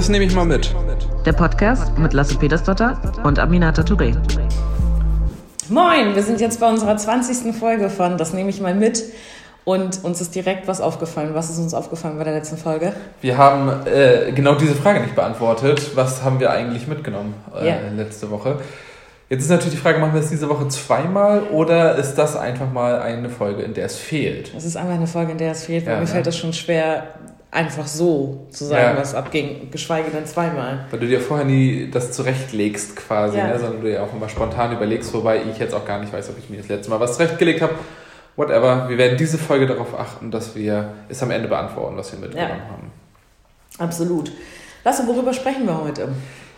Das 0.00 0.08
nehme 0.08 0.24
ich 0.24 0.34
mal 0.34 0.46
mit. 0.46 0.74
Der 1.26 1.34
Podcast 1.34 1.98
mit 1.98 2.14
Lasse 2.14 2.38
Petersdotter 2.38 2.98
und 3.22 3.38
Aminata 3.38 3.82
Touré. 3.82 4.16
Moin, 5.68 6.14
wir 6.14 6.22
sind 6.22 6.40
jetzt 6.40 6.58
bei 6.58 6.70
unserer 6.70 6.96
20. 6.96 7.54
Folge 7.54 7.90
von 7.90 8.16
Das 8.16 8.32
nehme 8.32 8.48
ich 8.48 8.62
mal 8.62 8.74
mit. 8.74 9.04
Und 9.66 10.02
uns 10.02 10.22
ist 10.22 10.34
direkt 10.34 10.66
was 10.66 10.80
aufgefallen. 10.80 11.34
Was 11.34 11.50
ist 11.50 11.58
uns 11.58 11.74
aufgefallen 11.74 12.16
bei 12.16 12.24
der 12.24 12.32
letzten 12.32 12.56
Folge? 12.56 12.94
Wir 13.20 13.36
haben 13.36 13.68
äh, 13.84 14.32
genau 14.32 14.54
diese 14.54 14.74
Frage 14.74 15.00
nicht 15.00 15.14
beantwortet. 15.14 15.94
Was 15.94 16.24
haben 16.24 16.40
wir 16.40 16.50
eigentlich 16.50 16.86
mitgenommen 16.86 17.34
äh, 17.54 17.66
yeah. 17.66 17.76
letzte 17.94 18.30
Woche? 18.30 18.56
Jetzt 19.28 19.42
ist 19.42 19.50
natürlich 19.50 19.74
die 19.74 19.80
Frage, 19.82 19.98
machen 19.98 20.14
wir 20.14 20.22
es 20.22 20.30
diese 20.30 20.48
Woche 20.48 20.66
zweimal 20.68 21.42
oder 21.52 21.96
ist 21.96 22.14
das 22.14 22.36
einfach 22.36 22.72
mal 22.72 23.00
eine 23.00 23.28
Folge, 23.28 23.62
in 23.62 23.74
der 23.74 23.84
es 23.84 23.96
fehlt? 23.96 24.50
Es 24.56 24.64
ist 24.64 24.78
einfach 24.78 24.94
eine 24.94 25.06
Folge, 25.06 25.32
in 25.32 25.38
der 25.38 25.52
es 25.52 25.66
fehlt, 25.66 25.84
weil 25.84 25.92
ja, 25.92 26.00
mir 26.00 26.06
ja. 26.06 26.12
fällt 26.12 26.26
das 26.26 26.38
schon 26.38 26.52
schwer, 26.52 27.06
einfach 27.50 27.86
so 27.86 28.46
zu 28.50 28.64
sagen, 28.64 28.94
ja. 28.94 29.00
was 29.00 29.14
abging, 29.14 29.70
geschweige 29.70 30.10
denn 30.10 30.26
zweimal. 30.26 30.86
Weil 30.90 31.00
du 31.00 31.06
dir 31.06 31.20
vorher 31.20 31.44
nie 31.44 31.90
das 31.90 32.12
zurechtlegst 32.12 32.96
quasi, 32.96 33.38
ja. 33.38 33.48
ne? 33.48 33.58
sondern 33.58 33.80
du 33.80 33.88
dir 33.88 34.02
auch 34.02 34.12
immer 34.12 34.28
spontan 34.28 34.72
überlegst, 34.72 35.12
wobei 35.12 35.42
ich 35.42 35.58
jetzt 35.58 35.74
auch 35.74 35.84
gar 35.84 35.98
nicht 35.98 36.12
weiß, 36.12 36.30
ob 36.30 36.38
ich 36.38 36.48
mir 36.48 36.58
das 36.58 36.68
letzte 36.68 36.90
Mal 36.90 37.00
was 37.00 37.14
zurechtgelegt 37.14 37.60
habe. 37.62 37.74
Whatever, 38.36 38.88
wir 38.88 38.96
werden 38.96 39.18
diese 39.18 39.36
Folge 39.36 39.66
darauf 39.66 39.98
achten, 39.98 40.30
dass 40.30 40.54
wir 40.54 40.92
es 41.08 41.22
am 41.22 41.30
Ende 41.30 41.48
beantworten, 41.48 41.96
was 41.96 42.12
wir 42.12 42.20
mitgenommen 42.20 42.50
ja. 42.50 42.70
haben. 42.72 42.92
Absolut. 43.78 44.30
Lass 44.84 45.00
uns, 45.00 45.08
worüber 45.08 45.32
sprechen 45.32 45.66
wir 45.66 45.78
heute? 45.82 46.08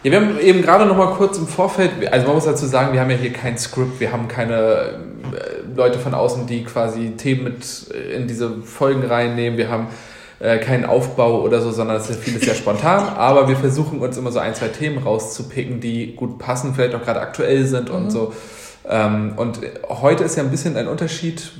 Ja, 0.02 0.10
wir 0.10 0.20
haben 0.20 0.38
eben 0.38 0.62
gerade 0.62 0.84
noch 0.84 0.96
mal 0.96 1.14
kurz 1.14 1.38
im 1.38 1.46
Vorfeld, 1.46 1.90
also 2.12 2.26
man 2.26 2.34
muss 2.34 2.44
dazu 2.44 2.66
sagen, 2.66 2.92
wir 2.92 3.00
haben 3.00 3.10
ja 3.10 3.16
hier 3.16 3.32
kein 3.32 3.56
Skript, 3.56 3.98
wir 3.98 4.12
haben 4.12 4.28
keine 4.28 4.54
äh, 4.54 5.74
Leute 5.74 5.98
von 5.98 6.12
außen, 6.12 6.46
die 6.46 6.64
quasi 6.64 7.12
Themen 7.12 7.44
mit 7.44 7.64
in 8.14 8.26
diese 8.26 8.62
Folgen 8.62 9.04
reinnehmen, 9.04 9.56
wir 9.58 9.70
haben 9.70 9.88
äh, 10.42 10.58
keinen 10.58 10.84
Aufbau 10.84 11.42
oder 11.42 11.60
so, 11.60 11.70
sondern 11.70 11.96
es 11.96 12.10
ist 12.10 12.20
vieles 12.20 12.42
sehr 12.42 12.56
spontan. 12.56 13.14
Aber 13.16 13.48
wir 13.48 13.56
versuchen 13.56 14.00
uns 14.00 14.16
immer 14.16 14.32
so 14.32 14.40
ein, 14.40 14.54
zwei 14.56 14.68
Themen 14.68 14.98
rauszupicken, 14.98 15.80
die 15.80 16.16
gut 16.16 16.38
passen, 16.40 16.74
vielleicht 16.74 16.96
auch 16.96 17.02
gerade 17.02 17.20
aktuell 17.20 17.64
sind 17.64 17.90
mhm. 17.90 17.94
und 17.94 18.10
so. 18.10 18.32
Ähm, 18.88 19.34
und 19.36 19.60
heute 19.88 20.24
ist 20.24 20.36
ja 20.36 20.42
ein 20.42 20.50
bisschen 20.50 20.76
ein 20.76 20.88
Unterschied, 20.88 21.52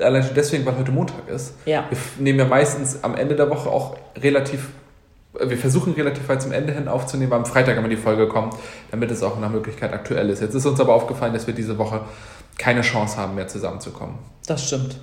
allein 0.00 0.22
schon 0.22 0.34
deswegen, 0.36 0.64
weil 0.64 0.78
heute 0.78 0.92
Montag 0.92 1.28
ist. 1.28 1.54
Ja. 1.66 1.86
Wir 1.90 1.98
nehmen 2.20 2.38
ja 2.38 2.44
meistens 2.44 3.02
am 3.02 3.16
Ende 3.16 3.34
der 3.34 3.50
Woche 3.50 3.68
auch 3.68 3.96
relativ 4.22 4.68
wir 5.36 5.58
versuchen 5.58 5.94
relativ 5.94 6.28
weit 6.28 6.42
zum 6.42 6.52
Ende 6.52 6.72
hin 6.72 6.86
aufzunehmen, 6.86 7.32
weil 7.32 7.40
am 7.40 7.44
Freitag 7.44 7.76
immer 7.76 7.88
die 7.88 7.96
Folge 7.96 8.28
kommt, 8.28 8.54
damit 8.92 9.10
es 9.10 9.20
auch 9.24 9.36
nach 9.40 9.50
Möglichkeit 9.50 9.92
aktuell 9.92 10.30
ist. 10.30 10.40
Jetzt 10.40 10.54
ist 10.54 10.64
uns 10.64 10.78
aber 10.78 10.94
aufgefallen, 10.94 11.32
dass 11.34 11.48
wir 11.48 11.54
diese 11.54 11.76
Woche 11.76 12.02
keine 12.56 12.82
Chance 12.82 13.16
haben, 13.16 13.34
mehr 13.34 13.48
zusammenzukommen. 13.48 14.14
Das 14.46 14.64
stimmt. 14.64 14.96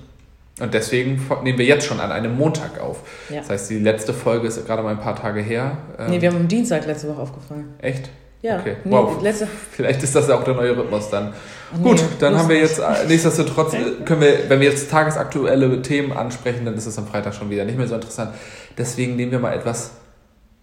Und 0.60 0.74
deswegen 0.74 1.26
nehmen 1.42 1.58
wir 1.58 1.64
jetzt 1.64 1.86
schon 1.86 1.98
an 1.98 2.12
einem 2.12 2.36
Montag 2.36 2.80
auf. 2.80 3.00
Ja. 3.30 3.40
Das 3.40 3.50
heißt, 3.50 3.70
die 3.70 3.78
letzte 3.78 4.12
Folge 4.12 4.46
ist 4.46 4.64
gerade 4.66 4.82
mal 4.82 4.90
ein 4.90 5.00
paar 5.00 5.16
Tage 5.16 5.40
her. 5.40 5.78
Nee, 6.08 6.20
wir 6.20 6.28
haben 6.28 6.36
am 6.36 6.48
Dienstag 6.48 6.86
letzte 6.86 7.08
Woche 7.08 7.22
aufgefallen. 7.22 7.74
Echt? 7.78 8.10
Ja. 8.42 8.58
Okay. 8.58 8.76
Nee, 8.84 8.92
wow. 8.92 9.22
Letzte... 9.22 9.46
Vielleicht 9.70 10.02
ist 10.02 10.14
das 10.14 10.28
ja 10.28 10.36
auch 10.36 10.44
der 10.44 10.54
neue 10.54 10.76
Rhythmus 10.76 11.08
dann. 11.08 11.32
Nee, 11.74 11.90
Gut, 11.90 12.02
dann 12.18 12.36
haben 12.36 12.48
wir 12.48 12.58
jetzt, 12.58 12.80
äh, 12.80 13.06
nichtsdestotrotz 13.08 13.72
können 14.04 14.20
wir, 14.20 14.50
wenn 14.50 14.60
wir 14.60 14.68
jetzt 14.68 14.90
tagesaktuelle 14.90 15.80
Themen 15.80 16.12
ansprechen, 16.12 16.64
dann 16.64 16.74
ist 16.74 16.86
es 16.86 16.98
am 16.98 17.06
Freitag 17.06 17.34
schon 17.34 17.48
wieder 17.50 17.64
nicht 17.64 17.78
mehr 17.78 17.86
so 17.86 17.94
interessant. 17.94 18.34
Deswegen 18.76 19.16
nehmen 19.16 19.32
wir 19.32 19.38
mal 19.38 19.54
etwas 19.54 19.92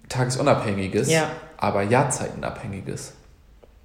tagesunabhängiges, 0.10 1.10
ja. 1.10 1.32
aber 1.58 1.84
jahrzeitenabhängiges. 1.84 3.14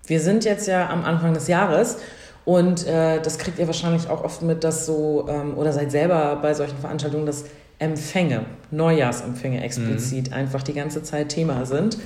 Wir 0.07 0.21
sind 0.21 0.45
jetzt 0.45 0.67
ja 0.67 0.91
am 0.91 1.05
Anfang 1.05 1.33
des 1.33 1.49
Jahres 1.49 1.99
und 2.45 2.87
äh, 2.87 3.21
das 3.21 3.39
kriegt 3.39 3.59
ihr 3.59 3.67
wahrscheinlich 3.67 4.09
auch 4.09 4.23
oft 4.23 4.43
mit, 4.43 4.65
dass 4.65 4.87
so, 4.87 5.27
ähm, 5.29 5.57
oder 5.57 5.73
seid 5.73 5.91
selber 5.91 6.39
bei 6.41 6.55
solchen 6.55 6.77
Veranstaltungen, 6.77 7.27
dass 7.27 7.45
Empfänge, 7.79 8.43
Neujahrsempfänge 8.71 9.63
explizit 9.63 10.29
mhm. 10.29 10.35
einfach 10.35 10.63
die 10.63 10.75
ganze 10.75 11.03
Zeit 11.03 11.31
Thema 11.31 11.65
sind. 11.67 11.99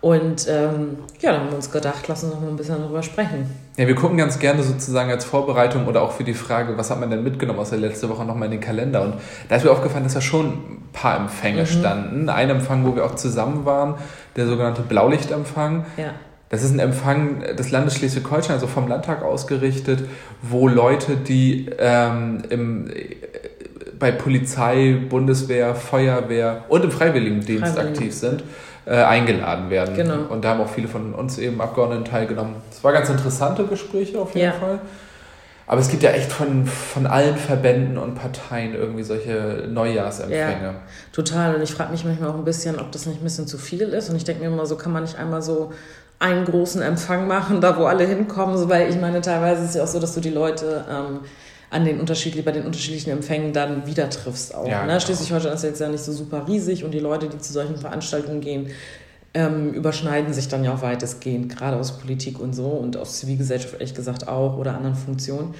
Und 0.00 0.48
ähm, 0.48 0.96
ja, 1.20 1.32
dann 1.32 1.42
haben 1.42 1.50
wir 1.50 1.56
uns 1.56 1.70
gedacht, 1.70 2.08
lass 2.08 2.24
uns 2.24 2.32
noch 2.32 2.40
mal 2.40 2.48
ein 2.48 2.56
bisschen 2.56 2.78
darüber 2.78 3.02
sprechen. 3.02 3.50
Ja, 3.76 3.86
wir 3.86 3.94
gucken 3.94 4.16
ganz 4.16 4.38
gerne 4.38 4.62
sozusagen 4.62 5.10
als 5.10 5.26
Vorbereitung 5.26 5.86
oder 5.86 6.00
auch 6.00 6.12
für 6.12 6.24
die 6.24 6.32
Frage, 6.32 6.78
was 6.78 6.90
hat 6.90 7.00
man 7.00 7.10
denn 7.10 7.22
mitgenommen 7.22 7.58
aus 7.58 7.68
der 7.68 7.80
letzten 7.80 8.08
Woche 8.08 8.24
nochmal 8.24 8.46
in 8.46 8.52
den 8.52 8.60
Kalender. 8.60 9.02
Und 9.02 9.14
da 9.50 9.56
ist 9.56 9.64
mir 9.64 9.70
aufgefallen, 9.70 10.04
dass 10.04 10.14
da 10.14 10.22
schon 10.22 10.46
ein 10.46 10.88
paar 10.94 11.18
Empfänge 11.18 11.62
mhm. 11.62 11.66
standen. 11.66 12.28
Ein 12.30 12.48
Empfang, 12.48 12.86
wo 12.86 12.96
wir 12.96 13.04
auch 13.04 13.16
zusammen 13.16 13.66
waren, 13.66 13.96
der 14.36 14.46
sogenannte 14.46 14.80
Blaulichtempfang. 14.80 15.84
Ja. 15.98 16.14
Das 16.50 16.64
ist 16.64 16.72
ein 16.72 16.80
Empfang 16.80 17.40
des 17.56 17.70
Landes 17.70 17.94
Schleswig-Holstein, 17.94 18.54
also 18.54 18.66
vom 18.66 18.88
Landtag 18.88 19.22
ausgerichtet, 19.22 20.00
wo 20.42 20.66
Leute, 20.66 21.16
die 21.16 21.70
ähm, 21.78 22.42
im, 22.50 22.90
bei 23.98 24.10
Polizei, 24.10 24.96
Bundeswehr, 25.08 25.76
Feuerwehr 25.76 26.64
und 26.68 26.82
im 26.82 26.90
Freiwilligendienst 26.90 27.74
Freiwilligen. 27.74 27.88
aktiv 27.94 28.14
sind, 28.14 28.42
äh, 28.84 28.96
eingeladen 28.96 29.70
werden. 29.70 29.94
Genau. 29.94 30.22
Und 30.28 30.44
da 30.44 30.50
haben 30.50 30.60
auch 30.60 30.68
viele 30.68 30.88
von 30.88 31.14
uns 31.14 31.38
eben 31.38 31.60
Abgeordneten 31.60 32.04
teilgenommen. 32.04 32.56
Es 32.72 32.82
war 32.82 32.92
ganz 32.92 33.08
interessante 33.08 33.64
Gespräche 33.64 34.18
auf 34.18 34.34
jeden 34.34 34.46
ja. 34.46 34.52
Fall. 34.52 34.80
Aber 35.70 35.80
es 35.80 35.88
gibt 35.88 36.02
ja 36.02 36.10
echt 36.10 36.32
von, 36.32 36.66
von 36.66 37.06
allen 37.06 37.36
Verbänden 37.36 37.96
und 37.96 38.16
Parteien 38.16 38.74
irgendwie 38.74 39.04
solche 39.04 39.68
Neujahrsempfänge. 39.70 40.64
Ja, 40.64 40.74
total. 41.12 41.54
Und 41.54 41.62
ich 41.62 41.72
frage 41.72 41.92
mich 41.92 42.04
manchmal 42.04 42.30
auch 42.30 42.34
ein 42.34 42.44
bisschen, 42.44 42.80
ob 42.80 42.90
das 42.90 43.06
nicht 43.06 43.20
ein 43.20 43.22
bisschen 43.22 43.46
zu 43.46 43.56
viel 43.56 43.82
ist. 43.82 44.10
Und 44.10 44.16
ich 44.16 44.24
denke 44.24 44.42
mir 44.42 44.48
immer 44.48 44.66
so, 44.66 44.74
kann 44.74 44.90
man 44.90 45.04
nicht 45.04 45.16
einmal 45.16 45.42
so 45.42 45.70
einen 46.20 46.44
großen 46.44 46.82
Empfang 46.82 47.26
machen, 47.26 47.60
da 47.60 47.76
wo 47.76 47.86
alle 47.86 48.06
hinkommen, 48.06 48.68
weil 48.68 48.90
ich 48.90 49.00
meine, 49.00 49.20
teilweise 49.22 49.62
ist 49.62 49.70
es 49.70 49.74
ja 49.74 49.82
auch 49.82 49.88
so, 49.88 49.98
dass 49.98 50.14
du 50.14 50.20
die 50.20 50.30
Leute 50.30 50.84
ähm, 50.88 51.20
an 51.70 51.84
den 51.84 51.98
unterschiedlichen, 51.98 52.44
bei 52.44 52.52
den 52.52 52.66
unterschiedlichen 52.66 53.10
Empfängen 53.10 53.52
dann 53.52 53.86
wieder 53.86 54.10
triffst 54.10 54.54
auch. 54.54 54.68
Ja, 54.68 54.82
ne? 54.82 54.88
Genau. 54.88 55.00
Schleswig-Holstein 55.00 55.54
ist 55.54 55.64
jetzt 55.64 55.80
ja 55.80 55.88
nicht 55.88 56.04
so 56.04 56.12
super 56.12 56.46
riesig 56.46 56.84
und 56.84 56.92
die 56.92 56.98
Leute, 56.98 57.28
die 57.28 57.38
zu 57.38 57.52
solchen 57.52 57.78
Veranstaltungen 57.78 58.42
gehen, 58.42 58.68
ähm, 59.32 59.72
überschneiden 59.72 60.34
sich 60.34 60.48
dann 60.48 60.62
ja 60.62 60.74
auch 60.74 60.82
weitestgehend, 60.82 61.56
gerade 61.56 61.78
aus 61.78 61.98
Politik 61.98 62.38
und 62.38 62.54
so 62.54 62.66
und 62.66 62.98
aus 62.98 63.18
Zivilgesellschaft 63.18 63.74
ehrlich 63.74 63.94
gesagt 63.94 64.28
auch 64.28 64.58
oder 64.58 64.74
anderen 64.74 64.96
Funktionen. 64.96 65.54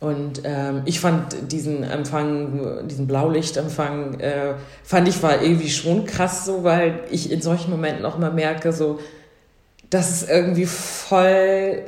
Und 0.00 0.42
ähm, 0.44 0.82
ich 0.84 1.00
fand 1.00 1.52
diesen 1.52 1.82
Empfang, 1.82 2.86
diesen 2.88 3.08
Blaulichtempfang, 3.08 4.20
äh, 4.20 4.54
fand 4.84 5.08
ich 5.08 5.22
war 5.22 5.42
irgendwie 5.42 5.68
schon 5.68 6.06
krass 6.06 6.46
so, 6.46 6.62
weil 6.62 7.00
ich 7.10 7.30
in 7.32 7.42
solchen 7.42 7.72
Momenten 7.72 8.06
auch 8.06 8.16
immer 8.16 8.30
merke, 8.30 8.72
so, 8.72 9.00
das 9.90 10.10
ist 10.10 10.30
irgendwie 10.30 10.66
voll, 10.66 11.82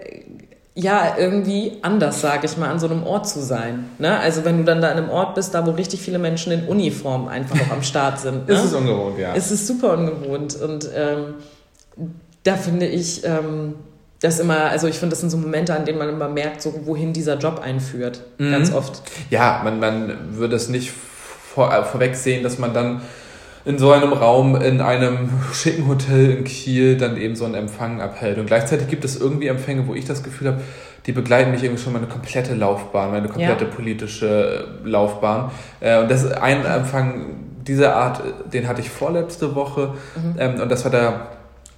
ja, 0.75 1.17
irgendwie 1.19 1.79
anders, 1.83 2.21
sage 2.21 2.47
ich 2.47 2.57
mal, 2.57 2.71
an 2.71 2.79
so 2.79 2.87
einem 2.87 3.03
Ort 3.05 3.29
zu 3.29 3.41
sein. 3.41 3.91
Ne? 3.99 4.19
Also 4.19 4.45
wenn 4.45 4.59
du 4.59 4.65
dann 4.65 4.81
da 4.81 4.91
an 4.91 4.99
einem 4.99 5.11
Ort 5.11 5.35
bist, 5.35 5.55
da 5.55 5.67
wo 5.67 5.73
richtig 5.73 6.01
viele 6.01 6.19
Menschen 6.19 6.53
in 6.53 6.67
Uniform 6.67 7.29
einfach 7.29 7.61
auch 7.61 7.73
am 7.73 7.83
Start 7.83 8.19
sind. 8.19 8.31
Ne? 8.49 8.55
ist 8.55 8.65
es 8.65 8.73
ungewohnt, 8.73 9.19
ja. 9.19 9.35
Es 9.35 9.51
ist 9.51 9.67
super 9.67 9.95
ungewohnt. 9.95 10.57
Und 10.57 10.89
ähm, 10.95 11.35
da 12.45 12.57
finde 12.57 12.87
ich 12.87 13.25
ähm, 13.25 13.75
das 14.21 14.39
immer, 14.39 14.67
also 14.67 14.87
ich 14.87 14.99
finde, 14.99 15.11
das 15.11 15.21
sind 15.21 15.31
so 15.31 15.37
Momente, 15.37 15.75
an 15.75 15.85
denen 15.85 15.99
man 15.99 16.09
immer 16.09 16.29
merkt, 16.29 16.63
so 16.63 16.87
wohin 16.87 17.13
dieser 17.13 17.39
Job 17.39 17.61
einführt. 17.63 18.23
Mhm. 18.39 18.53
Ganz 18.53 18.73
oft. 18.73 19.03
Ja, 19.31 19.61
man, 19.65 19.81
man 19.81 20.37
würde 20.37 20.57
es 20.57 20.69
nicht 20.69 20.93
vor, 21.55 21.73
äh, 21.73 21.85
vorweg 21.85 22.15
sehen, 22.15 22.43
dass 22.43 22.59
man 22.59 22.73
dann 22.73 23.03
in 23.65 23.79
so 23.79 23.93
einem 23.93 24.13
Raum 24.13 24.57
in 24.57 24.81
einem 24.81 25.29
schicken 25.53 25.89
Hotel 25.89 26.31
in 26.31 26.45
Kiel 26.45 26.97
dann 26.97 27.17
eben 27.17 27.37
so 27.37 27.45
einen 27.45 27.55
Empfang 27.55 28.01
abhält. 28.01 28.39
Und 28.39 28.47
gleichzeitig 28.47 28.89
gibt 28.89 29.05
es 29.05 29.21
irgendwie 29.21 29.49
Empfänge, 29.49 29.87
wo 29.87 29.95
ich 29.95 30.05
das 30.05 30.23
Gefühl 30.23 30.49
habe, 30.49 30.61
die 31.07 31.13
begleiten 31.13 31.51
mich 31.51 31.63
irgendwie 31.63 31.83
schon 31.83 31.93
meine 31.93 32.07
komplette 32.07 32.55
Laufbahn, 32.55 33.11
meine 33.11 33.29
komplette 33.29 33.65
ja. 33.65 33.71
politische 33.71 34.69
Laufbahn. 34.85 35.51
Äh, 35.81 36.01
und 36.01 36.11
das 36.11 36.25
ist 36.25 36.33
ein 36.33 36.65
Empfang 36.65 37.37
dieser 37.67 37.97
Art, 37.97 38.23
den 38.53 38.67
hatte 38.67 38.81
ich 38.81 38.91
vorletzte 38.91 39.55
Woche. 39.55 39.95
Mhm. 40.17 40.35
Ähm, 40.39 40.61
und 40.61 40.71
das 40.71 40.85
war 40.85 40.91
der 40.91 41.27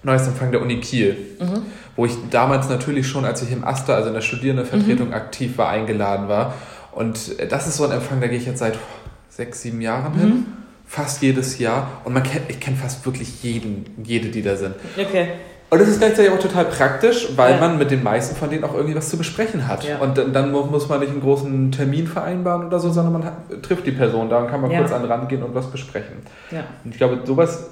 neueste 0.02 0.30
Empfang 0.30 0.50
der 0.50 0.62
Uni 0.62 0.80
Kiel. 0.80 1.16
Mhm. 1.40 1.62
Wo 1.94 2.06
ich 2.06 2.12
damals 2.30 2.68
natürlich 2.68 3.06
schon, 3.06 3.24
als 3.24 3.42
ich 3.42 3.52
im 3.52 3.64
Aster, 3.64 3.94
also 3.94 4.08
in 4.08 4.14
der 4.14 4.22
Studierendenvertretung 4.22 5.08
mhm. 5.08 5.14
aktiv 5.14 5.58
war, 5.58 5.68
eingeladen 5.68 6.28
war. 6.28 6.54
Und 6.92 7.36
das 7.50 7.66
ist 7.66 7.76
so 7.76 7.84
ein 7.84 7.92
Empfang, 7.92 8.20
da 8.20 8.28
gehe 8.28 8.38
ich 8.38 8.46
jetzt 8.46 8.58
seit 8.58 8.78
sechs, 9.28 9.62
sieben 9.62 9.80
Jahren 9.80 10.14
hin 10.14 10.28
mhm 10.28 10.46
fast 10.92 11.22
jedes 11.22 11.58
Jahr 11.58 12.02
und 12.04 12.12
man 12.12 12.22
kennt, 12.22 12.50
ich 12.50 12.60
kenne 12.60 12.76
fast 12.76 13.06
wirklich 13.06 13.42
jeden, 13.42 13.86
jede, 14.04 14.28
die 14.28 14.42
da 14.42 14.56
sind. 14.56 14.74
Okay. 14.94 15.28
Und 15.70 15.80
das 15.80 15.88
ist 15.88 16.00
gleichzeitig 16.00 16.30
auch 16.30 16.38
total 16.38 16.66
praktisch, 16.66 17.28
weil 17.34 17.52
ja. 17.54 17.60
man 17.60 17.78
mit 17.78 17.90
den 17.90 18.02
meisten 18.02 18.36
von 18.36 18.50
denen 18.50 18.62
auch 18.62 18.74
irgendwie 18.74 18.94
was 18.94 19.08
zu 19.08 19.16
besprechen 19.16 19.68
hat. 19.68 19.84
Ja. 19.84 20.00
Und 20.00 20.18
dann, 20.18 20.34
dann, 20.34 20.52
muss 20.52 20.90
man 20.90 21.00
nicht 21.00 21.12
einen 21.12 21.22
großen 21.22 21.72
Termin 21.72 22.06
vereinbaren 22.06 22.66
oder 22.66 22.78
so, 22.78 22.90
sondern 22.90 23.14
man 23.14 23.24
hat, 23.24 23.62
trifft 23.62 23.86
die 23.86 23.92
Person 23.92 24.28
da 24.28 24.40
und 24.40 24.48
kann 24.48 24.60
mal 24.60 24.70
ja. 24.70 24.80
kurz 24.80 24.92
an 24.92 25.00
den 25.00 25.10
Rand 25.10 25.30
gehen 25.30 25.42
und 25.42 25.54
was 25.54 25.70
besprechen. 25.70 26.16
Und 26.84 26.90
ich 26.90 26.98
glaube, 26.98 27.20
sowas 27.24 27.70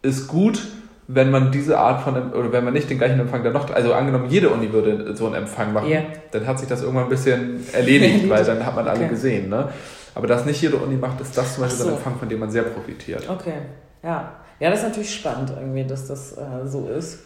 ist 0.00 0.26
gut, 0.26 0.62
wenn 1.08 1.30
man 1.30 1.52
diese 1.52 1.78
Art 1.78 2.00
von, 2.00 2.32
oder 2.32 2.52
wenn 2.52 2.64
man 2.64 2.72
nicht 2.72 2.88
den 2.88 2.96
gleichen 2.96 3.20
Empfang 3.20 3.44
dann 3.44 3.52
noch, 3.52 3.70
also 3.70 3.92
angenommen, 3.92 4.30
jede 4.30 4.48
Uni 4.48 4.72
würde 4.72 5.14
so 5.14 5.26
einen 5.26 5.34
Empfang 5.34 5.74
machen, 5.74 5.92
dann 6.30 6.46
hat 6.46 6.58
sich 6.58 6.68
das 6.68 6.80
irgendwann 6.80 7.04
ein 7.04 7.10
bisschen 7.10 7.60
erledigt, 7.74 8.26
weil 8.30 8.46
dann 8.46 8.64
hat 8.64 8.74
man 8.74 8.88
okay. 8.88 8.96
alle 8.96 9.08
gesehen. 9.08 9.50
Ne? 9.50 9.68
Aber 10.14 10.26
das 10.26 10.44
nicht 10.44 10.60
jede 10.60 10.76
Uni 10.76 10.96
macht, 10.96 11.20
ist 11.20 11.36
das 11.36 11.54
zum 11.54 11.64
Beispiel 11.64 11.84
so. 11.84 11.88
ein 11.88 11.96
Empfang, 11.96 12.18
von 12.18 12.28
dem 12.28 12.38
man 12.38 12.50
sehr 12.50 12.64
profitiert. 12.64 13.28
Okay, 13.28 13.54
ja. 14.02 14.32
Ja, 14.60 14.70
das 14.70 14.80
ist 14.80 14.88
natürlich 14.88 15.14
spannend 15.14 15.50
irgendwie, 15.50 15.84
dass 15.84 16.06
das 16.06 16.36
äh, 16.36 16.66
so 16.66 16.88
ist. 16.88 17.20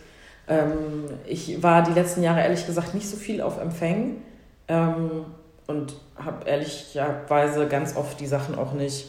Ähm, 0.48 1.04
ich 1.26 1.62
war 1.62 1.82
die 1.82 1.92
letzten 1.92 2.22
Jahre 2.22 2.40
ehrlich 2.40 2.66
gesagt 2.66 2.94
nicht 2.94 3.08
so 3.08 3.16
viel 3.16 3.42
auf 3.42 3.60
Empfängen 3.60 4.22
ähm, 4.68 5.26
und 5.66 5.96
habe 6.16 6.48
ehrlicherweise 6.48 7.66
ganz 7.66 7.96
oft 7.96 8.20
die 8.20 8.26
Sachen 8.26 8.56
auch 8.56 8.72
nicht 8.72 9.06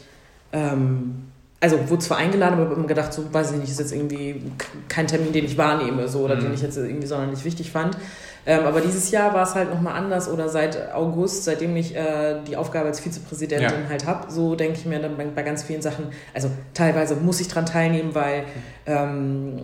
ähm, 0.51 1.27
also 1.59 1.89
wurde 1.89 2.03
zwar 2.03 2.18
eingeladen, 2.18 2.59
aber 2.59 2.75
immer 2.75 2.85
gedacht, 2.85 3.13
so 3.13 3.33
weiß 3.33 3.53
ich 3.53 3.57
nicht, 3.57 3.71
ist 3.71 3.80
jetzt 3.80 3.91
irgendwie 3.91 4.41
kein 4.88 5.07
Termin, 5.07 5.33
den 5.33 5.45
ich 5.45 5.57
wahrnehme, 5.57 6.07
so 6.07 6.19
oder 6.19 6.35
mhm. 6.35 6.41
den 6.41 6.53
ich 6.53 6.62
jetzt 6.62 6.77
irgendwie 6.77 7.07
sonderlich 7.07 7.44
wichtig 7.45 7.71
fand. 7.71 7.97
Ähm, 8.47 8.65
aber 8.65 8.79
dieses 8.79 9.11
Jahr 9.11 9.33
war 9.33 9.44
es 9.44 9.55
halt 9.55 9.69
nochmal 9.69 9.95
anders 9.95 10.29
oder 10.29 10.47
seit 10.47 10.94
August, 10.94 11.44
seitdem 11.44 11.75
ich 11.75 11.94
äh, 11.94 12.41
die 12.47 12.55
Aufgabe 12.55 12.88
als 12.88 13.01
Vizepräsidentin 13.01 13.83
ja. 13.83 13.89
halt 13.89 14.05
habe, 14.05 14.31
so 14.31 14.55
denke 14.55 14.79
ich 14.79 14.85
mir 14.85 14.99
dann 14.99 15.17
bei, 15.17 15.25
bei, 15.25 15.44
ganz 15.44 15.63
vielen 15.63 15.81
Sachen, 15.81 16.05
also 16.33 16.49
teilweise 16.73 17.15
muss 17.15 17.41
ich 17.41 17.49
dran 17.49 17.65
teilnehmen, 17.65 18.15
weil 18.15 18.45
ähm, 18.85 19.63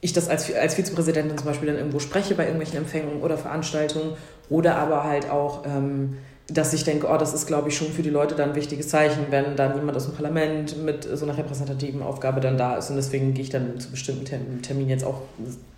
ich 0.00 0.12
das 0.12 0.28
als, 0.28 0.52
als 0.52 0.74
Vizepräsidentin 0.74 1.38
zum 1.38 1.46
Beispiel 1.46 1.68
dann 1.68 1.76
irgendwo 1.76 2.00
spreche 2.00 2.34
bei 2.34 2.42
irgendwelchen 2.42 2.78
Empfängungen 2.78 3.22
oder 3.22 3.38
Veranstaltungen 3.38 4.16
oder 4.48 4.74
aber 4.74 5.04
halt 5.04 5.30
auch 5.30 5.64
ähm, 5.64 6.18
dass 6.48 6.72
ich 6.72 6.84
denke, 6.84 7.08
oh, 7.10 7.16
das 7.16 7.34
ist, 7.34 7.46
glaube 7.46 7.68
ich, 7.68 7.76
schon 7.76 7.88
für 7.88 8.02
die 8.02 8.10
Leute 8.10 8.36
dann 8.36 8.50
ein 8.50 8.54
wichtiges 8.54 8.88
Zeichen, 8.88 9.26
wenn 9.30 9.56
dann 9.56 9.74
jemand 9.74 9.96
aus 9.96 10.04
dem 10.04 10.14
Parlament 10.14 10.82
mit 10.84 11.02
so 11.02 11.24
einer 11.24 11.36
repräsentativen 11.36 12.02
Aufgabe 12.02 12.40
dann 12.40 12.56
da 12.56 12.76
ist. 12.76 12.90
Und 12.90 12.96
deswegen 12.96 13.34
gehe 13.34 13.42
ich 13.42 13.50
dann 13.50 13.80
zu 13.80 13.90
bestimmten 13.90 14.62
Terminen 14.62 14.90
jetzt 14.90 15.04
auch 15.04 15.22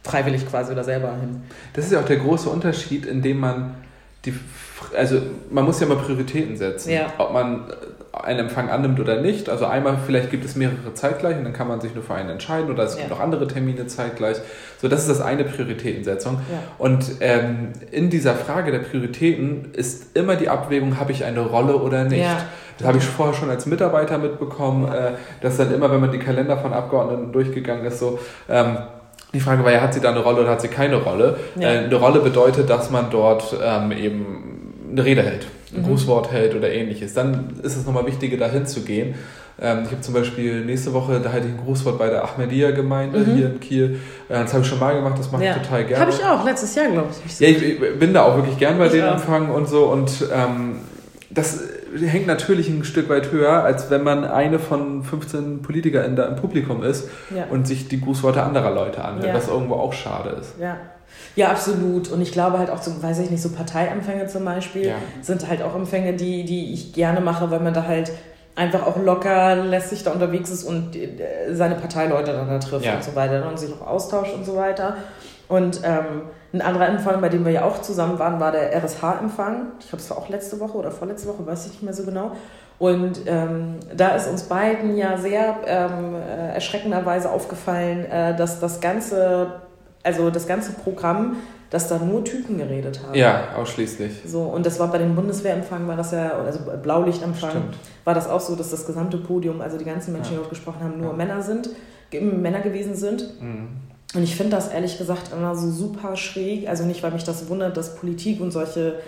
freiwillig 0.02 0.46
quasi 0.46 0.72
oder 0.72 0.84
selber 0.84 1.12
hin. 1.18 1.42
Das 1.72 1.86
ist 1.86 1.92
ja 1.92 2.00
auch 2.00 2.04
der 2.04 2.18
große 2.18 2.50
Unterschied, 2.50 3.06
indem 3.06 3.40
man 3.40 3.76
die, 4.26 4.34
also 4.94 5.22
man 5.50 5.64
muss 5.64 5.80
ja 5.80 5.86
mal 5.86 5.96
Prioritäten 5.96 6.56
setzen. 6.56 6.90
Ja. 6.90 7.14
Ob 7.16 7.32
man 7.32 7.72
einen 8.22 8.40
Empfang 8.40 8.68
annimmt 8.70 9.00
oder 9.00 9.20
nicht. 9.20 9.48
Also 9.48 9.66
einmal 9.66 9.98
vielleicht 10.04 10.30
gibt 10.30 10.44
es 10.44 10.56
mehrere 10.56 10.94
zeitgleich 10.94 11.36
und 11.36 11.44
dann 11.44 11.52
kann 11.52 11.68
man 11.68 11.80
sich 11.80 11.94
nur 11.94 12.04
für 12.04 12.14
einen 12.14 12.30
entscheiden 12.30 12.70
oder 12.70 12.84
es 12.84 12.94
ja. 12.94 13.02
gibt 13.02 13.12
auch 13.12 13.20
andere 13.20 13.46
Termine 13.46 13.86
zeitgleich. 13.86 14.38
So, 14.80 14.88
das 14.88 15.02
ist 15.02 15.10
das 15.10 15.20
eine 15.20 15.44
Prioritätensetzung. 15.44 16.40
Ja. 16.50 16.58
Und 16.78 17.06
ähm, 17.20 17.72
in 17.90 18.10
dieser 18.10 18.34
Frage 18.34 18.72
der 18.72 18.80
Prioritäten 18.80 19.72
ist 19.72 20.16
immer 20.16 20.36
die 20.36 20.48
Abwägung, 20.48 20.98
habe 20.98 21.12
ich 21.12 21.24
eine 21.24 21.40
Rolle 21.40 21.76
oder 21.76 22.04
nicht. 22.04 22.22
Ja. 22.22 22.38
Das 22.78 22.86
habe 22.86 22.98
ich 22.98 23.04
vorher 23.04 23.34
schon 23.34 23.50
als 23.50 23.66
Mitarbeiter 23.66 24.18
mitbekommen, 24.18 24.90
äh, 24.92 25.12
dass 25.40 25.56
dann 25.56 25.74
immer, 25.74 25.90
wenn 25.90 26.00
man 26.00 26.12
die 26.12 26.18
Kalender 26.18 26.56
von 26.58 26.72
Abgeordneten 26.72 27.32
durchgegangen 27.32 27.84
ist, 27.84 27.98
so 27.98 28.18
ähm, 28.48 28.78
die 29.34 29.40
Frage 29.40 29.62
war 29.62 29.72
ja, 29.72 29.82
hat 29.82 29.92
sie 29.92 30.00
da 30.00 30.10
eine 30.10 30.20
Rolle 30.20 30.40
oder 30.40 30.50
hat 30.50 30.62
sie 30.62 30.68
keine 30.68 30.96
Rolle? 30.96 31.36
Ja. 31.56 31.68
Äh, 31.68 31.78
eine 31.84 31.94
Rolle 31.96 32.20
bedeutet, 32.20 32.70
dass 32.70 32.90
man 32.90 33.10
dort 33.10 33.54
ähm, 33.62 33.92
eben 33.92 34.47
eine 34.90 35.04
Rede 35.04 35.22
hält 35.22 35.46
ein 35.74 35.82
mhm. 35.82 35.86
Grußwort 35.86 36.32
hält 36.32 36.54
oder 36.54 36.70
ähnliches. 36.70 37.14
Dann 37.14 37.50
ist 37.62 37.76
es 37.76 37.86
nochmal 37.86 38.06
wichtiger, 38.06 38.36
dahin 38.36 38.66
zu 38.66 38.82
gehen. 38.82 39.14
Ähm, 39.60 39.82
ich 39.84 39.90
habe 39.90 40.00
zum 40.00 40.14
Beispiel 40.14 40.64
nächste 40.64 40.92
Woche, 40.92 41.20
da 41.20 41.32
halte 41.32 41.48
ich 41.48 41.54
ein 41.54 41.60
Grußwort 41.64 41.98
bei 41.98 42.08
der 42.08 42.24
Ahmadiyya-Gemeinde 42.24 43.18
mhm. 43.18 43.34
hier 43.34 43.46
in 43.46 43.60
Kiel. 43.60 44.00
Äh, 44.28 44.40
das 44.42 44.52
habe 44.52 44.62
ich 44.62 44.68
schon 44.68 44.78
mal 44.78 44.94
gemacht, 44.94 45.18
das 45.18 45.30
mache 45.32 45.44
ja. 45.44 45.56
ich 45.56 45.62
total 45.62 45.84
gerne. 45.84 46.00
Habe 46.00 46.12
ich 46.12 46.24
auch, 46.24 46.44
letztes 46.44 46.74
Jahr, 46.74 46.88
glaube 46.88 47.08
ich. 47.26 47.40
Ja, 47.40 47.48
ich 47.48 47.98
bin 47.98 48.14
da 48.14 48.22
auch 48.22 48.36
wirklich 48.36 48.58
gern 48.58 48.78
bei 48.78 48.86
ich 48.86 48.92
den 48.92 49.04
auch. 49.04 49.14
Empfangen 49.14 49.50
und 49.50 49.68
so. 49.68 49.86
Und 49.86 50.26
ähm, 50.32 50.76
das 51.30 51.60
hängt 51.98 52.26
natürlich 52.26 52.68
ein 52.68 52.84
Stück 52.84 53.08
weit 53.08 53.32
höher, 53.32 53.64
als 53.64 53.90
wenn 53.90 54.02
man 54.02 54.24
eine 54.24 54.58
von 54.58 55.02
15 55.02 55.62
PolitikerInnen 55.62 56.16
da 56.16 56.26
im 56.26 56.36
Publikum 56.36 56.82
ist 56.82 57.08
ja. 57.34 57.46
und 57.50 57.66
sich 57.66 57.88
die 57.88 58.00
Grußworte 58.00 58.42
anderer 58.42 58.70
Leute 58.70 59.04
anhört, 59.04 59.26
ja. 59.26 59.34
was 59.34 59.48
irgendwo 59.48 59.74
auch 59.74 59.92
schade 59.92 60.30
ist. 60.40 60.54
Ja. 60.60 60.76
Ja, 61.36 61.50
absolut. 61.50 62.10
Und 62.10 62.20
ich 62.20 62.32
glaube 62.32 62.58
halt 62.58 62.70
auch, 62.70 62.82
so, 62.82 63.02
weiß 63.02 63.20
ich 63.20 63.30
nicht, 63.30 63.42
so 63.42 63.50
Parteiempfänge 63.50 64.26
zum 64.26 64.44
Beispiel 64.44 64.88
ja. 64.88 64.94
sind 65.22 65.48
halt 65.48 65.62
auch 65.62 65.74
Empfänge, 65.74 66.14
die, 66.14 66.44
die 66.44 66.72
ich 66.72 66.92
gerne 66.92 67.20
mache, 67.20 67.50
weil 67.50 67.60
man 67.60 67.74
da 67.74 67.84
halt 67.84 68.10
einfach 68.56 68.86
auch 68.86 68.96
locker 68.96 69.54
lässig 69.54 70.02
da 70.02 70.10
unterwegs 70.10 70.50
ist 70.50 70.64
und 70.64 70.96
äh, 70.96 71.54
seine 71.54 71.76
Parteileute 71.76 72.32
dann 72.32 72.48
da 72.48 72.58
trifft 72.58 72.84
ja. 72.84 72.96
und 72.96 73.04
so 73.04 73.14
weiter 73.14 73.48
und 73.48 73.58
sich 73.58 73.72
auch 73.72 73.86
austauscht 73.86 74.34
und 74.34 74.44
so 74.44 74.56
weiter. 74.56 74.96
Und 75.48 75.80
ähm, 75.84 76.22
ein 76.52 76.60
anderer 76.60 76.88
Empfang, 76.88 77.20
bei 77.20 77.28
dem 77.28 77.44
wir 77.44 77.52
ja 77.52 77.64
auch 77.64 77.80
zusammen 77.80 78.18
waren, 78.18 78.40
war 78.40 78.52
der 78.52 78.74
RSH-Empfang. 78.74 79.72
Ich 79.80 79.88
glaube, 79.88 80.02
es 80.02 80.10
war 80.10 80.18
auch 80.18 80.28
letzte 80.28 80.60
Woche 80.60 80.76
oder 80.76 80.90
vorletzte 80.90 81.28
Woche, 81.28 81.46
weiß 81.46 81.66
ich 81.66 81.72
nicht 81.72 81.82
mehr 81.82 81.94
so 81.94 82.04
genau. 82.04 82.32
Und 82.78 83.20
ähm, 83.26 83.76
da 83.96 84.08
ist 84.10 84.28
uns 84.28 84.44
beiden 84.44 84.96
ja 84.96 85.16
sehr 85.16 85.56
ähm, 85.66 86.14
äh, 86.14 86.54
erschreckenderweise 86.54 87.30
aufgefallen, 87.30 88.04
äh, 88.04 88.36
dass 88.36 88.60
das 88.60 88.80
ganze 88.80 89.62
also 90.02 90.30
das 90.30 90.46
ganze 90.46 90.72
Programm, 90.72 91.36
dass 91.70 91.88
da 91.88 91.98
nur 91.98 92.24
Typen 92.24 92.58
geredet 92.58 93.00
haben. 93.02 93.14
Ja, 93.14 93.54
ausschließlich. 93.56 94.22
So, 94.24 94.42
und 94.42 94.64
das 94.64 94.80
war 94.80 94.90
bei 94.90 94.98
den 94.98 95.14
Bundeswehrempfang, 95.14 95.86
war 95.86 95.96
das 95.96 96.12
ja, 96.12 96.30
also 96.30 96.60
Blaulichtempfang, 96.82 97.50
Stimmt. 97.50 97.76
war 98.04 98.14
das 98.14 98.28
auch 98.28 98.40
so, 98.40 98.56
dass 98.56 98.70
das 98.70 98.86
gesamte 98.86 99.18
Podium, 99.18 99.60
also 99.60 99.76
die 99.76 99.84
ganzen 99.84 100.12
Menschen, 100.12 100.32
ja. 100.32 100.36
die 100.36 100.38
dort 100.38 100.50
gesprochen 100.50 100.80
haben, 100.82 100.98
nur 100.98 101.10
ja. 101.10 101.16
Männer 101.16 101.42
sind, 101.42 101.70
Männer 102.12 102.60
gewesen 102.60 102.94
sind. 102.94 103.40
Mhm. 103.40 103.68
Und 104.14 104.22
ich 104.22 104.34
finde 104.34 104.56
das 104.56 104.68
ehrlich 104.68 104.96
gesagt 104.96 105.32
immer 105.32 105.54
so 105.54 105.70
super 105.70 106.16
schräg. 106.16 106.66
Also 106.68 106.84
nicht, 106.84 107.02
weil 107.02 107.10
mich 107.12 107.24
das 107.24 107.48
wundert, 107.50 107.76
dass 107.76 107.96
Politik 107.96 108.40
und 108.40 108.50
solche 108.50 109.00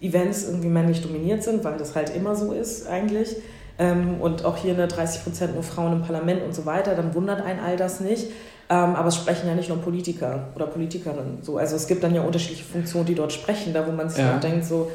Events 0.00 0.46
irgendwie 0.46 0.68
männlich 0.68 1.00
dominiert 1.00 1.42
sind, 1.42 1.64
weil 1.64 1.78
das 1.78 1.94
halt 1.94 2.14
immer 2.14 2.34
so 2.34 2.52
ist 2.52 2.86
eigentlich. 2.86 3.36
Ähm, 3.78 4.20
und 4.20 4.44
auch 4.44 4.58
hier 4.58 4.74
eine 4.74 4.88
30 4.88 5.24
Prozent 5.24 5.54
nur 5.54 5.62
Frauen 5.62 5.92
im 5.94 6.02
Parlament 6.02 6.42
und 6.42 6.54
so 6.54 6.66
weiter, 6.66 6.94
dann 6.94 7.14
wundert 7.14 7.42
einen 7.42 7.60
all 7.60 7.76
das 7.76 8.00
nicht. 8.00 8.26
Ähm, 8.72 8.96
aber 8.96 9.08
es 9.08 9.16
sprechen 9.16 9.46
ja 9.46 9.54
nicht 9.54 9.68
nur 9.68 9.76
Politiker 9.82 10.44
oder 10.54 10.66
Politikerinnen. 10.66 11.42
So. 11.42 11.58
Also 11.58 11.76
es 11.76 11.86
gibt 11.86 12.02
dann 12.02 12.14
ja 12.14 12.22
unterschiedliche 12.22 12.64
Funktionen, 12.64 13.04
die 13.04 13.14
dort 13.14 13.30
sprechen, 13.30 13.74
da 13.74 13.86
wo 13.86 13.92
man 13.92 14.08
sich 14.08 14.20
ja. 14.20 14.38
denkt, 14.38 14.64
so, 14.64 14.90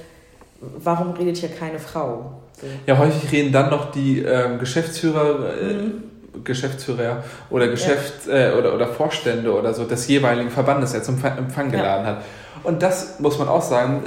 warum 0.59 1.11
redet 1.11 1.37
hier 1.37 1.49
keine 1.49 1.77
Frau? 1.77 2.31
So. 2.59 2.65
Ja, 2.87 2.97
häufig 2.97 3.31
reden 3.31 3.51
dann 3.51 3.69
noch 3.69 3.91
die 3.91 4.21
ähm, 4.21 4.57
Geschäftsführer. 4.57 5.53
Äh, 5.61 5.73
mhm. 5.73 6.03
Geschäftsführer 6.43 7.23
oder 7.49 7.67
Geschäfts 7.67 8.27
ja. 8.27 8.51
äh, 8.51 8.53
oder, 8.53 8.75
oder 8.75 8.87
Vorstände 8.87 9.51
oder 9.51 9.73
so 9.73 9.85
des 9.85 10.07
jeweiligen 10.07 10.51
Verbandes, 10.51 10.91
der 10.91 11.01
zum 11.01 11.15
Empfang 11.23 11.71
geladen 11.71 12.05
ja. 12.05 12.11
hat. 12.11 12.23
Und 12.63 12.83
das 12.83 13.19
muss 13.19 13.39
man 13.39 13.47
auch 13.47 13.63
sagen, 13.63 14.03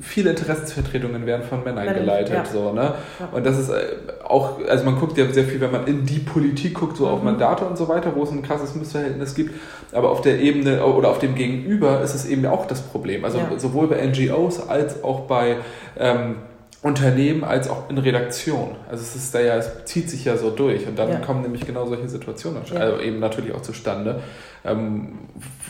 viele 0.00 0.30
Interessensvertretungen 0.30 1.26
werden 1.26 1.42
von 1.42 1.62
Männern 1.64 1.84
Männer, 1.84 1.98
geleitet. 1.98 2.34
Ja. 2.34 2.44
So, 2.44 2.72
ne? 2.72 2.94
Ja. 3.18 3.28
Und 3.32 3.44
das 3.44 3.58
ist 3.58 3.68
äh, 3.68 3.96
auch, 4.24 4.58
also 4.66 4.84
man 4.84 4.98
guckt 4.98 5.18
ja 5.18 5.30
sehr 5.30 5.44
viel, 5.44 5.60
wenn 5.60 5.72
man 5.72 5.86
in 5.86 6.04
die 6.04 6.18
Politik 6.18 6.74
guckt, 6.74 6.96
so 6.96 7.06
mhm. 7.06 7.12
auf 7.12 7.22
Mandate 7.22 7.64
und 7.64 7.76
so 7.76 7.88
weiter, 7.88 8.14
wo 8.14 8.22
es 8.22 8.30
ein 8.30 8.42
krasses 8.42 8.74
Missverhältnis 8.74 9.34
gibt. 9.34 9.54
Aber 9.92 10.10
auf 10.10 10.20
der 10.20 10.40
Ebene 10.40 10.84
oder 10.84 11.10
auf 11.10 11.18
dem 11.18 11.34
Gegenüber 11.34 12.00
ist 12.00 12.14
es 12.14 12.26
eben 12.26 12.46
auch 12.46 12.66
das 12.66 12.80
Problem. 12.82 13.24
Also 13.24 13.38
ja. 13.38 13.58
sowohl 13.58 13.88
bei 13.88 14.04
NGOs 14.06 14.68
als 14.68 15.02
auch 15.04 15.20
bei 15.20 15.56
ähm, 15.98 16.36
Unternehmen 16.82 17.44
als 17.44 17.68
auch 17.68 17.90
in 17.90 17.98
Redaktion. 17.98 18.76
Also 18.88 19.02
es 19.02 19.14
ist 19.14 19.34
da 19.34 19.40
ja, 19.40 19.56
es 19.56 19.84
zieht 19.84 20.08
sich 20.08 20.24
ja 20.24 20.38
so 20.38 20.50
durch 20.50 20.86
und 20.86 20.98
dann 20.98 21.10
ja. 21.10 21.18
kommen 21.18 21.42
nämlich 21.42 21.66
genau 21.66 21.86
solche 21.86 22.08
Situationen, 22.08 22.62
also 22.74 23.00
eben 23.00 23.18
natürlich 23.18 23.54
auch 23.54 23.60
zustande, 23.60 24.22
ähm, 24.64 25.18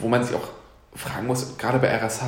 wo 0.01 0.07
man 0.07 0.23
sich 0.23 0.37
auch 0.37 0.49
fragen 0.95 1.27
muss, 1.27 1.57
gerade 1.57 1.79
bei 1.79 1.89
RSH, 1.89 2.23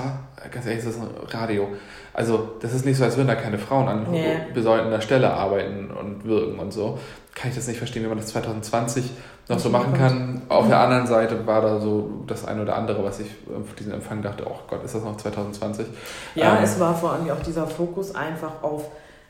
ganz 0.51 0.67
ehrlich, 0.67 0.85
das 0.85 0.95
ist 0.95 1.01
ein 1.01 1.11
Radio. 1.29 1.69
Also, 2.15 2.57
das 2.61 2.73
ist 2.73 2.85
nicht 2.85 2.97
so, 2.97 3.05
als 3.05 3.17
würden 3.17 3.29
da 3.29 3.35
keine 3.35 3.59
Frauen 3.59 3.89
an 3.89 4.07
nee. 4.11 4.37
bedeutender 4.55 5.01
Stelle 5.01 5.33
arbeiten 5.33 5.91
und 5.91 6.25
wirken 6.25 6.59
und 6.59 6.73
so. 6.73 6.99
Kann 7.35 7.51
ich 7.51 7.57
das 7.57 7.67
nicht 7.67 7.79
verstehen, 7.79 8.05
wie 8.05 8.09
man 8.09 8.19
das 8.19 8.29
2020 8.29 9.11
noch 9.49 9.59
so 9.59 9.71
machen 9.71 9.95
kann. 9.95 10.43
Auf 10.49 10.69
der 10.69 10.79
anderen 10.79 11.07
Seite 11.07 11.47
war 11.47 11.63
da 11.63 11.81
so 11.81 12.25
das 12.27 12.47
eine 12.47 12.63
oder 12.63 12.77
andere, 12.77 13.03
was 13.03 13.21
ich 13.21 13.29
für 13.29 13.77
diesen 13.77 13.93
Empfang 13.93 14.23
dachte, 14.23 14.45
oh 14.47 14.59
Gott, 14.69 14.85
ist 14.85 14.95
das 14.95 15.03
noch 15.03 15.17
2020? 15.17 15.87
Ja, 16.35 16.57
ähm, 16.57 16.65
es 16.65 16.79
war 16.79 16.95
vor 16.95 17.13
allem 17.13 17.31
auch 17.31 17.43
dieser 17.43 17.67
Fokus 17.67 18.15
einfach 18.15 18.63
auf 18.63 18.85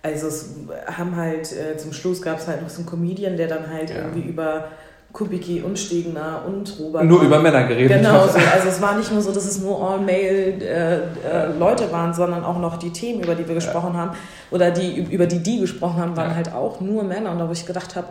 also 0.05 0.27
es 0.27 0.51
haben 0.87 1.15
halt, 1.15 1.53
äh, 1.53 1.77
zum 1.77 1.93
Schluss 1.93 2.21
gab 2.21 2.39
es 2.39 2.49
halt 2.49 2.61
noch 2.61 2.69
so 2.69 2.79
einen 2.79 2.87
Comedian, 2.87 3.37
der 3.37 3.47
dann 3.47 3.71
halt 3.71 3.91
ja. 3.91 3.97
irgendwie 3.97 4.23
über 4.23 4.65
Kubicki 5.13 5.61
und 5.61 5.79
Stegner 5.79 6.43
und 6.47 6.75
Robert. 6.79 7.05
Nur 7.05 7.23
über 7.23 7.39
Männer 7.39 7.65
geredet 7.65 7.99
Genau, 7.99 8.27
so. 8.27 8.39
also 8.39 8.69
es 8.69 8.81
war 8.81 8.97
nicht 8.97 9.13
nur 9.13 9.21
so, 9.21 9.31
dass 9.31 9.45
es 9.45 9.61
nur 9.61 9.79
All-Male-Leute 9.79 11.85
äh, 11.85 11.87
äh, 11.87 11.93
waren, 11.93 12.15
sondern 12.15 12.45
auch 12.45 12.59
noch 12.59 12.79
die 12.79 12.91
Themen, 12.91 13.23
über 13.23 13.35
die 13.35 13.47
wir 13.47 13.55
gesprochen 13.55 13.93
ja. 13.93 14.01
haben 14.01 14.17
oder 14.51 14.71
die, 14.71 14.97
über 14.97 15.27
die 15.27 15.43
die 15.43 15.61
gesprochen 15.61 16.01
haben, 16.01 16.17
waren 16.17 16.31
ja. 16.31 16.37
halt 16.37 16.55
auch 16.55 16.81
nur 16.81 17.05
Männer. 17.05 17.33
Und 17.33 17.39
da 17.39 17.49
wo 17.49 17.53
ich 17.53 17.67
gedacht 17.67 17.95
habe, 17.95 18.09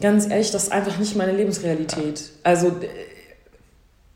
ganz 0.00 0.28
ehrlich, 0.28 0.50
das 0.50 0.64
ist 0.64 0.72
einfach 0.72 0.98
nicht 0.98 1.14
meine 1.14 1.32
Lebensrealität. 1.32 2.30
Also 2.42 2.72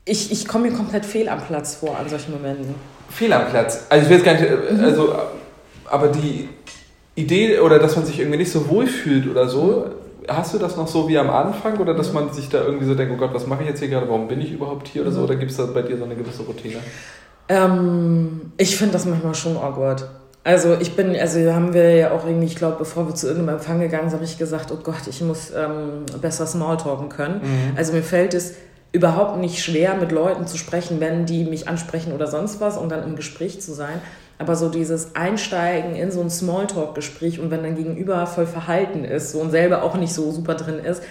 ich, 0.06 0.32
ich 0.32 0.48
komme 0.48 0.70
mir 0.70 0.76
komplett 0.76 1.04
fehl 1.04 1.28
am 1.28 1.42
Platz 1.42 1.74
vor 1.74 1.98
an 1.98 2.08
solchen 2.08 2.32
Momenten. 2.32 2.74
Fehl 3.10 3.32
am 3.32 3.50
Platz? 3.50 3.84
Also 3.90 4.04
ich 4.04 4.10
will 4.10 4.16
jetzt 4.16 4.24
gar 4.24 4.34
nicht, 4.34 4.72
mhm. 4.72 4.84
also, 4.84 5.14
aber 5.84 6.08
die 6.08 6.48
Idee 7.14 7.58
oder 7.58 7.78
dass 7.78 7.96
man 7.96 8.06
sich 8.06 8.18
irgendwie 8.18 8.38
nicht 8.38 8.50
so 8.50 8.70
wohl 8.70 8.86
fühlt 8.86 9.28
oder 9.28 9.48
so, 9.48 9.86
hast 10.28 10.54
du 10.54 10.58
das 10.58 10.76
noch 10.76 10.88
so 10.88 11.08
wie 11.08 11.18
am 11.18 11.30
Anfang 11.30 11.78
oder 11.78 11.94
dass 11.94 12.12
man 12.12 12.32
sich 12.32 12.49
da 12.49 12.62
irgendwie 12.62 12.87
so 12.87 12.94
denkt, 12.94 13.12
oh 13.14 13.18
Gott, 13.18 13.35
was 13.35 13.47
mache 13.47 13.62
ich 13.62 13.68
jetzt 13.68 13.80
hier 13.80 13.88
gerade, 13.88 14.08
warum 14.08 14.28
bin 14.28 14.40
ich 14.40 14.52
überhaupt 14.52 14.88
hier 14.88 15.02
oder 15.02 15.11
so? 15.11 15.23
Oder 15.23 15.37
gibt 15.37 15.50
es 15.50 15.56
da 15.56 15.66
bei 15.66 15.82
dir 15.82 15.97
so 15.97 16.04
eine 16.04 16.14
gewisse 16.14 16.42
Routine? 16.42 16.76
Ähm, 17.49 18.52
ich 18.56 18.76
finde 18.76 18.92
das 18.92 19.06
manchmal 19.06 19.35
schon 19.35 19.56
awkward. 19.56 20.08
Also 20.44 20.76
ich 20.80 20.97
bin, 20.97 21.14
also 21.16 21.38
haben 21.52 21.75
wir 21.75 21.94
ja 21.94 22.11
auch 22.12 22.25
irgendwie, 22.25 22.47
ich 22.47 22.56
glaube, 22.56 22.76
bevor 22.78 23.06
wir 23.06 23.14
zu 23.14 23.26
irgendeinem 23.26 23.56
Empfang 23.56 23.80
gegangen 23.80 24.08
sind, 24.08 24.18
habe 24.18 24.25
ich 24.25 24.38
gesagt, 24.38 24.70
oh 24.73 24.78
Gott, 24.82 25.06
ich 25.06 25.20
muss 25.20 25.50
ähm, 25.54 26.06
besser 26.20 26.47
Smalltalken 26.47 27.08
können. 27.08 27.40
Mhm. 27.42 27.76
Also 27.76 27.92
mir 27.92 28.02
fällt 28.02 28.35
es 28.35 28.54
überhaupt 28.92 29.38
nicht 29.38 29.62
schwer, 29.62 29.94
mit 29.94 30.12
Leuten 30.12 30.47
zu 30.47 30.56
sprechen, 30.56 31.00
wenn 31.00 31.26
die 31.26 31.44
mich 31.44 31.68
ansprechen 31.68 32.12
oder 32.12 32.26
sonst 32.26 32.61
was 32.61 32.78
und 32.78 32.90
dann 32.90 33.04
im 33.04 33.16
Gespräch 33.16 33.61
zu 33.61 33.75
sein. 33.75 34.00
Aber 34.38 34.54
so 34.57 34.68
dieses 34.68 35.14
Einsteigen 35.16 35.97
in 35.97 36.11
so 36.12 36.21
ein 36.21 36.30
Smalltalk-Gespräch 36.30 37.40
und 37.40 37.50
wenn 37.50 37.62
dann 37.62 37.75
gegenüber 37.76 38.26
voll 38.26 38.47
verhalten 38.47 39.04
ist 39.04 39.33
so 39.33 39.40
und 39.40 39.50
selber 39.50 39.83
auch 39.83 39.97
nicht 39.97 40.12
so 40.12 40.30
super 40.30 40.54
drin 40.54 40.78
ist, 40.78 41.02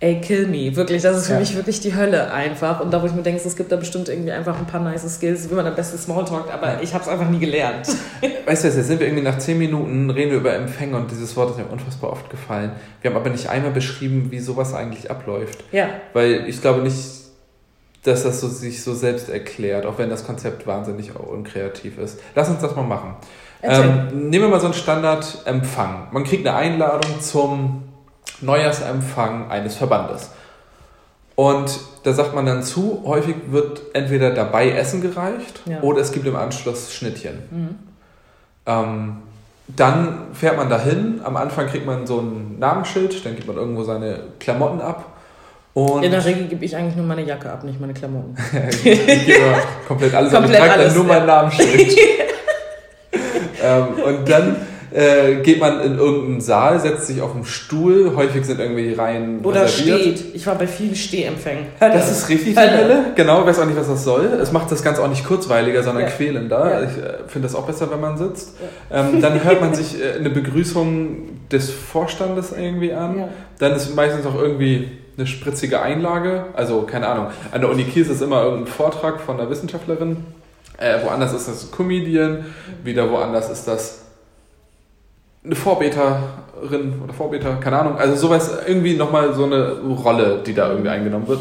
ey, 0.00 0.20
kill 0.20 0.48
me. 0.48 0.76
Wirklich, 0.76 1.00
das 1.00 1.16
ist 1.16 1.26
für 1.28 1.32
Ja. 1.34 1.38
mich 1.40 1.56
wirklich 1.56 1.80
die 1.80 1.94
Hölle 1.94 2.30
einfach. 2.30 2.80
Und 2.80 2.92
da, 2.92 3.00
wo 3.00 3.06
ich 3.06 3.14
mir 3.14 3.22
denke, 3.22 3.40
es 3.42 3.56
gibt 3.56 3.72
da 3.72 3.76
bestimmt 3.76 4.10
irgendwie 4.10 4.32
einfach 4.32 4.58
ein 4.58 4.66
paar 4.66 4.80
nice 4.82 5.08
Skills, 5.14 5.48
wie 5.50 5.54
man 5.54 5.66
am 5.66 5.74
besten 5.74 5.96
Smalltalk, 5.96 6.52
aber 6.52 6.82
ich 6.82 6.92
habe 6.92 7.02
es 7.04 7.08
einfach 7.08 7.30
nie 7.30 7.38
gelernt. 7.38 7.88
Weißt 8.46 8.64
du, 8.64 8.68
jetzt 8.68 8.86
sind 8.86 9.00
wir 9.00 9.06
irgendwie 9.06 9.24
nach 9.24 9.38
zehn 9.38 9.56
Minuten, 9.56 10.10
reden 10.10 10.32
wir 10.32 10.38
über 10.38 10.52
Empfänge 10.52 10.96
und 10.98 11.10
dieses 11.10 11.34
Wort 11.36 11.52
ist 11.52 11.56
mir 11.58 11.64
unfassbar 11.66 12.10
oft 12.12 12.28
gefallen. 12.28 12.72
Wir 13.00 13.10
haben 13.10 13.16
aber 13.16 13.30
nicht 13.30 13.48
einmal 13.48 13.70
beschrieben, 13.70 14.26
wie 14.30 14.40
sowas 14.40 14.74
eigentlich 14.74 15.10
abläuft. 15.10 15.64
Ja. 15.72 15.88
Weil 16.12 16.44
ich 16.48 16.60
glaube 16.60 16.82
nicht, 16.82 17.23
dass 18.04 18.22
das 18.22 18.40
so, 18.40 18.48
sich 18.48 18.82
so 18.82 18.94
selbst 18.94 19.28
erklärt, 19.28 19.86
auch 19.86 19.98
wenn 19.98 20.10
das 20.10 20.24
Konzept 20.26 20.66
wahnsinnig 20.66 21.16
unkreativ 21.16 21.98
ist. 21.98 22.20
Lass 22.34 22.48
uns 22.48 22.60
das 22.60 22.76
mal 22.76 22.82
machen. 22.82 23.16
Ähm, 23.62 24.28
nehmen 24.28 24.44
wir 24.44 24.48
mal 24.48 24.60
so 24.60 24.66
einen 24.66 24.74
Standard-Empfang. 24.74 26.08
Man 26.12 26.24
kriegt 26.24 26.46
eine 26.46 26.56
Einladung 26.56 27.20
zum 27.20 27.84
Neujahrsempfang 28.42 29.50
eines 29.50 29.76
Verbandes. 29.76 30.30
Und 31.34 31.80
da 32.04 32.12
sagt 32.12 32.34
man 32.34 32.44
dann 32.46 32.62
zu, 32.62 33.02
häufig 33.06 33.36
wird 33.48 33.80
entweder 33.94 34.30
dabei 34.30 34.70
Essen 34.70 35.00
gereicht 35.00 35.62
Ja. 35.64 35.80
oder 35.80 36.00
es 36.00 36.12
gibt 36.12 36.26
im 36.26 36.36
Anschluss 36.36 36.92
Schnittchen. 36.92 37.38
Mhm. 37.50 37.78
Ähm, 38.66 39.16
dann 39.68 40.26
fährt 40.34 40.58
man 40.58 40.68
dahin. 40.68 41.22
Am 41.24 41.36
Anfang 41.36 41.66
kriegt 41.66 41.86
man 41.86 42.06
so 42.06 42.20
ein 42.20 42.58
Namensschild, 42.58 43.24
dann 43.24 43.34
gibt 43.34 43.48
man 43.48 43.56
irgendwo 43.56 43.82
seine 43.82 44.20
Klamotten 44.38 44.82
ab. 44.82 45.13
Und 45.74 46.04
In 46.04 46.12
der 46.12 46.24
Regel 46.24 46.46
gebe 46.46 46.64
ich 46.64 46.76
eigentlich 46.76 46.94
nur 46.94 47.04
meine 47.04 47.22
Jacke 47.22 47.50
ab, 47.50 47.64
nicht 47.64 47.80
meine 47.80 47.94
Klamotten. 47.94 48.36
ich 48.70 48.82
gebe 49.26 49.40
komplett 49.88 50.14
alles, 50.14 50.32
Komplett 50.32 50.60
aber 50.60 50.66
ich 50.66 50.70
trage 50.70 50.72
alles, 50.72 50.94
dann 50.94 51.02
nur 51.02 51.12
ja. 51.12 51.18
mein 51.18 51.26
Namensschild. 51.26 51.96
ähm, 53.64 53.86
und 54.04 54.30
dann 54.30 54.56
äh, 54.92 55.42
geht 55.42 55.58
man 55.58 55.80
in 55.80 55.98
irgendeinen 55.98 56.40
Saal, 56.40 56.78
setzt 56.78 57.08
sich 57.08 57.20
auf 57.20 57.34
einen 57.34 57.44
Stuhl. 57.44 58.12
Häufig 58.14 58.44
sind 58.44 58.60
irgendwie 58.60 58.92
Reihen 58.92 59.44
Oder 59.44 59.64
reserviert. 59.64 60.18
steht. 60.18 60.34
Ich 60.36 60.46
war 60.46 60.54
bei 60.54 60.68
vielen 60.68 60.94
Stehempfängen. 60.94 61.66
Hölle. 61.80 61.94
Das 61.94 62.08
ist 62.08 62.28
richtig 62.28 62.56
Hölle. 62.56 62.78
Hölle. 62.78 63.04
Genau, 63.16 63.40
ich 63.40 63.46
weiß 63.48 63.58
auch 63.58 63.66
nicht, 63.66 63.76
was 63.76 63.88
das 63.88 64.04
soll. 64.04 64.26
Es 64.40 64.52
macht 64.52 64.70
das 64.70 64.84
Ganze 64.84 65.02
auch 65.02 65.08
nicht 65.08 65.26
kurzweiliger, 65.26 65.82
sondern 65.82 66.04
Ja. 66.04 66.10
quälender. 66.10 66.70
Ja. 66.70 66.82
Ich 66.82 66.96
äh, 66.96 67.26
finde 67.26 67.48
das 67.48 67.56
auch 67.56 67.66
besser, 67.66 67.90
wenn 67.90 68.00
man 68.00 68.16
sitzt. 68.16 68.54
Ähm, 68.92 69.20
dann 69.20 69.42
hört 69.42 69.60
man 69.60 69.74
sich 69.74 70.00
äh, 70.00 70.20
eine 70.20 70.30
Begrüßung 70.30 71.48
des 71.50 71.70
Vorstandes 71.70 72.52
irgendwie 72.56 72.92
an. 72.92 73.24
Dann 73.58 73.72
ist 73.72 73.92
meistens 73.96 74.24
auch 74.24 74.40
irgendwie 74.40 74.88
eine 75.16 75.26
spritzige 75.26 75.80
Einlage. 75.80 76.46
Also, 76.54 76.82
keine 76.82 77.08
Ahnung. 77.08 77.26
An 77.52 77.60
der 77.60 77.70
Uni 77.70 77.84
Kiel 77.84 78.06
ist 78.06 78.22
immer 78.22 78.42
irgendein 78.42 78.66
Vortrag 78.66 79.20
von 79.20 79.38
einer 79.38 79.50
Wissenschaftlerin. 79.50 80.18
Äh, 80.78 81.04
woanders 81.04 81.32
ist 81.32 81.48
das 81.48 81.70
Comedian. 81.70 82.46
Wieder 82.82 83.10
woanders 83.10 83.50
ist 83.50 83.66
das 83.66 84.04
eine 85.44 85.54
Vorbeterin 85.54 87.02
oder 87.02 87.12
Vorbeter, 87.12 87.56
keine 87.56 87.78
Ahnung. 87.78 87.98
Also 87.98 88.16
sowas, 88.16 88.50
irgendwie 88.66 88.96
nochmal 88.96 89.34
so 89.34 89.44
eine 89.44 89.80
Rolle, 89.80 90.42
die 90.44 90.54
da 90.54 90.70
irgendwie 90.70 90.88
eingenommen 90.88 91.28
wird. 91.28 91.40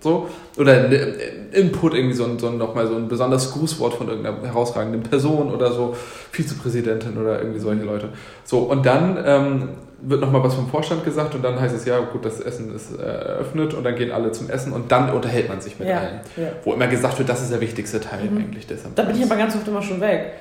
So. 0.00 0.28
Oder 0.58 0.72
ein 0.72 1.14
Input, 1.52 1.94
irgendwie 1.94 2.14
so 2.14 2.26
so 2.38 2.50
nochmal 2.50 2.86
so 2.86 2.96
ein 2.96 3.08
besonderes 3.08 3.52
Grußwort 3.52 3.94
von 3.94 4.08
irgendeiner 4.08 4.42
herausragenden 4.42 5.02
Person 5.02 5.52
oder 5.52 5.72
so, 5.72 5.94
Vizepräsidentin 6.32 7.16
oder 7.18 7.38
irgendwie 7.38 7.60
solche 7.60 7.84
Leute. 7.84 8.08
So, 8.44 8.60
und 8.60 8.84
dann 8.84 9.18
ähm, 9.24 9.68
wird 10.04 10.20
nochmal 10.20 10.42
was 10.42 10.54
vom 10.54 10.68
Vorstand 10.68 11.04
gesagt 11.04 11.34
und 11.34 11.42
dann 11.42 11.60
heißt 11.60 11.74
es, 11.74 11.84
ja 11.84 11.98
gut, 12.00 12.24
das 12.24 12.40
Essen 12.40 12.74
ist 12.74 12.98
äh, 12.98 13.02
eröffnet 13.02 13.74
und 13.74 13.84
dann 13.84 13.94
gehen 13.94 14.10
alle 14.10 14.32
zum 14.32 14.50
Essen 14.50 14.72
und 14.72 14.90
dann 14.90 15.10
unterhält 15.10 15.48
man 15.48 15.60
sich 15.60 15.78
mit 15.78 15.88
Ja, 15.88 15.98
allen. 15.98 16.20
ja. 16.36 16.48
Wo 16.64 16.72
immer 16.74 16.88
gesagt 16.88 17.18
wird, 17.18 17.28
das 17.28 17.40
ist 17.42 17.52
der 17.52 17.60
wichtigste 17.60 18.00
Teil 18.00 18.20
eigentlich 18.22 18.66
des 18.66 18.80
Da 18.94 19.02
bin 19.04 19.16
ich 19.16 19.24
aber 19.24 19.36
ganz 19.36 19.54
oft 19.54 19.66
immer 19.68 19.82
schon 19.82 20.00
weg. 20.00 20.32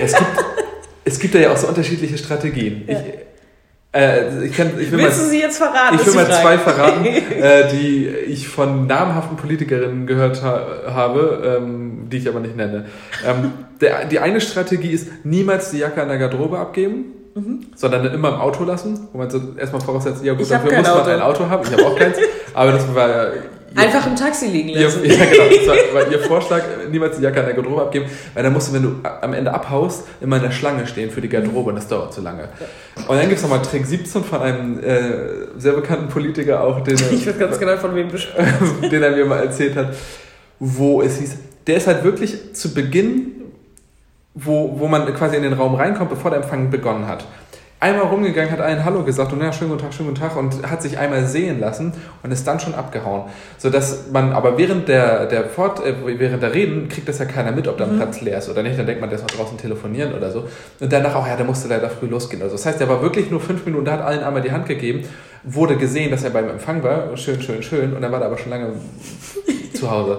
es 0.00 0.14
gibt, 0.14 0.30
es 1.04 1.18
gibt 1.18 1.34
da 1.34 1.38
ja 1.40 1.52
auch 1.52 1.56
so 1.56 1.66
unterschiedliche 1.66 2.16
Strategien. 2.18 2.84
Ja. 2.86 2.98
Ich, 2.98 3.04
äh, 3.92 4.46
ich, 4.46 4.56
kann, 4.56 4.70
ich 4.78 4.90
will 4.92 4.98
mal, 4.98 5.06
Willst 5.06 5.20
du 5.20 5.26
sie 5.26 5.40
jetzt 5.40 5.58
verraten? 5.58 5.96
ich 6.00 6.06
will 6.06 6.14
mal 6.14 6.30
zwei 6.30 6.56
verraten, 6.58 7.04
äh, 7.40 7.68
die 7.72 8.06
ich 8.08 8.46
von 8.46 8.86
namhaften 8.86 9.36
Politikerinnen 9.36 10.06
gehört 10.06 10.42
ha 10.44 10.64
habe, 10.94 11.58
ähm, 11.60 12.08
die 12.08 12.18
ich 12.18 12.28
aber 12.28 12.38
nicht 12.38 12.56
nenne. 12.56 12.86
Ähm, 13.26 13.52
der, 13.80 14.04
die 14.04 14.20
eine 14.20 14.40
Strategie 14.40 14.90
ist, 14.90 15.08
niemals 15.24 15.72
die 15.72 15.78
Jacke 15.78 16.00
an 16.00 16.08
der 16.08 16.18
Garderobe 16.18 16.58
abgeben. 16.60 17.06
Sondern 17.76 18.04
dann 18.04 18.14
immer 18.14 18.28
im 18.30 18.34
Auto 18.40 18.64
lassen, 18.64 19.08
wo 19.12 19.18
man 19.18 19.30
so 19.30 19.40
erstmal 19.56 19.80
voraussetzt, 19.80 20.24
ja 20.24 20.32
gut, 20.32 20.40
Mhm. 20.40 20.44
Ich 20.44 20.48
dafür 20.50 20.76
muss 20.78 20.86
man 20.88 20.96
Auto. 21.00 21.10
ein 21.10 21.20
Auto 21.20 21.48
haben. 21.48 21.62
Ich 21.64 21.72
habe 21.72 21.86
auch 21.86 21.96
keins, 21.96 22.16
aber 22.54 22.72
das 22.72 22.94
war 22.94 23.08
ja 23.08 23.30
Einfach 23.76 24.04
im 24.04 24.16
Taxi 24.16 24.46
liegen 24.46 24.70
Ihr, 24.70 24.82
lassen. 24.82 25.04
ja, 25.04 25.14
genau. 25.14 25.44
Das 25.48 25.68
war, 25.68 25.94
war 26.02 26.10
ihr 26.10 26.18
Vorschlag, 26.18 26.62
niemals 26.90 27.18
die 27.18 27.22
Jacke 27.22 27.38
an 27.38 27.46
der 27.46 27.54
Garderobe 27.54 27.82
abgeben, 27.82 28.06
weil 28.34 28.42
dann 28.42 28.52
musst 28.52 28.68
du, 28.68 28.72
wenn 28.72 28.82
du 28.82 28.94
am 29.04 29.32
Ende 29.32 29.54
abhaust, 29.54 30.08
immer 30.20 30.36
in 30.36 30.42
der 30.42 30.50
Schlange 30.50 30.88
stehen 30.88 31.10
für 31.12 31.20
die 31.20 31.28
Garderobe 31.28 31.70
und 31.70 31.76
das 31.76 31.86
dauert 31.86 32.12
zu 32.12 32.20
lange. 32.20 32.48
Und 33.06 33.16
dann 33.16 33.28
gibt 33.28 33.36
es 33.36 33.42
nochmal 33.42 33.62
Trick 33.62 33.86
17 33.86 34.24
von 34.24 34.40
einem 34.40 34.80
äh, 34.80 35.12
sehr 35.56 35.74
bekannten 35.74 36.08
Politiker 36.08 36.64
auch, 36.64 36.80
den, 36.80 36.96
Ich 37.12 37.24
weiß 37.24 37.38
ganz 37.38 37.60
genau, 37.60 37.76
von 37.76 37.94
wem 37.94 38.08
den 38.90 39.02
er 39.04 39.12
mir 39.12 39.24
mal 39.24 39.38
erzählt 39.44 39.76
hat, 39.76 39.94
wo 40.58 41.00
es 41.02 41.18
hieß, 41.18 41.36
der 41.68 41.76
ist 41.76 41.86
halt 41.86 42.02
wirklich 42.02 42.54
zu 42.54 42.74
Beginn, 42.74 43.39
wo, 44.34 44.78
wo 44.78 44.86
man 44.86 45.12
quasi 45.14 45.36
in 45.36 45.42
den 45.42 45.54
Raum 45.54 45.74
reinkommt, 45.74 46.10
bevor 46.10 46.30
der 46.30 46.40
Empfang 46.40 46.70
begonnen 46.70 47.06
hat. 47.06 47.24
Einmal 47.82 48.04
rumgegangen, 48.08 48.50
hat 48.50 48.60
allen 48.60 48.84
Hallo 48.84 49.02
gesagt 49.04 49.32
und 49.32 49.42
ja, 49.42 49.50
schönen 49.54 49.70
guten 49.70 49.82
Tag, 49.82 49.94
schönen 49.94 50.10
guten 50.10 50.20
Tag 50.20 50.36
und 50.36 50.70
hat 50.70 50.82
sich 50.82 50.98
einmal 50.98 51.24
sehen 51.24 51.60
lassen 51.60 51.94
und 52.22 52.30
ist 52.30 52.46
dann 52.46 52.60
schon 52.60 52.74
abgehauen. 52.74 53.22
Sodass 53.56 54.10
man, 54.12 54.32
aber 54.32 54.58
während 54.58 54.86
der, 54.86 55.24
der 55.24 55.44
Fort, 55.44 55.82
äh, 55.82 55.94
während 56.18 56.42
der 56.42 56.52
Reden 56.52 56.90
kriegt 56.90 57.08
das 57.08 57.18
ja 57.20 57.24
keiner 57.24 57.52
mit, 57.52 57.66
ob 57.68 57.78
da 57.78 57.86
ein 57.86 57.96
Platz 57.96 58.20
leer 58.20 58.36
ist 58.36 58.50
oder 58.50 58.62
nicht. 58.62 58.78
Dann 58.78 58.84
denkt 58.84 59.00
man, 59.00 59.08
der 59.08 59.18
ist 59.18 59.22
noch 59.22 59.34
draußen 59.34 59.56
telefonieren 59.56 60.12
oder 60.12 60.30
so. 60.30 60.44
Und 60.78 60.92
danach 60.92 61.14
auch, 61.14 61.26
ja, 61.26 61.36
der 61.36 61.46
musste 61.46 61.68
leider 61.68 61.88
früh 61.88 62.06
losgehen. 62.06 62.42
Also 62.42 62.54
das 62.54 62.66
heißt, 62.66 62.82
er 62.82 62.88
war 62.90 63.00
wirklich 63.00 63.30
nur 63.30 63.40
fünf 63.40 63.64
Minuten, 63.64 63.86
da 63.86 63.92
hat 63.92 64.02
allen 64.02 64.22
einmal 64.22 64.42
die 64.42 64.52
Hand 64.52 64.66
gegeben, 64.66 65.04
wurde 65.42 65.76
gesehen, 65.76 66.10
dass 66.10 66.22
er 66.22 66.30
beim 66.30 66.50
Empfang 66.50 66.82
war, 66.82 67.16
schön, 67.16 67.40
schön, 67.40 67.62
schön, 67.62 67.94
und 67.94 68.02
dann 68.02 68.12
war 68.12 68.20
er 68.20 68.26
aber 68.26 68.36
schon 68.36 68.50
lange 68.50 68.74
zu 69.72 69.90
Hause. 69.90 70.18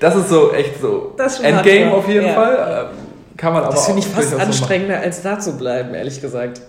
Das 0.00 0.16
ist 0.16 0.28
so 0.28 0.52
echt 0.52 0.80
so 0.80 1.14
Das 1.16 1.34
ist 1.34 1.36
schon 1.36 1.46
Endgame 1.46 1.84
hardcore, 1.84 1.98
auf 1.98 2.08
jeden 2.08 2.26
ja. 2.26 2.32
Fall. 2.32 2.90
Kann 3.40 3.54
man 3.54 3.64
aber 3.64 3.72
Das 3.72 3.86
finde 3.86 4.00
ich 4.00 4.06
fast 4.06 4.32
durchaus 4.32 4.38
so 4.38 4.46
anstrengender, 4.46 4.98
als 5.00 5.22
da 5.22 5.38
zu 5.40 5.56
bleiben, 5.56 5.94
ehrlich 5.94 6.20
gesagt. 6.20 6.60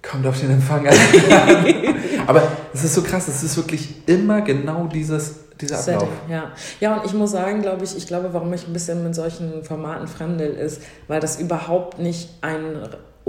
Kommt 0.00 0.24
auf 0.28 0.38
den 0.38 0.52
Empfang 0.52 0.86
an. 0.86 0.94
Aber 2.26 2.42
es 2.72 2.84
ist 2.84 2.94
so 2.94 3.02
krass, 3.02 3.26
es 3.26 3.42
ist 3.42 3.56
wirklich 3.56 4.06
immer 4.06 4.40
genau 4.40 4.86
dieses, 4.86 5.34
dieser 5.60 5.78
Ablauf. 5.80 6.02
Setting, 6.02 6.08
ja. 6.28 6.52
Ja, 6.78 6.96
und 6.96 7.04
ich 7.04 7.12
muss 7.12 7.32
sagen, 7.32 7.62
glaube 7.62 7.84
ich, 7.84 7.96
ich 7.96 8.06
glaube, 8.06 8.32
warum 8.32 8.52
ich 8.52 8.66
ein 8.66 8.72
bisschen 8.72 9.02
mit 9.02 9.14
solchen 9.14 9.64
Formaten 9.64 10.06
fremdel, 10.06 10.54
ist, 10.54 10.80
weil 11.08 11.20
das 11.20 11.40
überhaupt 11.40 11.98
nicht 11.98 12.30
ein 12.42 12.76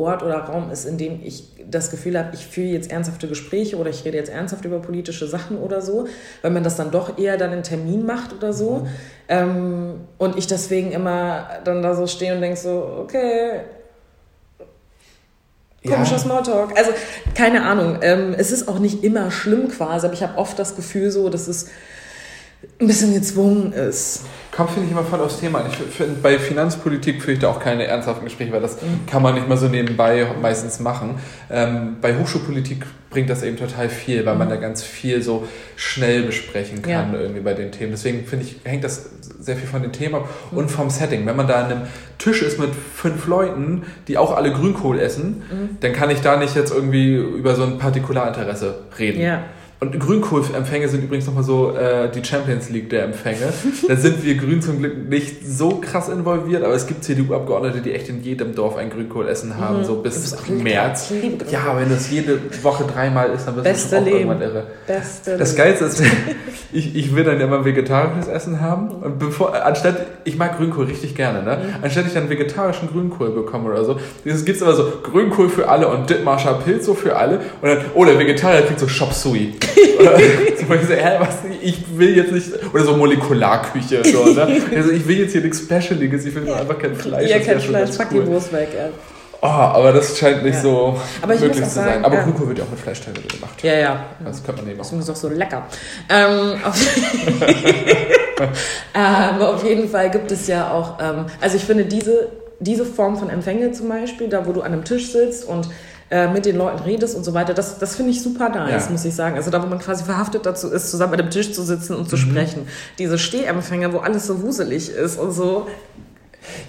Ort 0.04 0.24
oder 0.24 0.38
Raum 0.40 0.70
ist, 0.72 0.86
in 0.86 0.98
dem 0.98 1.20
ich 1.24 1.44
das 1.70 1.90
Gefühl 1.92 2.18
habe, 2.18 2.30
ich 2.34 2.46
führe 2.46 2.68
jetzt 2.68 2.92
ernsthafte 2.92 3.28
Gespräche 3.28 3.78
oder 3.78 3.90
ich 3.90 4.04
rede 4.06 4.18
jetzt 4.18 4.30
ernsthaft 4.30 4.66
über 4.66 4.80
politische 4.80 5.28
Sachen 5.28 5.58
oder 5.58 5.82
so, 5.82 6.08
weil 6.42 6.52
man 6.52 6.64
das 6.64 6.76
dann 6.76 6.92
doch 6.92 7.18
eher 7.18 7.38
dann 7.38 7.54
in 7.54 7.64
Termin 7.64 8.06
macht 8.06 8.34
oder 8.34 8.54
so. 8.54 8.88
Ähm, 9.28 10.02
und 10.18 10.38
ich 10.38 10.48
deswegen 10.48 10.92
immer 10.92 11.48
dann 11.64 11.82
da 11.82 11.96
so 11.96 12.08
stehe 12.08 12.36
und 12.36 12.42
denke 12.42 12.58
so, 12.58 13.04
okay, 13.04 13.62
komischer 15.88 16.20
Smalltalk. 16.20 16.78
Also, 16.78 16.92
keine 17.36 17.64
Ahnung. 17.64 18.00
Ähm, 18.02 18.36
es 18.38 18.52
ist 18.52 18.68
auch 18.68 18.80
nicht 18.80 19.04
immer 19.04 19.32
schlimm 19.32 19.70
quasi, 19.70 20.06
aber 20.06 20.14
ich 20.14 20.24
habe 20.24 20.38
oft 20.38 20.60
das 20.60 20.76
Gefühl 20.76 21.12
so, 21.12 21.30
dass 21.30 21.48
es 21.48 21.70
ein 22.80 22.88
bisschen 22.88 23.14
gezwungen 23.14 23.74
ist. 23.74 24.26
Kommt, 24.52 24.72
finde 24.72 24.86
ich, 24.88 24.92
immer 24.92 25.04
voll 25.04 25.20
aufs 25.22 25.40
Thema. 25.40 25.64
Ich 25.70 25.76
finde, 25.78 26.16
bei 26.22 26.38
Finanzpolitik 26.38 27.22
führe 27.22 27.34
ich 27.34 27.40
da 27.40 27.50
auch 27.50 27.60
keine 27.60 27.86
ernsthaften 27.86 28.26
Gespräche, 28.26 28.52
weil 28.52 28.62
das 28.62 28.82
Mhm. 28.82 29.06
kann 29.08 29.22
man 29.22 29.34
nicht 29.36 29.48
mal 29.48 29.58
so 29.58 29.68
nebenbei 29.68 30.28
meistens 30.42 30.80
machen. 30.80 31.16
Ähm, 31.50 31.98
bei 32.02 32.18
Hochschulpolitik 32.18 32.86
bringt 33.10 33.30
das 33.30 33.44
eben 33.44 33.56
total 33.58 33.88
viel, 33.90 34.26
weil 34.26 34.36
man 34.36 34.50
da 34.50 34.58
ganz 34.58 34.84
viel 34.84 35.22
so 35.22 35.48
schnell 35.76 36.24
besprechen 36.24 36.82
kann 36.82 37.10
Mhm. 37.10 37.14
Ja. 37.16 37.22
irgendwie 37.22 37.42
bei 37.42 37.54
den 37.54 37.72
Themen. 37.72 37.92
Deswegen 37.92 38.26
finde 38.26 38.46
ich, 38.46 38.58
hängt 38.64 38.84
das 38.84 39.10
sehr 39.40 39.56
viel 39.56 39.68
von 39.68 39.82
den 39.82 39.92
Themen 39.94 40.16
ab 40.16 40.30
Mhm. 40.52 40.58
und 40.58 40.70
vom 40.72 40.90
Setting. 40.90 41.26
Wenn 41.26 41.36
man 41.36 41.48
da 41.48 41.64
an 41.64 41.72
einem 41.72 41.82
Tisch 42.18 42.42
ist 42.42 42.60
mit 42.60 42.70
fünf 42.96 43.26
Leuten, 43.28 43.84
die 44.08 44.18
auch 44.18 44.36
alle 44.36 44.52
Grünkohl 44.52 45.00
essen, 45.00 45.44
Mhm. 45.50 45.78
dann 45.80 45.94
kann 45.94 46.10
ich 46.10 46.20
da 46.22 46.36
nicht 46.38 46.56
jetzt 46.56 46.72
irgendwie 46.74 47.16
über 47.16 47.56
so 47.56 47.64
ein 47.64 47.78
Partikularinteresse 47.80 48.76
reden. 49.00 49.22
Ja. 49.22 49.44
Und 49.84 50.00
Grünkohl-Empfänge 50.00 50.88
sind 50.90 51.04
übrigens 51.06 51.26
nochmal 51.26 51.44
so 51.44 51.72
äh, 51.76 52.08
die 52.12 52.24
Champions 52.24 52.70
League 52.70 52.92
der 52.92 53.04
Empfänge. 53.06 53.52
da 53.88 53.96
sind 53.96 54.24
wir 54.24 54.36
Grün 54.36 54.62
zum 54.62 54.78
Glück 54.78 55.10
nicht 55.10 55.38
so 55.44 55.80
krass 55.82 56.08
involviert, 56.08 56.64
aber 56.64 56.76
es 56.76 56.86
gibt 56.86 57.04
CDU-Abgeordnete, 57.04 57.82
die 57.82 57.92
echt 57.94 58.08
in 58.08 58.22
jedem 58.22 58.54
Dorf 58.54 58.76
ein 58.78 58.92
Grünkohlessen 58.92 59.58
haben, 59.58 59.80
Mhm. 59.80 59.84
so 59.86 59.96
bis 59.96 60.22
bist. 60.36 60.50
März. 60.52 61.12
Ja, 61.50 61.76
wenn 61.76 61.90
das 61.90 62.12
jede 62.12 62.38
Woche 62.62 62.84
dreimal 62.84 63.32
ist, 63.32 63.48
dann 63.48 63.56
wirst 63.56 63.64
Beste 63.64 63.96
du 63.96 64.04
schon 64.04 64.08
auch 64.14 64.18
irgendwann 64.18 64.42
irre. 64.44 64.64
Beste. 64.86 65.38
Das 65.38 65.56
Geilste 65.56 65.86
ist, 65.86 66.04
ich, 66.72 66.96
ich 66.96 67.16
will 67.16 67.24
dann 67.24 67.40
ja 67.40 67.48
immer 67.48 67.66
vegetarisches 67.66 68.28
Essen 68.28 68.62
haben. 68.62 68.90
Und 68.90 69.18
bevor, 69.18 69.56
anstatt, 69.66 69.96
ich 70.26 70.38
mag 70.38 70.58
Grünkohl 70.58 70.86
richtig 70.86 71.16
gerne, 71.16 71.42
ne? 71.42 71.58
Mhm. 71.58 71.84
Anstatt 71.84 72.06
ich 72.06 72.14
dann 72.14 72.30
vegetarischen 72.30 72.88
Grünkohl 72.88 73.32
bekomme 73.32 73.72
oder 73.72 73.84
so, 73.84 74.00
es 74.26 74.46
gibt 74.46 74.62
immer 74.62 74.74
so 74.76 74.92
Grünkohl 75.02 75.50
für 75.50 75.68
alle 75.68 75.88
und 75.88 76.08
Dithmarscher 76.08 76.54
Pilz 76.64 76.86
so 76.86 76.94
für 76.94 77.16
alle. 77.16 77.40
Und 77.64 77.68
dann, 77.68 77.80
oh, 77.96 78.06
der 78.06 78.20
Vegetarier 78.20 78.62
kriegt 78.62 78.80
so 78.80 78.86
Chop 78.86 79.12
Suey. 79.12 79.54
So, 80.62 80.94
hä, 80.94 81.18
was, 81.20 81.38
ich 81.62 81.84
will 81.98 82.16
jetzt 82.16 82.32
nicht, 82.32 82.48
oder 82.74 82.84
so 82.86 82.96
Molekularküche, 82.96 84.04
so, 84.06 84.26
ne? 84.26 84.62
Also 84.76 84.92
ich 84.92 85.06
will 85.08 85.18
jetzt 85.20 85.34
hier 85.34 85.42
nichts 85.42 85.60
Specialiges, 85.60 86.26
ich 86.26 86.34
will 86.34 86.44
nur 86.44 86.56
einfach 86.56 86.80
kein 86.80 86.96
Fleisch. 86.96 87.30
ja, 87.30 87.38
das 87.40 87.48
kein 87.48 87.60
Fleisch, 87.60 87.86
ganz 87.86 87.98
pack 87.98 88.08
cool. 88.14 88.24
die 88.24 88.28
Wurst 88.32 88.54
weg. 88.54 88.70
Ja. 88.76 88.90
Oh, 89.44 89.48
aber 89.48 89.92
das 89.92 90.18
scheint 90.18 90.44
nicht 90.44 90.56
Ja. 90.56 90.62
so 90.62 91.00
möglich 91.28 91.52
zu 91.54 91.60
sein. 91.62 91.86
sagen, 91.86 92.06
aber 92.06 92.16
ja. 92.16 92.24
Grünkohl 92.24 92.48
wird 92.50 92.60
ja 92.60 92.64
auch 92.64 92.70
mit 92.70 92.80
Fleisch 92.80 93.02
teilweise 93.02 93.28
gemacht. 93.28 93.64
Ja, 93.64 93.74
ja. 93.74 94.06
Das 94.24 94.44
könnte 94.44 94.62
man 94.62 94.68
nehmen. 94.70 94.80
Deswegen 94.82 95.02
ist 95.02 95.10
auch 95.10 95.16
so 95.16 95.30
lecker. 95.30 95.66
Ähm, 96.10 96.60
auf, 96.64 96.76
ähm, 98.94 99.42
auf 99.42 99.64
jeden 99.64 99.90
Fall 99.90 100.10
gibt 100.12 100.32
es 100.32 100.48
ja 100.48 100.72
auch, 100.72 101.00
ähm, 101.02 101.26
also 101.40 101.58
ich 101.58 101.64
finde 101.64 101.86
diese, 101.86 102.30
diese 102.60 102.86
Form 102.86 103.18
von 103.18 103.30
Empfänge 103.30 103.72
zum 103.72 103.90
Beispiel, 103.90 104.28
da 104.28 104.46
wo 104.46 104.52
du 104.54 104.62
an 104.62 104.74
einem 104.74 104.84
Tisch 104.84 105.12
sitzt 105.12 105.46
und 105.48 105.68
äh, 106.12 106.28
mit 106.32 106.46
den 106.46 106.58
Leuten 106.58 106.84
redest 106.84 107.16
und 107.16 107.24
so 107.24 107.34
weiter, 107.34 107.54
das, 107.54 107.80
das 107.80 107.96
finde 107.96 108.12
ich 108.12 108.22
super 108.22 108.50
nice, 108.50 108.86
Ja. 108.86 108.92
muss 108.92 109.06
ich 109.06 109.16
sagen. 109.16 109.36
Also 109.38 109.50
da, 109.50 109.64
wo 109.64 109.68
man 109.68 109.80
quasi 109.80 110.04
verhaftet 110.04 110.46
dazu 110.46 110.70
ist, 110.70 110.92
zusammen 110.92 111.14
an 111.14 111.22
einem 111.22 111.30
Tisch 111.32 111.54
zu 111.54 111.64
sitzen 111.64 111.96
und 111.96 112.10
zu 112.10 112.18
Mhm. 112.18 112.20
sprechen. 112.32 112.68
Diese 113.00 113.18
Stehempfänge, 113.18 113.92
wo 113.94 114.00
alles 114.00 114.28
so 114.28 114.42
wuselig 114.42 114.90
ist 114.92 115.18
und 115.18 115.32
so. 115.32 115.68